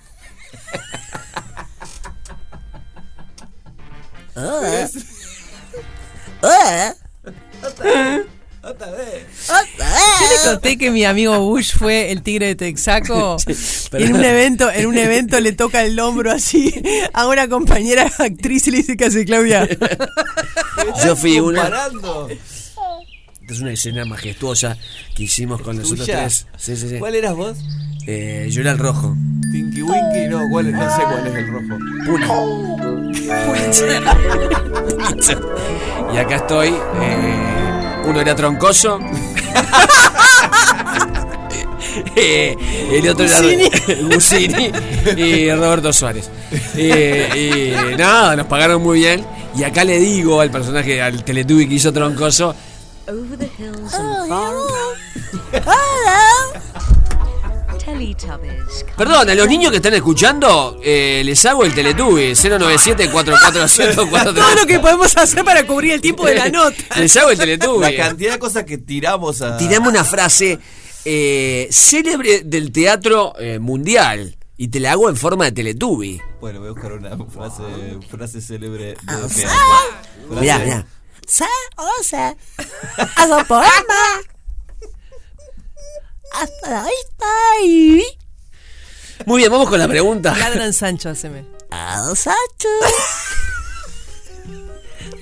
Ah. 4.35 4.89
Ah. 8.65 9.63
Yo 10.21 10.25
le 10.29 10.51
conté 10.51 10.77
que 10.77 10.89
mi 10.89 11.03
amigo 11.03 11.37
Bush 11.41 11.75
fue 11.75 12.11
el 12.11 12.23
tigre 12.23 12.47
de 12.47 12.55
Texaco 12.55 13.35
y 13.91 14.03
en 14.03 14.15
un 14.15 14.23
evento, 14.23 14.71
en 14.71 14.85
un 14.85 14.97
evento 14.97 15.37
le 15.41 15.51
toca 15.51 15.83
el 15.83 15.99
hombro 15.99 16.31
así 16.31 16.73
a 17.11 17.27
una 17.27 17.49
compañera 17.49 18.09
actriz 18.19 18.65
y 18.67 18.71
le 18.71 18.77
dice 18.77 18.95
que 18.95 19.05
hace 19.05 19.25
Claudia. 19.25 19.67
Yo 21.03 21.15
fui 21.17 21.41
uno. 21.41 21.61
Es 23.49 23.59
una 23.59 23.71
escena 23.71 24.05
majestuosa 24.05 24.77
que 25.15 25.23
hicimos 25.23 25.61
con 25.61 25.77
los 25.77 25.91
otros 25.91 26.05
¿Tuya? 26.07 26.19
tres. 26.21 26.47
Sí, 26.57 26.75
sí, 26.75 26.89
sí. 26.89 26.97
¿Cuál 26.99 27.15
eras 27.15 27.35
vos? 27.35 27.57
Eh, 28.07 28.47
yo 28.51 28.61
era 28.61 28.71
el 28.71 28.77
rojo. 28.79 29.15
Tinky 29.51 29.81
Winky, 29.81 30.27
no, 30.29 30.47
¿cuál 30.49 30.67
es? 30.67 30.73
No 30.73 30.95
sé 30.95 31.01
cuál 31.03 31.27
es 31.27 31.35
el 31.35 31.47
rojo. 31.47 31.77
Pulitzer. 33.45 34.03
y 36.13 36.17
acá 36.17 36.35
estoy. 36.37 36.69
eh, 36.69 38.01
uno 38.05 38.21
era 38.21 38.35
troncoso. 38.35 38.99
Eh, 42.15 42.55
el 42.91 43.07
otro 43.09 43.25
era 43.25 43.39
Gusini 44.15 44.71
y 45.15 45.51
Roberto 45.51 45.93
Suárez. 45.93 46.29
Eh, 46.75 47.91
y 47.93 47.95
nada, 47.95 48.35
nos 48.35 48.47
pagaron 48.47 48.81
muy 48.81 48.99
bien. 48.99 49.23
Y 49.55 49.63
acá 49.63 49.83
le 49.83 49.99
digo 49.99 50.41
al 50.41 50.49
personaje, 50.49 50.99
al 51.01 51.23
Teletubby 51.23 51.67
que 51.67 51.75
hizo 51.75 51.93
troncoso, 51.93 52.55
Over 53.07 53.37
the 53.37 53.49
hills 53.57 53.93
and 53.93 54.29
far 54.29 54.53
Teletubbies. 57.83 58.85
Perdón, 58.95 59.29
a 59.29 59.35
los 59.35 59.47
niños 59.47 59.69
que 59.71 59.77
están 59.77 59.93
escuchando, 59.93 60.79
eh, 60.81 61.21
les 61.25 61.43
hago 61.45 61.65
el 61.65 61.73
Teletubby 61.73 62.33
097 62.33 63.09
Todo 63.09 64.55
lo 64.55 64.65
que 64.65 64.79
podemos 64.79 65.17
hacer 65.17 65.43
para 65.43 65.65
cubrir 65.67 65.93
el 65.93 66.01
tiempo 66.01 66.25
de 66.25 66.35
la 66.35 66.47
nota. 66.51 66.77
Les 66.99 67.15
hago 67.17 67.31
el 67.31 67.37
Teletubby. 67.37 67.81
La 67.81 67.95
cantidad 67.95 68.31
de 68.33 68.39
cosas 68.39 68.63
que 68.63 68.77
tiramos 68.77 69.41
a. 69.41 69.57
Tirame 69.57 69.89
una 69.89 70.05
frase 70.05 70.59
eh, 71.03 71.67
célebre 71.71 72.43
del 72.45 72.71
teatro 72.71 73.33
eh, 73.37 73.59
mundial 73.59 74.37
y 74.55 74.69
te 74.69 74.79
la 74.79 74.93
hago 74.93 75.09
en 75.09 75.17
forma 75.17 75.43
de 75.45 75.51
Teletubby. 75.51 76.21
Bueno, 76.39 76.59
voy 76.59 76.69
a 76.69 76.71
buscar 76.71 76.93
una 76.93 77.17
frase, 77.27 77.63
frase 78.09 78.39
célebre 78.39 78.85
de 78.85 78.97
Ah, 79.07 79.17
teatro. 79.27 79.49
Frase- 80.29 80.39
Mirá, 80.41 80.59
mirá. 80.59 80.85
Sa, 81.27 81.47
o 81.77 82.03
sea, 82.03 82.35
haz 83.15 83.29
un 83.29 83.45
poema. 83.45 84.21
Hasta 86.33 86.69
la 86.69 86.83
vista. 86.83 87.25
Muy 89.25 89.39
bien, 89.39 89.51
vamos 89.51 89.69
con 89.69 89.79
la 89.79 89.87
pregunta. 89.87 90.35
Ladran 90.35 90.73
Sancho, 90.73 91.09
haceme. 91.09 91.45
Al 91.69 92.17
Sancho. 92.17 92.69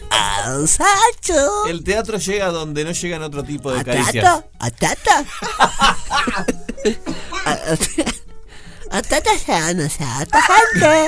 Al 0.09 0.67
Sancho. 0.67 1.67
El 1.67 1.83
teatro 1.83 2.17
llega 2.17 2.47
donde 2.47 2.83
no 2.83 2.91
llegan 2.91 3.21
otro 3.21 3.43
tipo 3.43 3.71
de 3.71 3.83
caricias. 3.83 4.43
Atata. 4.59 5.25
Atata. 7.45 8.15
Atata 8.91 9.31
ya 9.47 9.73
no 9.73 9.89
sea 9.89 10.19
atajante. 10.19 11.07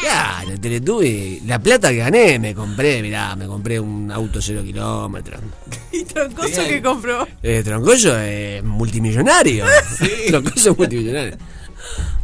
Claro, 0.00 0.58
Teletubby. 0.60 1.42
La 1.46 1.58
plata 1.58 1.90
que 1.90 1.96
gané 1.98 2.38
me 2.38 2.54
compré, 2.54 3.02
mirá, 3.02 3.34
me 3.36 3.46
compré 3.46 3.78
un 3.80 4.10
auto 4.10 4.40
cero 4.42 4.62
kilómetros. 4.64 5.40
Y 5.92 6.04
troncoso 6.04 6.64
que 6.66 6.80
compró. 6.82 7.28
Eh, 7.42 7.62
Troncoso 7.62 8.18
es 8.18 8.62
multimillonario. 8.64 9.66
Troncoso 10.28 10.70
es 10.70 10.78
multimillonario. 10.78 11.36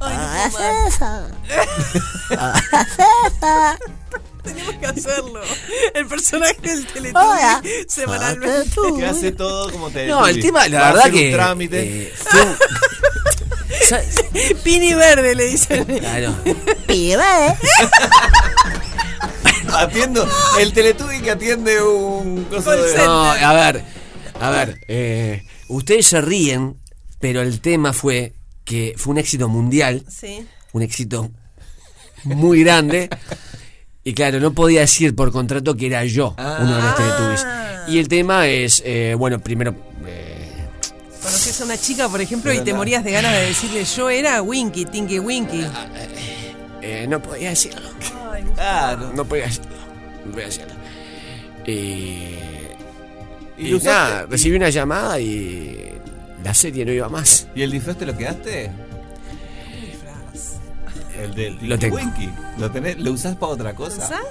Tenemos 4.42 4.74
que 4.76 4.86
hacerlo. 4.86 5.40
El 5.94 6.06
personaje 6.06 6.56
del 6.62 6.86
Teletubby 6.86 7.20
Hola. 7.22 7.62
semanalmente. 7.86 8.70
Que 8.96 9.04
hace 9.06 9.32
todo 9.32 9.70
como 9.70 9.90
te 9.90 10.06
No, 10.06 10.26
el 10.26 10.40
tema, 10.40 10.66
la 10.68 10.80
Va 10.80 10.92
verdad 10.92 11.10
que. 11.10 11.32
trámite. 11.32 12.02
eh, 12.04 12.12
fue 12.16 12.40
un- 12.42 12.56
Sa- 12.56 12.64
Pini 14.64 14.94
verde 14.94 15.34
le 15.34 15.46
dicen. 15.46 15.84
Claro. 15.84 16.34
Atiendo. 19.74 20.26
El 20.58 20.72
Teletubby 20.72 21.20
que 21.20 21.30
atiende 21.30 21.82
un 21.82 22.48
de. 22.48 22.96
No, 22.96 23.30
a 23.30 23.52
ver, 23.52 23.84
a 24.40 24.50
ver, 24.50 24.80
eh, 24.88 25.44
ustedes 25.68 26.06
se 26.06 26.20
ríen, 26.20 26.76
pero 27.20 27.42
el 27.42 27.60
tema 27.60 27.92
fue 27.92 28.32
que 28.64 28.94
fue 28.96 29.12
un 29.12 29.18
éxito 29.18 29.48
mundial, 29.48 30.04
Sí. 30.08 30.46
un 30.72 30.82
éxito 30.82 31.30
muy 32.24 32.62
grande. 32.64 33.08
Y 34.04 34.14
claro, 34.14 34.40
no 34.40 34.52
podía 34.54 34.80
decir 34.80 35.14
por 35.14 35.30
contrato 35.32 35.76
que 35.76 35.86
era 35.86 36.04
yo 36.04 36.34
uno 36.38 36.76
de 36.76 36.82
los 36.82 36.96
Teletubbies. 36.96 37.46
Y 37.88 37.98
el 37.98 38.08
tema 38.08 38.46
es, 38.46 38.82
eh, 38.84 39.14
bueno, 39.18 39.38
primero, 39.38 39.74
Conoces 41.22 41.60
a 41.60 41.64
una 41.64 41.76
chica, 41.76 42.08
por 42.08 42.20
ejemplo, 42.20 42.52
y 42.52 42.60
te 42.60 42.72
morías 42.74 43.02
de 43.04 43.12
ganas 43.12 43.32
de 43.32 43.46
decirle 43.46 43.84
yo 43.84 44.08
era 44.08 44.40
Winky, 44.42 44.84
Tinky 44.86 45.18
Winky. 45.18 45.66
eh, 46.80 47.06
no 47.08 47.20
podía 47.20 47.50
decirlo. 47.50 47.88
Claro. 48.54 49.12
No 49.14 49.24
podía 49.24 49.44
decirlo. 49.46 49.70
No 50.24 50.32
podía 50.32 50.46
decirlo. 50.46 50.72
Eh, 51.66 52.76
¿Y 53.58 53.66
y 53.66 53.70
lo 53.70 53.78
nada, 53.80 54.26
recibí 54.26 54.56
una 54.56 54.70
llamada 54.70 55.18
y 55.20 55.92
la 56.44 56.54
serie 56.54 56.84
no 56.84 56.92
iba 56.92 57.08
más. 57.08 57.48
¿Y 57.54 57.62
el 57.62 57.70
disfraz 57.72 57.96
te 57.98 58.06
lo 58.06 58.16
quedaste? 58.16 58.70
El 61.20 61.34
del 61.34 61.58
Lo 61.68 61.76
tengo. 61.78 61.96
Winky. 61.96 62.30
¿Lo, 62.58 62.70
tenés, 62.70 62.96
¿Lo 62.98 63.10
usás 63.12 63.34
para 63.34 63.52
otra 63.52 63.74
cosa? 63.74 64.04
¿Usás? 64.04 64.22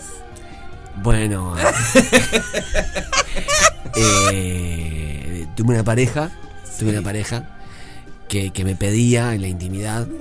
Bueno, 1.04 1.54
eh, 3.96 5.46
tuve 5.56 5.74
una 5.74 5.84
pareja, 5.84 6.32
tuve 6.78 6.92
una 6.92 7.02
pareja 7.02 7.58
que, 8.28 8.52
que 8.52 8.64
me 8.64 8.76
pedía 8.76 9.34
en 9.34 9.42
la 9.42 9.48
intimidad 9.48 10.08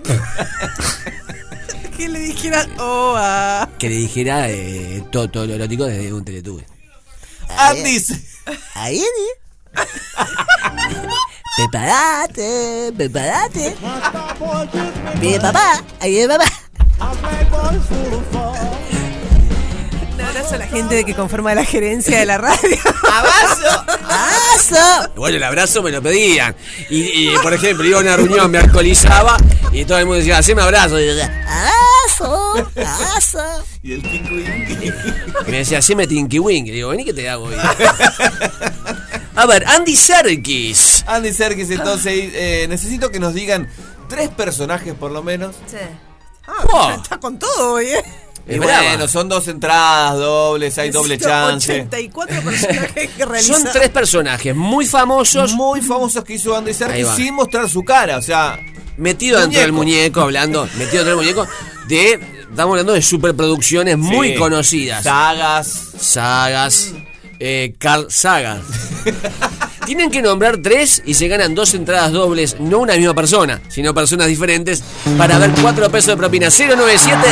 Que 1.96 2.08
le 2.10 2.18
dijera, 2.18 2.66
oh, 2.78 3.14
ah. 3.16 3.68
que 3.78 3.88
le 3.88 3.96
dijera 3.96 4.50
eh, 4.50 5.02
todo, 5.10 5.30
todo 5.30 5.46
lo 5.46 5.54
erótico 5.54 5.86
desde 5.86 6.12
un 6.12 6.22
teletube. 6.26 6.66
Andy. 7.56 8.04
Ahí, 8.74 9.02
Prepárate, 11.56 12.92
prepárate. 12.94 13.74
Viene 15.20 15.40
papá, 15.40 15.82
ahí 16.00 16.10
viene 16.10 16.36
papá. 16.36 16.52
Abrazo 20.36 20.54
a 20.56 20.58
la 20.58 20.66
gente 20.66 21.04
que 21.06 21.14
conforma 21.14 21.54
la 21.54 21.64
gerencia 21.64 22.18
de 22.18 22.26
la 22.26 22.36
radio. 22.36 22.76
¡Abrazo! 23.10 23.84
¡Abrazo! 24.04 25.12
Bueno, 25.16 25.38
el 25.38 25.42
abrazo 25.42 25.82
me 25.82 25.90
lo 25.90 26.02
pedían. 26.02 26.54
Y, 26.90 27.30
y, 27.30 27.34
por 27.42 27.54
ejemplo, 27.54 27.86
iba 27.86 27.96
a 27.96 28.02
una 28.02 28.16
reunión, 28.18 28.50
me 28.50 28.58
alcoholizaba 28.58 29.38
y 29.72 29.86
todo 29.86 29.96
el 29.96 30.04
mundo 30.04 30.18
decía, 30.18 30.36
haceme 30.36 30.60
abrazo. 30.60 31.00
Y 31.00 31.06
yo 31.06 31.14
decía, 31.14 31.42
¡Abrazo! 31.48 32.68
¡Abrazo! 32.76 33.64
Y 33.82 33.94
el 33.94 34.02
Tinky 34.02 34.34
Winky. 34.34 34.92
Y 35.46 35.50
me 35.50 35.56
decía, 35.58 35.78
haceme 35.78 36.06
Tinky 36.06 36.38
Wink. 36.38 36.66
Y 36.66 36.70
digo, 36.72 36.90
vení 36.90 37.06
que 37.06 37.14
te 37.14 37.30
hago. 37.30 37.44
hoy". 37.44 37.54
A 39.36 39.46
ver, 39.46 39.66
Andy 39.66 39.96
Serkis. 39.96 41.02
Andy 41.06 41.32
Serkis, 41.32 41.70
entonces, 41.70 42.12
eh, 42.34 42.66
necesito 42.68 43.10
que 43.10 43.20
nos 43.20 43.32
digan 43.32 43.70
tres 44.10 44.28
personajes 44.28 44.92
por 44.92 45.12
lo 45.12 45.22
menos. 45.22 45.56
Sí. 45.66 45.78
Ah, 46.46 46.94
está 46.94 47.18
con 47.18 47.38
todo 47.38 47.72
hoy, 47.72 47.86
¿eh? 47.86 48.04
Y 48.48 48.54
Es 48.54 48.58
bueno, 48.60 49.08
son 49.08 49.28
dos 49.28 49.48
entradas 49.48 50.16
dobles, 50.18 50.78
hay 50.78 50.90
doble 50.90 51.18
chance. 51.18 51.72
84 51.72 52.42
personajes 52.42 53.10
que 53.16 53.24
realizar. 53.26 53.56
Son 53.56 53.68
tres 53.72 53.88
personajes 53.90 54.54
muy 54.54 54.86
famosos. 54.86 55.52
Muy 55.54 55.80
famosos 55.82 56.22
que 56.24 56.34
hizo 56.34 56.56
Andy 56.56 56.72
Serkis 56.72 57.08
sin 57.16 57.34
mostrar 57.34 57.68
su 57.68 57.82
cara, 57.82 58.18
o 58.18 58.22
sea, 58.22 58.58
Metido 58.98 59.40
dentro 59.40 59.60
del 59.60 59.72
muñeco, 59.72 60.22
hablando, 60.22 60.64
metido 60.78 61.04
dentro 61.04 61.08
del 61.08 61.16
muñeco, 61.16 61.46
de. 61.88 62.12
Estamos 62.48 62.72
hablando 62.72 62.94
de 62.94 63.02
superproducciones 63.02 63.98
muy 63.98 64.30
Sí. 64.32 64.34
conocidas. 64.36 65.02
sagas. 65.04 65.82
Sagas. 66.00 66.92
Eh, 67.38 67.74
Carl 67.78 68.06
Sagas. 68.08 68.60
Tienen 69.86 70.10
que 70.10 70.20
nombrar 70.20 70.56
tres 70.56 71.00
y 71.06 71.14
se 71.14 71.28
ganan 71.28 71.54
dos 71.54 71.72
entradas 71.72 72.10
dobles, 72.10 72.58
no 72.58 72.80
una 72.80 72.96
misma 72.96 73.14
persona, 73.14 73.60
sino 73.68 73.94
personas 73.94 74.26
diferentes, 74.26 74.82
para 75.16 75.38
ver 75.38 75.52
cuatro 75.62 75.88
pesos 75.88 76.08
de 76.08 76.16
propina. 76.16 76.48
097 76.50 77.22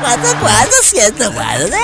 4, 0.00 0.22
4, 0.40 0.72
104, 0.84 1.66
10. 1.66 1.74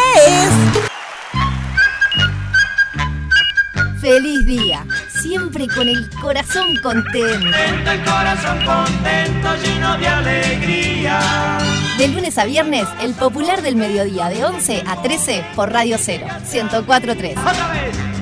Feliz 4.00 4.46
día, 4.46 4.86
siempre 5.20 5.68
con 5.68 5.88
el 5.88 6.08
corazón 6.18 6.74
contento. 6.82 7.56
El 7.56 8.04
corazón 8.04 8.64
contento, 8.64 9.56
lleno 9.62 9.98
de 9.98 10.08
alegría. 10.08 11.58
De 11.98 12.08
lunes 12.08 12.38
a 12.38 12.46
viernes, 12.46 12.86
el 13.02 13.12
popular 13.12 13.60
del 13.60 13.76
mediodía 13.76 14.30
de 14.30 14.42
11 14.42 14.84
a 14.86 15.02
13 15.02 15.44
por 15.54 15.70
Radio 15.70 15.98
0, 16.00 16.26
104.3. 16.50 17.32
Otra 17.32 17.72
vez. 17.72 18.13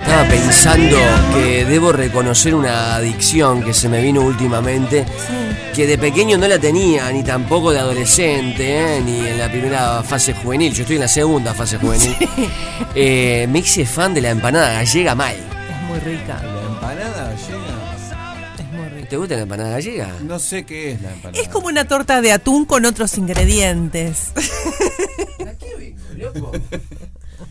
Estaba 0.00 0.28
pensando 0.28 0.96
que 1.34 1.64
debo 1.64 1.90
reconocer 1.90 2.54
una 2.54 2.94
adicción 2.94 3.64
que 3.64 3.74
se 3.74 3.88
me 3.88 4.00
vino 4.00 4.20
últimamente, 4.20 5.04
que 5.74 5.86
de 5.88 5.98
pequeño 5.98 6.38
no 6.38 6.46
la 6.46 6.60
tenía, 6.60 7.10
ni 7.10 7.24
tampoco 7.24 7.72
de 7.72 7.80
adolescente, 7.80 8.98
eh, 8.98 9.00
ni 9.04 9.26
en 9.26 9.38
la 9.38 9.50
primera 9.50 10.04
fase 10.04 10.34
juvenil, 10.34 10.72
yo 10.72 10.82
estoy 10.82 10.96
en 10.96 11.02
la 11.02 11.08
segunda 11.08 11.52
fase 11.52 11.78
juvenil. 11.78 12.16
Eh, 12.94 13.46
me 13.50 13.58
hice 13.58 13.84
fan 13.84 14.14
de 14.14 14.22
la 14.22 14.30
empanada 14.30 14.72
gallega 14.72 15.14
mal. 15.14 15.34
Es 15.34 15.82
muy 15.82 15.98
rica. 15.98 16.40
La 16.42 16.62
empanada 16.62 17.24
gallega 17.30 17.75
¿Te 19.08 19.16
gusta 19.16 19.36
la 19.36 19.42
empanada 19.42 19.70
gallega? 19.70 20.08
No 20.22 20.38
sé 20.38 20.64
qué 20.66 20.92
es 20.92 21.02
la 21.02 21.12
empanada. 21.12 21.42
Es 21.42 21.48
como 21.48 21.68
una 21.68 21.86
torta 21.86 22.20
de 22.20 22.32
atún 22.32 22.64
con 22.64 22.84
otros 22.84 23.16
ingredientes. 23.18 24.32
¿Para 25.38 25.54
qué 25.56 25.74
vengo, 25.78 26.02
loco? 26.16 26.52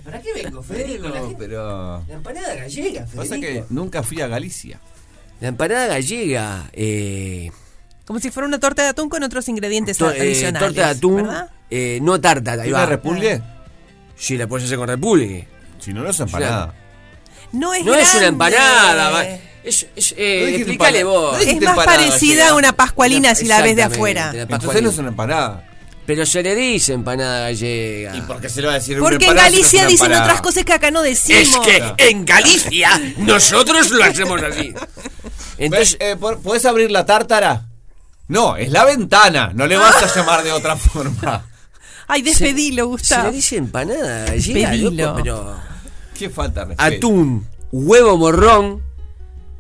¿Para 0.04 0.22
qué 0.22 0.34
vengo, 0.34 0.62
No, 1.10 1.38
pero. 1.38 2.04
La 2.08 2.14
empanada 2.16 2.56
gallega, 2.56 3.06
Pasa 3.16 3.40
que 3.40 3.64
nunca 3.70 4.04
fui 4.04 4.22
a 4.22 4.28
Galicia. 4.28 4.80
La 5.42 5.50
empanada 5.50 5.88
gallega, 5.88 6.70
eh, 6.74 7.52
Como 8.06 8.20
si 8.20 8.32
fuera 8.32 8.48
una 8.48 8.60
torta 8.60 8.84
de 8.84 8.90
atún 8.90 9.10
con 9.10 9.24
otros 9.24 9.48
ingredientes 9.50 9.98
to- 9.98 10.12
eh, 10.12 10.22
adicionales. 10.22 10.68
torta 10.68 10.86
de 10.88 10.98
atún, 10.98 11.30
eh, 11.72 12.00
no 12.02 12.20
tarta, 12.22 12.52
ahí 12.54 12.58
¿Tiene 12.64 12.72
va. 12.74 12.86
repulgue? 12.86 13.42
Sí, 14.16 14.38
la 14.38 14.48
puedes 14.48 14.66
hacer 14.66 14.78
con 14.78 14.88
repulgue. 14.88 15.48
Si 15.80 15.92
no, 15.94 16.02
no 16.04 16.10
es 16.10 16.20
empanada. 16.20 16.74
No 17.52 17.74
es 17.74 17.84
No 17.86 17.94
es 17.96 18.14
una 18.16 18.28
empanada, 18.28 19.10
va- 19.10 19.26
es, 19.66 19.88
es, 19.96 20.14
eh, 20.18 20.38
No 20.40 20.46
dijiste 20.46 20.62
explícale 20.72 21.00
empanada. 21.00 21.20
vos. 21.22 21.32
No 21.34 21.38
Es 21.40 21.46
dijiste 21.46 21.66
más 21.66 21.86
parecida 21.86 22.30
gallega. 22.36 22.50
a 22.50 22.56
una 22.56 22.74
pascualina 22.74 23.36
si 23.36 23.46
la 23.46 23.62
ves 23.62 23.76
de 23.76 23.84
afuera. 23.84 24.32
la 24.34 24.42
Entonces 24.44 24.82
no 24.82 24.90
es 24.90 24.98
una 24.98 25.10
empanada. 25.10 25.70
Pero 26.06 26.24
se 26.26 26.44
le 26.44 26.54
dice 26.54 26.94
empanada 26.94 27.40
gallega. 27.50 28.16
¿Y 28.16 28.22
por 28.22 28.40
qué 28.40 28.48
se 28.48 28.62
le 28.62 28.68
va 28.68 28.74
a 28.74 28.76
decir 28.76 29.00
Porque 29.00 29.26
en 29.26 29.32
empanada 29.32 29.48
si 29.50 29.56
no 29.56 29.58
es 29.66 29.72
Galicia 29.74 29.88
dicen 29.88 30.14
otras 30.14 30.42
cosas 30.42 30.64
que 30.64 30.74
acá 30.74 30.92
no 30.92 31.04
Es 31.04 31.26
decimos. 31.28 31.66
que 31.66 31.94
en 31.98 32.26
Galicia 32.26 33.02
nosotros 33.18 33.90
lo 33.90 34.04
hacemos 34.04 34.42
así. 34.44 34.74
Entonces, 35.58 35.98
Eh, 36.00 36.16
¿por- 36.20 36.40
¿Puedes 36.42 36.64
abrir 36.66 36.92
la 36.92 37.06
tártara? 37.06 37.66
No, 38.28 38.56
es 38.56 38.72
la 38.72 38.86
ventana. 38.86 39.52
No 39.56 39.66
le 39.68 39.78
vas 39.78 39.96
a 40.04 40.14
llamar 40.16 40.44
de 40.44 40.52
otra 40.52 40.76
forma. 40.76 41.46
Ay, 42.08 42.22
despedilo, 42.22 42.84
se 42.84 42.88
Gustavo. 42.90 43.30
le 43.30 43.36
dice 43.38 43.58
empanada 43.58 44.26
gallega, 44.28 44.70
Pedilo. 44.72 44.92
loco, 44.92 45.16
pero 45.24 45.56
Qué 46.18 46.30
falta 46.30 46.66
respeto. 46.66 46.84
atún, 46.98 47.48
huevo 47.72 48.16
morrón, 48.18 48.84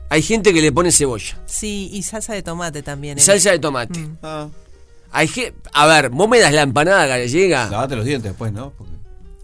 hay 0.09 0.21
gente 0.21 0.53
que 0.53 0.61
le 0.61 0.71
pone 0.71 0.91
cebolla, 0.91 1.37
Sí, 1.45 1.89
y 1.93 2.03
salsa 2.03 2.33
de 2.33 2.41
tomate 2.43 2.81
también. 2.83 3.17
¿eh? 3.17 3.21
salsa 3.21 3.51
de 3.51 3.59
tomate. 3.59 3.99
Mm. 3.99 4.17
Ah, 4.23 4.47
Hay 5.11 5.27
ge- 5.29 5.53
a 5.73 5.85
ver, 5.87 6.09
vos 6.09 6.27
me 6.27 6.39
das 6.39 6.51
la 6.53 6.61
empanada 6.63 7.05
gallega. 7.05 7.69
lavate 7.69 7.95
los 7.95 8.03
dientes 8.05 8.31
después, 8.31 8.51
¿no? 8.51 8.71
Porque- 8.77 8.93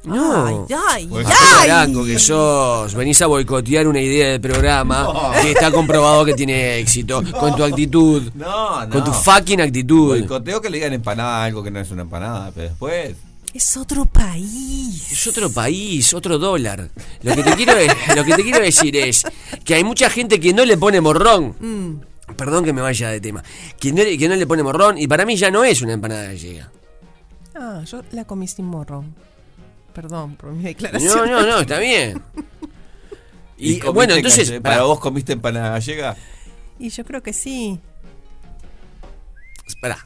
No. 0.04 0.46
Ay, 0.48 0.56
ay, 0.90 1.08
Pues, 1.08 1.28
ay. 1.62 1.94
que 2.08 2.18
sos. 2.20 2.94
Venís 2.96 3.22
a 3.22 3.28
boicotear 3.28 3.88
una 3.88 4.02
idea 4.02 4.30
del 4.32 4.42
programa 4.42 5.04
No. 5.04 5.32
que 5.42 5.52
está 5.52 5.72
comprobado 5.72 6.26
que 6.26 6.34
tiene 6.34 6.80
éxito. 6.80 7.22
Con 7.40 7.56
tu 7.56 7.64
actitud. 7.64 8.32
No, 8.34 8.84
no. 8.86 8.90
Con 8.92 9.04
tu 9.04 9.14
fucking 9.14 9.62
actitud. 9.62 10.08
Boicoteo 10.10 10.60
que 10.60 10.70
le 10.72 10.78
digan 10.78 10.94
empanada 10.94 11.44
a 11.44 11.46
algo 11.46 11.62
que 11.64 11.70
no 11.72 11.80
es 11.80 11.92
una 11.92 12.02
empanada, 12.02 12.52
pero 12.54 12.70
después. 12.70 13.16
Es 13.54 13.76
otro 13.76 14.06
país. 14.06 15.12
Es 15.12 15.28
otro 15.28 15.52
país, 15.52 16.14
otro 16.14 16.38
dólar. 16.40 16.90
Lo 17.22 17.36
que 17.36 17.44
te 17.44 17.54
quiero, 17.56 17.74
lo 18.16 18.24
que 18.24 18.34
te 18.36 18.44
quiero 18.44 18.60
decir 18.60 18.96
es 18.96 19.24
que 19.66 19.76
hay 19.76 19.84
mucha 19.84 20.10
gente 20.10 20.40
que 20.40 20.54
no 20.54 20.64
le 20.66 20.78
pone 20.78 21.02
morrón. 21.02 21.56
Mm. 21.60 22.34
Perdón 22.36 22.64
que 22.64 22.72
me 22.72 22.82
vaya 22.82 23.10
de 23.10 23.20
tema. 23.20 23.44
Que 23.80 23.92
no, 23.92 24.04
le- 24.04 24.18
que 24.18 24.30
no 24.30 24.36
le 24.36 24.48
pone 24.48 24.64
morrón 24.64 24.98
y 24.98 25.08
para 25.08 25.26
mí 25.26 25.36
ya 25.36 25.52
no 25.52 25.64
es 25.66 25.82
una 25.82 25.94
empanada 25.94 26.24
gallega. 26.26 26.72
Ah, 27.56 27.84
yo 27.86 28.02
la 28.12 28.24
comí 28.26 28.48
sin 28.48 28.66
morrón. 28.66 29.14
Perdón 29.94 30.36
por 30.38 30.54
mi 30.54 30.64
declaración. 30.64 31.30
No, 31.30 31.42
no, 31.42 31.46
no, 31.46 31.60
está 31.60 31.78
bien. 31.80 32.22
Y, 33.58 33.74
comiste 33.80 33.90
bueno, 33.92 34.14
entonces. 34.16 34.62
¿Para 34.62 34.84
vos 34.84 35.00
comiste 35.02 35.34
empanada 35.34 35.72
gallega? 35.72 36.16
Y 36.80 36.90
yo 36.90 37.04
creo 37.04 37.22
que 37.22 37.34
sí. 37.34 37.80
Espera. 39.72 40.06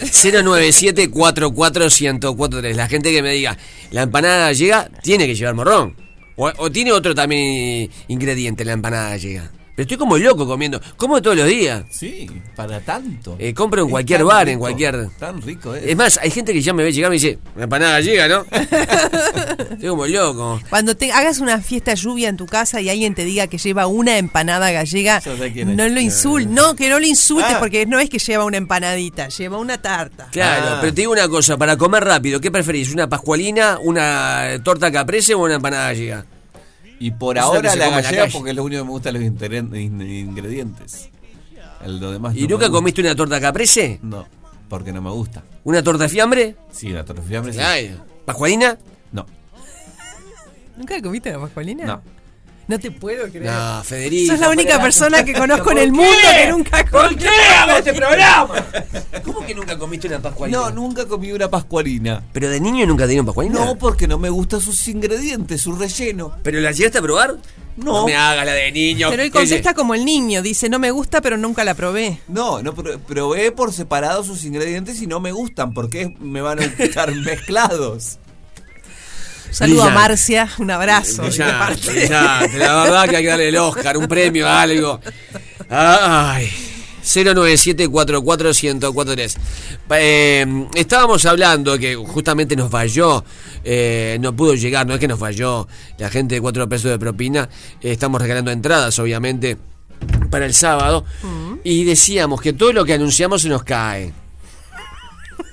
097-44-1043. 0.00 2.74
La 2.74 2.86
gente 2.86 3.10
que 3.10 3.22
me 3.22 3.32
diga, 3.32 3.56
la 3.90 4.02
empanada 4.02 4.48
gallega 4.48 4.90
tiene 5.02 5.26
que 5.26 5.34
llevar 5.34 5.54
morrón. 5.54 5.96
O, 6.36 6.52
o 6.58 6.70
tiene 6.70 6.92
otro 6.92 7.14
también 7.14 7.90
ingrediente 8.08 8.62
la 8.64 8.72
empanada 8.72 9.08
gallega. 9.10 9.50
Pero 9.76 9.82
estoy 9.84 9.98
como 9.98 10.16
loco 10.16 10.46
comiendo. 10.46 10.80
Como 10.96 11.20
todos 11.22 11.36
los 11.36 11.46
días. 11.46 11.84
Sí, 11.90 12.26
para 12.56 12.80
tanto. 12.80 13.36
Eh, 13.38 13.52
compro 13.52 13.82
en 13.82 13.88
Es 13.88 13.90
cualquier 13.92 14.24
bar, 14.24 14.48
en 14.48 14.58
cualquier. 14.58 15.10
Tan 15.18 15.40
rico 15.42 15.74
es. 15.74 15.84
Es 15.84 15.94
más, 15.96 16.18
hay 16.22 16.30
gente 16.30 16.52
que 16.54 16.62
ya 16.62 16.72
me 16.72 16.82
ve 16.82 16.92
llegar 16.92 17.08
y 17.10 17.10
me 17.10 17.14
dice, 17.20 17.38
"Una 17.54 17.64
empanada 17.64 17.92
gallega, 17.92 18.26
¿no? 18.26 18.46
estoy 19.70 19.88
como 19.88 20.06
loco. 20.06 20.60
Cuando 20.70 20.96
te 20.96 21.12
hagas 21.12 21.40
una 21.40 21.60
fiesta 21.60 21.94
lluvia 21.94 22.28
en 22.30 22.36
tu 22.36 22.46
casa 22.46 22.80
y 22.80 22.88
alguien 22.88 23.14
te 23.14 23.24
diga 23.24 23.46
que 23.48 23.58
lleva 23.58 23.86
una 23.86 24.18
empanada 24.18 24.70
gallega, 24.70 25.20
no 25.66 25.88
lo 25.88 26.00
insultes. 26.00 26.50
No, 26.50 26.74
que 26.74 26.88
no 26.88 26.98
lo 26.98 27.06
insultes 27.06 27.52
Ah. 27.54 27.58
porque 27.60 27.84
no 27.86 27.98
es 28.00 28.08
que 28.08 28.18
lleva 28.18 28.44
una 28.44 28.56
empanadita, 28.56 29.28
lleva 29.28 29.58
una 29.58 29.76
tarta. 29.80 30.28
Claro, 30.32 30.66
Ah. 30.70 30.78
pero 30.80 30.94
te 30.94 31.02
digo 31.02 31.12
una 31.12 31.28
cosa, 31.28 31.56
para 31.58 31.76
comer 31.76 32.02
rápido, 32.04 32.40
¿qué 32.40 32.50
preferís? 32.50 32.92
¿Una 32.92 33.08
pascualina, 33.08 33.78
una 33.82 34.58
torta 34.64 34.90
caprese 34.90 35.34
o 35.34 35.40
una 35.44 35.56
empanada 35.56 35.88
gallega? 35.88 36.24
Y 36.98 37.10
por 37.12 37.38
ahora 37.38 37.70
se 37.70 37.76
la 37.78 37.90
gallega 37.90 38.26
porque 38.32 38.50
es 38.50 38.56
lo 38.56 38.64
único 38.64 38.80
que 38.80 38.84
me 38.84 38.90
gusta 38.90 39.12
los 39.12 39.22
ingredientes. 39.22 41.10
El, 41.84 42.00
lo 42.00 42.10
demás 42.10 42.34
¿Y 42.34 42.42
no 42.42 42.48
nunca 42.50 42.70
comiste 42.70 43.00
una 43.02 43.14
torta 43.14 43.40
caprese? 43.40 44.00
No, 44.02 44.26
porque 44.68 44.92
no 44.92 45.02
me 45.02 45.10
gusta. 45.10 45.44
¿Una 45.64 45.82
torta 45.82 46.04
de 46.04 46.08
fiambre? 46.08 46.56
Sí, 46.70 46.88
la 46.88 47.04
torta 47.04 47.22
de 47.22 47.28
fiambre 47.28 47.52
sí. 47.52 47.60
¿Pascualina? 48.24 48.78
No, 49.12 49.26
¿Nunca 50.76 51.00
comiste 51.00 51.30
la 51.32 51.40
pascualina? 51.40 51.84
no. 51.84 52.15
No 52.68 52.78
te 52.80 52.90
puedo 52.90 53.28
creer. 53.28 53.44
No, 53.46 53.84
Federico. 53.84 54.32
Sos 54.32 54.40
la 54.40 54.50
única 54.50 54.80
persona 54.82 55.24
que 55.24 55.32
conozco 55.34 55.70
en 55.70 55.76
¿Por 55.76 55.78
el 55.78 55.90
qué? 55.90 55.96
mundo 55.96 56.28
que 56.36 56.46
nunca 56.50 56.84
¿Por 56.90 57.16
qué 57.16 57.28
hago 57.28 57.78
este 57.78 57.94
programa? 57.94 58.66
¿Cómo 59.24 59.46
que 59.46 59.54
nunca 59.54 59.78
comiste 59.78 60.08
una 60.08 60.20
pascualina? 60.20 60.58
No, 60.58 60.70
nunca 60.70 61.06
comí 61.06 61.30
una 61.30 61.48
pascualina. 61.48 62.24
¿Pero 62.32 62.48
de 62.50 62.58
niño 62.60 62.84
nunca 62.86 63.04
te 63.04 63.10
dieron 63.10 63.24
pascualina? 63.26 63.64
No, 63.64 63.76
porque 63.78 64.08
no 64.08 64.18
me 64.18 64.30
gustan 64.30 64.60
sus 64.60 64.88
ingredientes, 64.88 65.60
su 65.62 65.76
relleno. 65.76 66.32
¿Pero 66.42 66.58
la 66.60 66.72
llegaste 66.72 66.98
a 66.98 67.02
probar? 67.02 67.36
No. 67.76 68.06
me 68.06 68.16
hagas 68.16 68.46
la 68.46 68.52
de 68.54 68.72
niño. 68.72 69.10
Pero 69.10 69.22
él 69.22 69.30
¿Qué 69.30 69.38
contesta 69.38 69.74
como 69.74 69.94
el 69.94 70.04
niño, 70.04 70.40
dice, 70.42 70.68
no 70.70 70.78
me 70.78 70.90
gusta, 70.90 71.20
pero 71.20 71.36
nunca 71.36 71.62
la 71.62 71.74
probé. 71.74 72.18
No, 72.26 72.62
no 72.62 72.74
pro- 72.74 72.98
probé 72.98 73.52
por 73.52 73.72
separado 73.72 74.24
sus 74.24 74.44
ingredientes 74.44 75.00
y 75.02 75.06
no 75.06 75.20
me 75.20 75.30
gustan 75.30 75.74
porque 75.74 76.16
me 76.18 76.40
van 76.40 76.58
a 76.60 76.64
estar 76.64 77.14
mezclados. 77.14 78.18
Saludo 79.50 79.84
a. 79.84 79.90
Marcia, 79.90 80.48
un 80.58 80.70
abrazo. 80.70 81.22
de 81.22 81.38
parte. 81.38 82.08
La 82.08 82.40
verdad 82.82 83.08
que 83.08 83.16
hay 83.16 83.22
que 83.22 83.28
darle 83.28 83.48
el 83.48 83.56
Oscar, 83.56 83.96
un 83.96 84.06
premio, 84.06 84.48
algo. 84.48 85.00
Ay. 85.68 86.50
097-44-1043. 87.06 89.36
Eh, 89.90 90.66
estábamos 90.74 91.24
hablando 91.24 91.78
que 91.78 91.94
justamente 91.94 92.56
nos 92.56 92.70
falló, 92.70 93.24
eh, 93.64 94.18
no 94.20 94.34
pudo 94.34 94.54
llegar, 94.54 94.86
no 94.86 94.94
es 94.94 95.00
que 95.00 95.08
nos 95.08 95.18
falló 95.20 95.68
la 95.98 96.10
gente 96.10 96.34
de 96.34 96.40
4 96.40 96.68
pesos 96.68 96.90
de 96.90 96.98
propina. 96.98 97.48
eh, 97.80 97.92
estamos 97.92 98.20
regalando 98.20 98.50
entradas, 98.50 98.98
obviamente, 98.98 99.56
para 100.30 100.46
el 100.46 100.54
sábado. 100.54 101.04
Y 101.62 101.84
decíamos 101.84 102.40
que 102.40 102.52
todo 102.52 102.72
lo 102.72 102.84
que 102.84 102.94
anunciamos 102.94 103.42
se 103.42 103.48
nos 103.48 103.62
cae. 103.62 104.12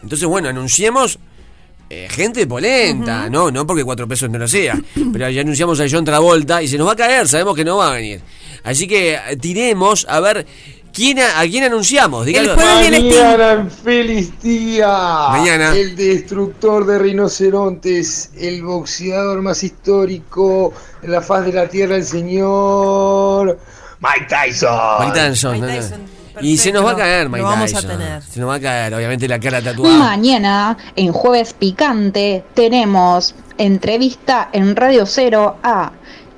Entonces, 0.01 0.27
bueno, 0.27 0.49
anunciemos 0.49 1.19
eh, 1.89 2.07
gente 2.09 2.47
polenta, 2.47 3.29
¿no? 3.29 3.51
No 3.51 3.67
porque 3.67 3.83
cuatro 3.83 4.07
pesos 4.07 4.29
no 4.29 4.39
lo 4.39 4.47
sea. 4.47 4.79
Pero 5.11 5.29
ya 5.29 5.41
anunciamos 5.41 5.79
a 5.79 5.85
John 5.89 6.05
Travolta 6.05 6.61
y 6.61 6.67
se 6.67 6.77
nos 6.77 6.87
va 6.87 6.93
a 6.93 6.95
caer, 6.95 7.27
sabemos 7.27 7.55
que 7.55 7.65
no 7.65 7.77
va 7.77 7.89
a 7.89 7.93
venir. 7.93 8.21
Así 8.63 8.87
que 8.87 9.13
eh, 9.13 9.37
tiremos 9.39 10.05
a 10.09 10.19
ver 10.19 10.45
quién 10.93 11.19
a, 11.19 11.39
a 11.39 11.43
quién 11.43 11.63
anunciamos. 11.65 12.25
Dígalo. 12.25 12.55
Mañana, 12.55 13.69
feliz 13.83 14.31
día. 14.41 14.87
Mañana. 15.29 15.75
El 15.75 15.95
destructor 15.95 16.85
de 16.85 16.99
rinocerontes, 16.99 18.31
el 18.37 18.63
boxeador 18.63 19.41
más 19.41 19.63
histórico 19.63 20.73
en 21.01 21.11
la 21.11 21.21
faz 21.21 21.45
de 21.45 21.53
la 21.53 21.67
tierra, 21.67 21.95
el 21.95 22.05
señor 22.05 23.59
Mike 23.99 24.27
Tyson. 24.29 25.05
Mike 25.05 25.19
Tyson, 25.19 25.59
no, 25.59 25.67
no. 25.67 26.12
Y 26.41 26.57
se 26.57 26.71
nos 26.71 26.85
va 26.85 26.91
a 26.91 26.95
caer, 26.95 27.27
Mike 27.29 27.41
lo 27.41 27.47
vamos 27.49 27.73
a 27.73 27.81
Tyson. 27.81 27.91
tener. 27.97 28.21
Se 28.23 28.39
nos 28.39 28.49
va 28.49 28.55
a 28.55 28.59
caer, 28.59 28.93
obviamente, 28.93 29.27
la 29.27 29.39
cara 29.39 29.61
tatuada. 29.61 29.97
Mañana, 29.97 30.77
en 30.95 31.11
Jueves 31.11 31.53
Picante, 31.53 32.43
tenemos 32.53 33.35
entrevista 33.57 34.49
en 34.51 34.75
Radio 34.75 35.05
Cero 35.05 35.57
a 35.63 35.91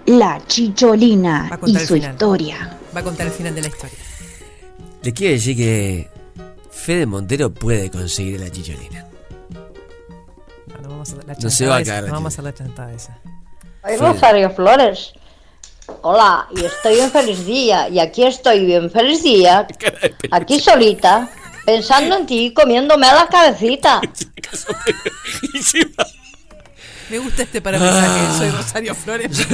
La 0.08 0.42
Chicholina 0.48 1.50
Va 1.52 1.56
a 1.66 1.70
y 1.70 1.76
su 1.78 1.94
final. 1.96 2.12
historia. 2.12 2.78
Va 2.96 3.00
a 3.00 3.04
contar 3.04 3.28
el 3.28 3.34
final 3.34 3.56
de 3.56 3.62
la 3.62 3.68
historia. 3.68 3.98
Le 5.02 5.14
quiero 5.14 5.34
decir 5.34 5.56
que 5.56 6.10
Fede 6.72 7.06
Montero 7.06 7.54
puede 7.54 7.90
conseguir 7.90 8.40
la 8.40 8.50
chicholina. 8.50 9.06
Bueno, 10.68 10.90
vamos 10.90 11.12
a 11.14 11.16
la 11.26 11.34
No 11.42 11.50
se 11.50 11.68
va 11.68 11.78
a 11.78 11.84
caer 11.84 12.10
Vamos 12.10 12.26
a 12.26 12.28
hacer 12.34 12.44
la 12.44 12.54
chantada 12.54 12.92
esa. 12.94 13.18
Soy 13.84 13.98
Rosario 13.98 14.50
Flores. 14.50 15.14
Hola, 16.08 16.48
y 16.56 16.64
estoy 16.64 17.00
en 17.00 17.10
feliz 17.10 17.44
día. 17.48 17.90
Y 17.90 17.98
aquí 17.98 18.24
estoy 18.24 18.64
bien 18.64 18.92
feliz 18.92 19.24
día. 19.24 19.66
Aquí 20.32 20.60
solita, 20.60 21.28
pensando 21.66 22.18
en 22.18 22.28
ti, 22.28 22.54
comiéndome 22.54 23.08
la 23.08 23.28
cabecita. 23.28 24.02
Me 27.10 27.18
gusta 27.18 27.42
este 27.42 27.60
para 27.60 27.80
mensaje. 27.80 28.38
Soy 28.38 28.52
Rosario 28.52 28.94
Flores. 28.94 29.48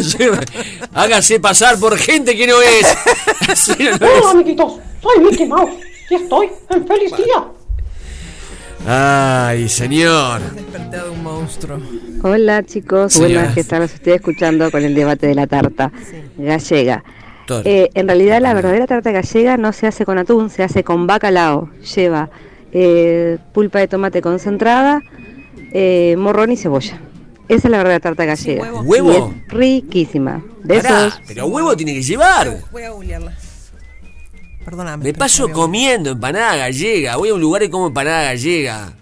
Hágase 0.94 1.40
pasar 1.40 1.80
por 1.80 1.98
gente 1.98 2.36
que 2.36 2.46
no 2.46 2.62
es. 2.62 2.98
Así 3.48 3.72
no 3.86 3.92
es. 3.92 4.02
Hola, 4.02 4.32
amiguitos. 4.32 4.74
Soy 5.02 5.20
Mickey 5.20 5.48
Mouse. 5.48 5.72
Y 6.10 6.16
estoy 6.16 6.50
en 6.70 6.86
feliz 6.86 7.16
día. 7.16 7.46
Ay, 8.88 9.70
señor. 9.70 10.42
Despertado 10.54 11.14
un 11.14 11.24
monstruo. 11.24 11.80
Hola 12.24 12.64
chicos, 12.64 13.18
buenas 13.18 13.54
que 13.54 13.64
tal, 13.64 13.82
los 13.82 13.94
estoy 13.94 14.14
escuchando 14.14 14.70
con 14.72 14.84
el 14.84 14.96
debate 14.96 15.28
de 15.28 15.36
la 15.36 15.48
tarta 15.48 15.92
gallega. 16.38 17.04
Eh, 17.66 17.90
en 17.94 18.08
realidad 18.08 18.42
la 18.42 18.54
verdadera 18.54 18.88
tarta 18.88 19.12
gallega 19.12 19.58
no 19.58 19.74
se 19.74 19.88
hace 19.88 20.06
con 20.06 20.18
atún, 20.18 20.50
se 20.50 20.64
hace 20.64 20.84
con 20.84 21.06
bacalao. 21.06 21.70
Lleva 21.96 22.30
eh, 22.72 23.38
pulpa 23.54 23.80
de 23.80 23.88
tomate 23.88 24.22
concentrada, 24.22 25.02
eh, 25.74 26.16
morrón 26.18 26.52
y 26.52 26.58
cebolla. 26.58 27.00
Esa 27.50 27.68
es 27.68 27.72
la 27.72 27.78
verdadera 27.78 28.00
tarta 28.00 28.26
gallega. 28.26 28.64
huevo. 28.64 28.82
¿Huevo? 28.82 29.12
Y 29.12 29.16
es 29.16 29.54
riquísima. 29.54 30.44
Besos. 30.64 30.84
Pará, 30.84 31.22
pero 31.28 31.48
huevo 31.48 31.76
tiene 31.76 31.94
que 31.94 32.02
llevar. 32.02 32.62
Voy 32.72 32.84
a 32.84 32.92
googlearla. 32.92 33.34
Perdóname. 34.66 35.04
Me 35.04 35.14
paso 35.14 35.50
comiendo 35.50 36.12
empanada 36.12 36.56
gallega. 36.56 37.16
Voy 37.16 37.30
a 37.30 37.34
un 37.34 37.42
lugar 37.42 37.64
y 37.64 37.70
como 37.70 37.88
empanada 37.88 38.24
gallega. 38.24 38.94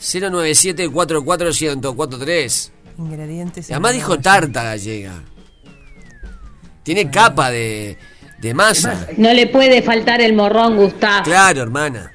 097 0.00 0.88
44143 0.90 2.72
Ingredientes. 2.98 3.70
Además 3.70 3.92
dijo 3.94 4.18
tarta 4.18 4.62
gallega. 4.62 5.22
Tiene 6.82 7.10
capa 7.10 7.50
de, 7.50 7.96
de 8.40 8.54
masa. 8.54 9.08
No 9.16 9.32
le 9.32 9.46
puede 9.46 9.82
faltar 9.82 10.20
el 10.20 10.34
morrón, 10.34 10.76
Gustavo. 10.76 11.24
Claro, 11.24 11.62
hermana. 11.62 12.12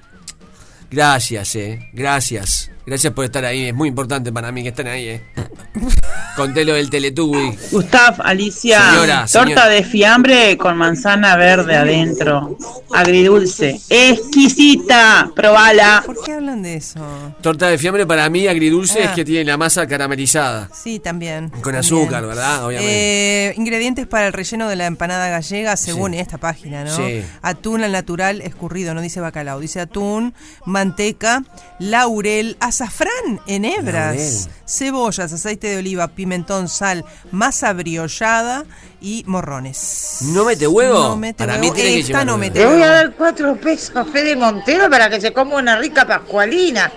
Gracias, 0.91 1.55
eh. 1.55 1.89
Gracias. 1.93 2.71
Gracias 2.85 3.13
por 3.13 3.25
estar 3.25 3.45
ahí. 3.45 3.67
Es 3.67 3.73
muy 3.73 3.89
importante 3.89 4.31
para 4.31 4.51
mí 4.51 4.63
que 4.63 4.69
estén 4.69 4.87
ahí, 4.87 5.09
eh. 5.09 5.23
Conté 6.39 6.63
lo 6.63 6.73
del 6.75 6.89
Teletubby. 6.89 7.53
Gustav, 7.69 8.15
Alicia, 8.23 8.81
Señora, 8.91 9.25
torta 9.29 9.67
de 9.67 9.83
fiambre 9.83 10.55
con 10.57 10.77
manzana 10.77 11.35
verde 11.35 11.75
adentro, 11.75 12.57
agridulce, 12.93 13.81
exquisita, 13.89 15.31
probala. 15.35 16.01
¿Por 16.05 16.23
qué 16.23 16.31
hablan 16.31 16.61
de 16.63 16.75
eso? 16.75 16.99
Torta 17.41 17.67
de 17.67 17.77
fiambre 17.77 18.05
para 18.07 18.29
mí 18.29 18.47
agridulce 18.47 18.99
Ah. 19.01 19.05
es 19.05 19.11
que 19.11 19.25
tiene 19.25 19.43
la 19.43 19.57
masa 19.57 19.85
caramelizada. 19.85 20.69
Sí, 20.73 20.99
también. 20.99 21.49
Con 21.49 21.61
también. 21.61 21.79
azúcar, 21.79 22.25
¿verdad? 22.25 22.65
Obviamente. 22.65 23.49
Eh, 23.49 23.53
ingredientes 23.57 24.07
para 24.07 24.27
el 24.27 24.31
relleno 24.33 24.69
de 24.69 24.77
la 24.77 24.85
empanada 24.85 25.27
gallega, 25.27 25.75
según 25.75 26.13
esta 26.13 26.37
página, 26.37 26.85
¿no? 26.85 26.95
Sí. 26.95 27.21
Atún 27.41 27.83
al 27.83 27.91
natural 27.91 28.41
escurrido, 28.41 28.93
no 28.93 29.01
dice 29.01 29.19
bacalao, 29.19 29.59
dice 29.59 29.81
atún, 29.81 30.33
manteca, 30.65 31.43
laurel, 31.79 32.55
azafrán 32.61 33.41
en 33.45 33.65
hebras, 33.65 34.15
Laurel. 34.15 34.53
cebollas, 34.65 35.33
aceite 35.33 35.67
de 35.67 35.77
oliva, 35.79 36.07
pimentón, 36.29 36.67
sal, 36.69 37.03
masa 37.31 37.73
briollada 37.73 38.63
y 39.01 39.23
morrones. 39.25 40.17
¿No 40.21 40.45
mete 40.45 40.67
huevo? 40.67 40.93
No 40.93 41.17
mete 41.17 41.33
para 41.39 41.53
huevo. 41.53 41.65
mí 41.65 41.71
tiene 41.71 41.99
Esta 41.99 42.23
no 42.23 42.33
huevo. 42.33 42.37
mete 42.37 42.59
Le 42.59 42.65
voy 42.67 42.81
a 42.83 42.87
dar 42.87 43.11
cuatro 43.15 43.55
pesos 43.59 43.95
a 43.95 44.05
Fede 44.05 44.35
Montero 44.35 44.87
para 44.91 45.09
que 45.09 45.19
se 45.19 45.33
coma 45.33 45.55
una 45.55 45.77
rica 45.79 46.05
pascualina. 46.05 46.91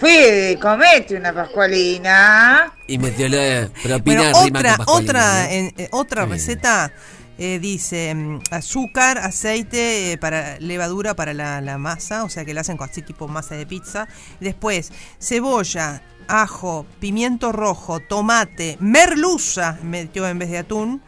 Fede, 0.00 0.58
comete 0.58 1.16
una 1.16 1.32
pascualina. 1.32 2.72
Y 2.88 2.98
metió 2.98 3.28
la 3.28 3.68
propina 3.80 4.32
Bueno, 4.32 4.44
rima 4.44 4.58
otra, 4.58 4.76
con 4.76 4.84
pascualina, 4.86 5.10
otra, 5.12 5.42
¿no? 5.44 5.50
en- 5.52 5.74
eh, 5.78 5.88
otra 5.92 6.26
receta 6.26 6.92
eh, 7.38 7.58
dice 7.58 8.14
mm, 8.14 8.40
azúcar, 8.50 9.18
aceite 9.18 10.12
eh, 10.12 10.18
para 10.18 10.58
levadura 10.60 11.14
para 11.14 11.34
la, 11.34 11.60
la 11.60 11.78
masa, 11.78 12.24
o 12.24 12.28
sea 12.28 12.44
que 12.44 12.54
la 12.54 12.60
hacen 12.62 12.76
con 12.76 12.88
así 12.88 13.02
tipo 13.02 13.28
masa 13.28 13.54
de 13.54 13.66
pizza. 13.66 14.06
Después, 14.40 14.92
cebolla, 15.20 16.02
ajo, 16.28 16.86
pimiento 17.00 17.52
rojo, 17.52 18.00
tomate, 18.00 18.76
merluza, 18.80 19.78
metió 19.82 20.28
en 20.28 20.38
vez 20.38 20.50
de 20.50 20.58
atún, 20.58 21.02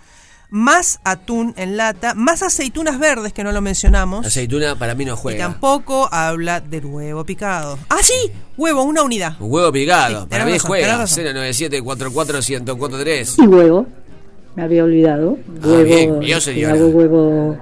más 0.48 1.00
atún 1.04 1.54
en 1.56 1.76
lata, 1.76 2.14
más 2.14 2.42
aceitunas 2.42 2.98
verdes, 3.00 3.32
que 3.32 3.42
no 3.42 3.50
lo 3.52 3.60
mencionamos. 3.60 4.24
Aceituna 4.24 4.76
para 4.78 4.94
mí 4.94 5.04
no 5.04 5.14
Y 5.14 5.16
juega. 5.16 5.38
tampoco 5.48 6.08
habla 6.12 6.60
del 6.60 6.86
huevo 6.86 7.24
picado. 7.24 7.78
¡Ah, 7.88 7.98
sí! 8.02 8.14
Huevo, 8.56 8.82
una 8.84 9.02
unidad. 9.02 9.36
Un 9.40 9.50
huevo 9.52 9.72
picado. 9.72 10.22
Sí, 10.22 10.28
para 10.30 10.44
mí 10.44 10.52
razón, 10.52 10.66
juega. 10.68 10.86
tenés 10.86 10.98
razón. 11.00 11.24
097 11.24 11.82
44 11.82 12.38
1043 12.48 13.38
Y 13.38 13.46
huevo. 13.46 13.86
Me 14.56 14.62
había 14.62 14.84
olvidado. 14.84 15.38
Ah, 15.62 15.66
Huevo. 15.66 15.84
bien, 15.84 16.18
vio, 16.20 16.38
y 16.38 16.40
señora. 16.40 16.74
hago 16.74 16.86
huevo 16.88 17.56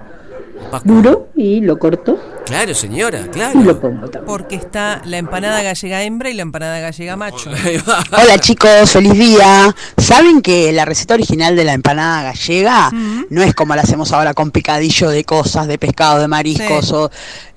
duro 0.84 1.28
y 1.36 1.60
lo 1.60 1.78
corto 1.78 2.18
Claro, 2.46 2.74
señora, 2.74 3.20
y 3.26 3.28
claro. 3.30 3.60
lo 3.62 3.80
pongo 3.80 4.02
también. 4.08 4.24
Porque 4.26 4.54
está 4.56 5.00
la 5.06 5.16
empanada 5.16 5.62
gallega 5.62 6.02
hembra 6.02 6.28
y 6.30 6.34
la 6.34 6.42
empanada 6.42 6.78
gallega 6.78 7.16
macho. 7.16 7.50
Hola 8.22 8.38
chicos, 8.38 8.90
feliz 8.90 9.14
día. 9.14 9.74
¿Saben 9.96 10.42
que 10.42 10.70
la 10.72 10.84
receta 10.84 11.14
original 11.14 11.56
de 11.56 11.64
la 11.64 11.72
empanada 11.72 12.22
gallega 12.22 12.90
no 13.30 13.42
es 13.42 13.54
como 13.54 13.74
la 13.74 13.80
hacemos 13.82 14.12
ahora 14.12 14.34
con 14.34 14.50
picadillo 14.50 15.08
de 15.08 15.24
cosas, 15.24 15.66
de 15.68 15.78
pescado, 15.78 16.20
de 16.20 16.28
mariscos? 16.28 16.92
O, 16.92 17.10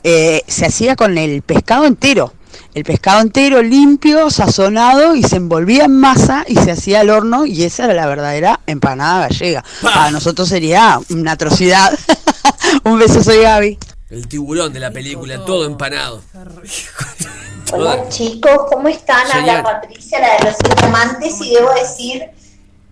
eh, 0.03 0.41
se 0.47 0.65
hacía 0.65 0.95
con 0.95 1.17
el 1.17 1.41
pescado 1.41 1.85
entero. 1.85 2.33
El 2.73 2.83
pescado 2.83 3.21
entero 3.21 3.61
limpio, 3.61 4.29
sazonado 4.29 5.15
y 5.15 5.23
se 5.23 5.37
envolvía 5.37 5.85
en 5.85 5.97
masa 5.97 6.43
y 6.47 6.55
se 6.55 6.71
hacía 6.71 7.01
al 7.01 7.09
horno 7.09 7.45
y 7.45 7.63
esa 7.63 7.85
era 7.85 7.93
la 7.93 8.05
verdadera 8.07 8.59
empanada 8.67 9.27
gallega. 9.27 9.63
Para 9.81 10.11
nosotros 10.11 10.49
sería 10.49 10.99
una 11.09 11.33
atrocidad. 11.33 11.97
Un 12.83 12.99
beso, 12.99 13.23
soy 13.23 13.41
Gaby. 13.41 13.77
El 14.09 14.27
tiburón 14.27 14.71
de 14.71 14.79
la 14.79 14.91
película, 14.91 15.43
todo 15.45 15.65
empanado. 15.65 16.21
Hola 17.73 18.07
chicos, 18.07 18.59
¿cómo 18.71 18.87
están? 18.87 19.29
Habla 19.29 19.61
Patricia, 19.61 20.19
la 20.19 20.37
de 20.37 20.45
los 20.45 20.55
informantes, 20.63 21.41
y 21.41 21.53
debo 21.53 21.73
decir 21.73 22.23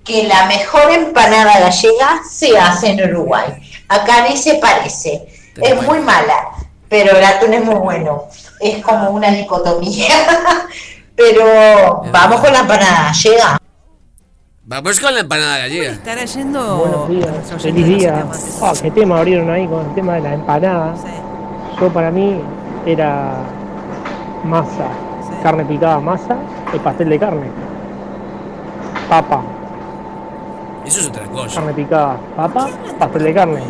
que 0.04 0.28
la 0.28 0.46
mejor 0.48 0.92
empanada 0.92 1.60
gallega 1.60 2.22
se 2.30 2.58
hace 2.58 2.90
en 2.90 3.10
Uruguay. 3.12 3.54
Acá 3.88 4.28
ni 4.28 4.36
se 4.36 4.56
parece. 4.56 5.26
Es 5.56 5.82
muy 5.82 6.00
mala, 6.00 6.50
pero 6.90 7.18
el 7.18 7.24
atún 7.24 7.54
es 7.54 7.64
muy 7.64 7.76
bueno. 7.76 8.26
Es 8.66 8.84
como 8.84 9.12
una 9.12 9.30
dicotomía. 9.30 10.08
pero 11.16 12.02
vamos 12.12 12.42
con 12.42 12.52
la 12.52 12.62
empanada 12.62 13.04
gallega. 13.04 13.58
Vamos 14.64 15.00
con 15.00 15.14
la 15.14 15.20
empanada 15.20 15.58
gallega. 15.60 15.92
Estará 15.92 16.26
yendo. 16.26 16.78
Buenos 16.78 17.10
días, 17.10 17.62
feliz 17.62 17.86
día. 17.86 18.26
Ah, 18.64 18.74
qué 18.82 18.90
tema 18.90 19.20
abrieron 19.20 19.52
ahí 19.52 19.68
con 19.68 19.86
el 19.86 19.94
tema 19.94 20.16
de 20.16 20.22
la 20.22 20.34
empanada. 20.34 20.96
Yo 21.80 21.94
para 21.94 22.10
mí 22.10 22.42
era 22.88 23.36
masa, 24.44 24.88
carne 25.44 25.64
picada, 25.66 26.00
masa, 26.00 26.36
el 26.74 26.80
pastel 26.80 27.10
de 27.10 27.20
carne. 27.20 27.52
Papa, 29.08 29.44
Eso 30.84 31.02
es 31.02 31.08
otra 31.08 31.28
cosa. 31.28 31.60
carne 31.60 31.74
picada, 31.74 32.18
papa, 32.36 32.68
pastel 32.98 33.24
de 33.26 33.34
carne. 33.36 33.62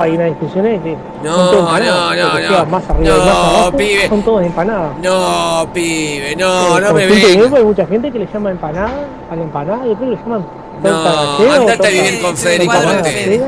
Hay 0.00 0.12
una 0.12 0.26
discusión 0.26 0.66
ahí 0.66 0.78
que 0.80 0.96
No, 1.22 1.36
no, 1.52 1.52
no, 1.52 1.62
no. 1.62 1.68
arriba 1.68 2.66
No, 3.00 3.12
abajo, 3.12 3.76
pibe. 3.76 4.08
son 4.08 4.22
todas 4.22 4.46
empanadas. 4.46 4.98
No, 5.02 5.68
pibe, 5.72 6.32
Eh, 6.32 6.36
no, 6.36 6.80
no 6.80 6.92
me 6.94 7.06
vengas. 7.06 7.52
Hay 7.54 7.64
mucha 7.64 7.86
gente 7.86 8.10
que 8.12 8.18
le 8.18 8.28
llama 8.32 8.50
empanada 8.50 8.92
a 9.30 9.36
la 9.36 9.42
empanada 9.42 9.84
y 9.86 9.88
después 9.90 10.10
le 10.10 10.16
llaman 10.16 10.46
torta 10.82 11.38
No, 11.38 11.52
andate 11.52 11.86
a 11.86 11.90
vivir 11.90 12.20
con 12.20 12.36
Federico 12.36 12.72
Montero. 12.74 13.46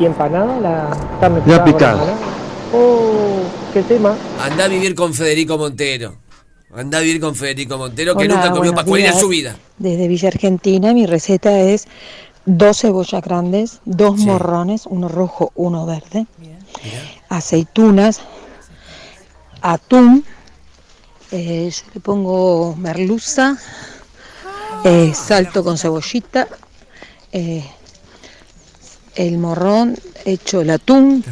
Y 0.00 0.04
empanada, 0.06 0.60
la 0.60 0.88
carne 1.20 1.40
picada. 1.42 1.64
picada. 1.64 2.02
Oh, 2.74 3.40
qué 3.74 3.82
tema. 3.82 4.14
Anda 4.42 4.64
a 4.64 4.68
vivir 4.68 4.94
con 4.94 5.12
Federico 5.12 5.58
Montero. 5.58 6.14
Anda 6.74 6.98
a 6.98 7.00
vivir 7.02 7.20
con 7.20 7.34
Federico 7.34 7.76
Montero, 7.76 8.16
que 8.16 8.24
Hola, 8.24 8.34
nunca 8.36 8.50
comió 8.50 8.74
pascualina 8.74 9.10
en 9.10 9.18
su 9.18 9.28
vida. 9.28 9.54
Desde 9.76 10.08
Villa 10.08 10.28
Argentina, 10.28 10.94
mi 10.94 11.04
receta 11.04 11.58
es 11.60 11.86
dos 12.44 12.78
cebollas 12.78 13.22
grandes, 13.22 13.80
dos 13.84 14.18
morrones, 14.18 14.86
uno 14.86 15.08
rojo, 15.08 15.52
uno 15.54 15.86
verde, 15.86 16.26
aceitunas, 17.28 18.20
atún, 19.60 20.24
eh, 21.30 21.70
yo 21.70 21.82
le 21.94 22.00
pongo 22.00 22.74
merluza, 22.76 23.56
eh, 24.84 25.12
salto 25.14 25.62
con 25.62 25.78
cebollita, 25.78 26.48
eh, 27.32 27.64
el 29.14 29.38
morrón, 29.38 29.96
hecho 30.24 30.62
el 30.62 30.70
atún, 30.70 31.24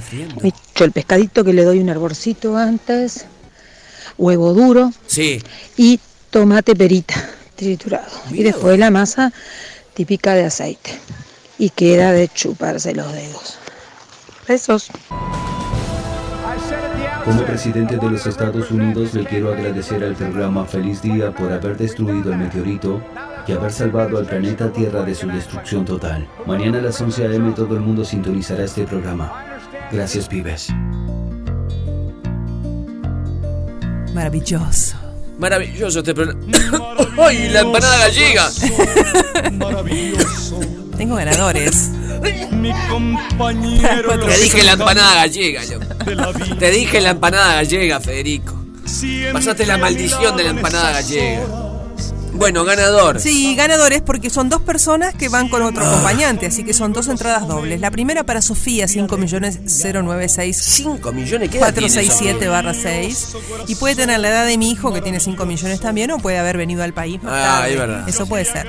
hecho 0.43 0.85
el 0.85 0.93
pescadito 0.93 1.45
que 1.45 1.53
le 1.53 1.65
doy 1.65 1.79
un 1.81 1.89
hervorcito 1.89 2.57
antes, 2.57 3.27
huevo 4.19 4.53
duro 4.53 4.93
Sí. 5.07 5.43
y 5.77 5.99
tomate 6.31 6.77
perita 6.77 7.15
triturado. 7.57 8.11
Y 8.31 8.43
después 8.43 8.79
la 8.79 8.91
masa 8.91 9.33
típica 10.01 10.33
de 10.33 10.47
aceite. 10.47 10.93
Y 11.59 11.69
queda 11.69 12.13
de 12.13 12.27
chuparse 12.27 12.95
los 12.95 13.13
dedos. 13.13 13.59
Besos. 14.49 14.91
Como 17.23 17.45
presidente 17.45 17.99
de 17.99 18.11
los 18.11 18.27
Estados 18.27 18.71
Unidos 18.71 19.13
le 19.13 19.27
quiero 19.27 19.53
agradecer 19.53 20.03
al 20.03 20.15
programa 20.15 20.65
Feliz 20.65 21.03
Día 21.03 21.35
por 21.35 21.53
haber 21.53 21.77
destruido 21.77 22.33
el 22.33 22.39
meteorito 22.39 23.03
y 23.47 23.53
haber 23.53 23.73
salvado 23.73 24.17
al 24.17 24.25
planeta 24.25 24.73
Tierra 24.73 25.03
de 25.03 25.15
su 25.15 25.27
destrucción 25.27 25.85
total. 25.85 26.27
Mañana 26.47 26.79
a 26.79 26.83
las 26.83 26.99
11 26.99 27.27
a.m. 27.27 27.53
todo 27.53 27.75
el 27.75 27.81
mundo 27.81 28.03
sintonizará 28.03 28.65
este 28.65 28.85
programa. 28.85 29.61
Gracias, 29.93 30.27
pibes. 30.29 30.71
Maravilloso. 34.15 35.00
Maravilloso 35.41 36.01
este 36.01 36.15
programa. 36.15 36.39
¡Ay, 37.19 37.49
la 37.49 37.61
empanada 37.61 37.97
gallega! 37.99 38.51
Tengo 40.99 41.17
ganadores. 41.17 41.89
Mi 42.53 42.71
compañero. 42.91 44.19
Te 44.27 44.37
dije 44.39 44.63
la 44.63 44.73
empanada 44.73 45.15
gallega, 45.15 45.65
yo. 45.65 45.79
Te 46.59 46.71
dije 46.71 47.01
la 47.01 47.11
empanada 47.11 47.55
gallega, 47.55 48.01
Federico. 48.01 48.55
Pasaste 49.33 49.65
la 49.65 49.79
maldición 49.79 50.37
de 50.37 50.45
la 50.45 50.51
empanada 50.51 50.93
gallega. 50.93 51.70
Bueno, 52.33 52.65
ganador. 52.65 53.21
Sí, 53.21 53.55
ganadores 53.57 54.03
porque 54.03 54.31
son 54.31 54.49
dos 54.49 54.61
personas 54.63 55.15
que 55.15 55.29
van 55.29 55.49
con 55.49 55.63
otro 55.63 55.85
acompañante, 55.85 56.47
así 56.47 56.65
que 56.65 56.73
son 56.73 56.93
dos 56.93 57.09
entradas 57.09 57.47
dobles. 57.49 57.81
La 57.81 57.91
primera 57.91 58.25
para 58.25 58.41
Sofía, 58.43 58.89
5 58.89 59.17
millones 59.17 59.59
096 59.83 60.57
5 60.57 61.13
millones, 61.13 61.51
¿qué 61.51 61.59
edad 61.59 61.73
tiene 61.75 61.89
467 61.89 62.49
barra 62.49 62.75
6. 62.75 63.37
Y 63.69 63.75
puede 63.77 63.95
tener 63.97 64.21
la 64.21 64.29
edad 64.29 64.47
de 64.47 64.57
mi 64.59 64.71
hijo, 64.71 64.93
que 64.93 65.01
tiene 65.01 65.21
5 65.21 65.45
millones 65.47 65.81
también, 65.81 66.11
o 66.13 66.19
puede 66.19 66.39
haber 66.39 66.57
venido 66.57 66.83
al 66.83 66.93
país 66.95 67.23
más 67.23 67.33
Ah, 67.35 67.57
tarde. 67.61 67.73
es 67.73 67.79
verdad. 67.79 68.09
Eso 68.09 68.27
puede 68.27 68.45
ser. 68.45 68.67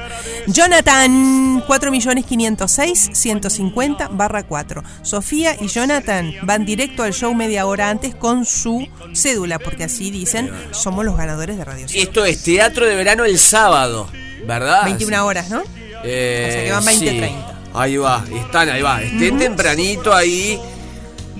Jonathan, 0.48 1.64
4 1.68 1.92
millones 1.92 2.26
506 2.26 3.10
150 3.14 4.08
barra 4.10 4.44
4. 4.44 4.84
Sofía 5.02 5.56
y 5.60 5.68
Jonathan 5.68 6.34
van 6.44 6.66
directo 6.66 7.04
al 7.04 7.14
show 7.14 7.34
media 7.34 7.66
hora 7.66 7.90
antes 7.90 8.16
con 8.16 8.46
su 8.46 8.88
cédula, 9.14 9.60
porque 9.60 9.86
así 9.86 10.12
dicen, 10.12 10.52
somos 10.72 11.06
los 11.06 11.18
ganadores 11.18 11.58
de 11.58 11.66
Radio 11.66 11.86
Cero. 11.88 12.04
Esto 12.04 12.26
es 12.26 12.44
teatro 12.44 12.86
de 12.86 12.96
verano 12.96 13.26
el 13.26 13.38
sábado, 13.52 14.10
¿verdad? 14.48 14.86
21 14.86 15.26
horas, 15.26 15.50
¿no? 15.50 15.62
Eh, 16.04 16.46
O 16.48 16.52
sea 16.52 16.64
que 16.64 16.72
van 16.72 16.86
20, 16.86 17.10
sí. 17.12 17.18
30. 17.18 17.60
Ahí 17.74 17.98
va, 17.98 18.26
están, 18.34 18.70
ahí 18.70 18.82
va. 18.82 19.02
Estén 19.04 19.38
tempranito 19.38 20.14
ahí. 20.14 20.60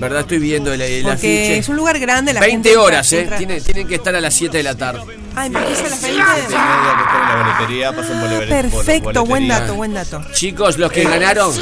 ¿Verdad? 0.02 0.22
Estoy 0.22 0.40
viendo 0.40 0.74
el, 0.74 0.82
el 0.82 1.04
Porque 1.04 1.14
afiche. 1.16 1.58
es 1.60 1.70
un 1.70 1.76
lugar 1.78 2.00
grande, 2.00 2.34
la 2.34 2.40
20 2.42 2.52
gente 2.54 2.70
entra- 2.72 2.82
horas, 2.84 3.14
¿eh? 3.14 3.22
entra- 3.22 3.38
Tienen, 3.38 3.64
tienen 3.64 3.88
que 3.88 3.96
estar 3.96 4.16
a 4.16 4.20
las 4.20 4.34
7 4.34 4.58
de 4.58 4.64
la 4.64 4.76
tarde. 4.76 5.02
Ah, 5.36 5.46
empieza 5.46 5.86
a 5.86 5.90
las 5.90 6.02
20. 6.02 6.20
la 6.20 7.44
boletería, 7.56 7.96
pasan 7.96 8.20
por 8.20 8.30
la 8.32 8.40
la 8.42 8.48
Perfecto, 8.48 9.26
buen 9.26 9.48
dato, 9.48 9.76
buen 9.76 9.94
dato. 9.94 10.22
Chicos, 10.34 10.78
los 10.80 10.92
que 10.92 11.04
ganaron 11.04 11.54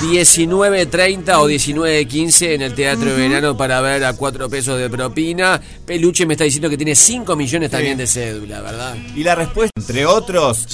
19.30 0.00 1.34
o 1.38 1.48
19.15 1.48 2.54
en 2.54 2.62
el 2.62 2.74
Teatro 2.74 3.14
de 3.14 3.28
Verano 3.28 3.56
para 3.56 3.80
ver 3.82 4.04
a 4.04 4.14
4 4.14 4.48
pesos 4.48 4.78
de 4.78 4.88
propina. 4.88 5.60
Peluche 5.84 6.24
me 6.26 6.34
está 6.34 6.44
diciendo 6.44 6.70
que 6.70 6.76
tiene 6.78 6.94
5 6.94 7.36
millones 7.36 7.70
también 7.70 7.98
de 7.98 8.06
cédula, 8.06 8.60
¿verdad? 8.62 8.94
Y 9.14 9.22
la 9.22 9.34
respuesta, 9.34 9.72
entre 9.78 10.06
otros, 10.06 10.66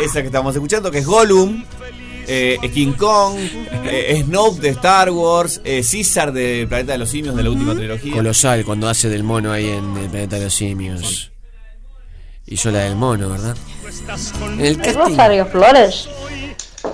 esa 0.00 0.20
que 0.20 0.26
estamos 0.26 0.54
escuchando, 0.54 0.90
que 0.90 0.98
es 0.98 1.06
Gollum, 1.06 1.64
eh, 2.32 2.70
King 2.72 2.92
Kong, 2.92 3.36
eh, 3.84 4.22
Snoke 4.24 4.60
de 4.60 4.68
Star 4.68 5.10
Wars, 5.10 5.60
eh, 5.64 5.82
César 5.82 6.32
de 6.32 6.64
Planeta 6.68 6.92
de 6.92 6.98
los 6.98 7.10
Simios 7.10 7.34
de 7.34 7.42
la 7.42 7.50
última 7.50 7.74
trilogía. 7.74 8.14
Colosal 8.14 8.64
cuando 8.64 8.88
hace 8.88 9.08
del 9.08 9.24
mono 9.24 9.50
ahí 9.50 9.68
en 9.68 9.96
el 9.96 10.08
planeta 10.08 10.36
de 10.36 10.44
los 10.44 10.54
simios. 10.54 11.32
Hizo 12.46 12.70
la 12.70 12.80
del 12.80 12.94
mono, 12.94 13.30
¿verdad? 13.30 13.56
En 14.44 14.60
el 14.60 14.76
casting. 14.76 15.10
Rosario 15.10 15.46
Flores. 15.46 16.08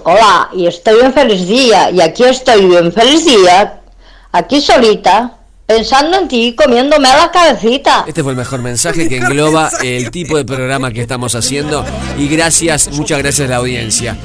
Hola, 0.05 0.49
y 0.55 0.67
estoy 0.67 1.01
en 1.05 1.13
feliz 1.13 1.47
día, 1.47 1.91
y 1.91 2.01
aquí 2.01 2.25
estoy 2.25 2.65
bien 2.65 2.91
feliz 2.91 3.25
día, 3.27 3.81
aquí 4.33 4.61
solita, 4.61 5.37
pensando 5.67 6.19
en 6.19 6.29
ti, 6.29 6.55
comiéndome 6.57 7.09
a 7.09 7.17
la 7.19 7.31
cabecita. 7.31 8.05
Este 8.09 8.23
fue 8.23 8.33
el 8.33 8.39
mejor 8.39 8.63
mensaje 8.63 9.07
que 9.07 9.19
engloba 9.19 9.71
el 9.83 10.11
tipo 10.11 10.39
de 10.39 10.47
programa 10.47 10.93
que 10.93 11.03
estamos 11.03 11.35
haciendo 11.35 11.85
y 12.19 12.27
gracias, 12.27 12.89
muchas 12.93 13.19
gracias 13.19 13.49
a 13.49 13.51
la 13.51 13.57
audiencia. 13.57 14.17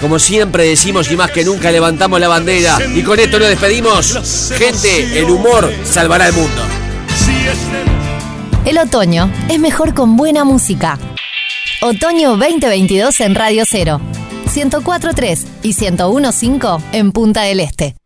Como 0.00 0.18
siempre 0.18 0.64
decimos 0.64 1.10
y 1.10 1.16
más 1.16 1.30
que 1.30 1.44
nunca 1.44 1.70
levantamos 1.70 2.20
la 2.20 2.28
bandera 2.28 2.78
y 2.94 3.02
con 3.02 3.18
esto 3.18 3.38
nos 3.38 3.48
despedimos. 3.48 4.50
Gente, 4.56 5.18
el 5.18 5.24
humor 5.30 5.72
salvará 5.84 6.28
el 6.28 6.34
mundo. 6.34 6.62
El 8.64 8.78
otoño 8.78 9.30
es 9.48 9.58
mejor 9.58 9.94
con 9.94 10.16
buena 10.16 10.44
música. 10.44 10.98
Otoño 11.80 12.36
2022 12.36 13.20
en 13.20 13.34
Radio 13.34 13.64
Cero. 13.68 14.00
1043 14.54 15.46
y 15.62 15.68
1015 15.68 16.68
en 16.92 17.12
Punta 17.12 17.42
del 17.42 17.60
Este. 17.60 17.96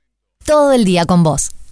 Todo 0.45 0.73
el 0.73 0.85
día 0.85 1.05
con 1.05 1.23
vos. 1.23 1.53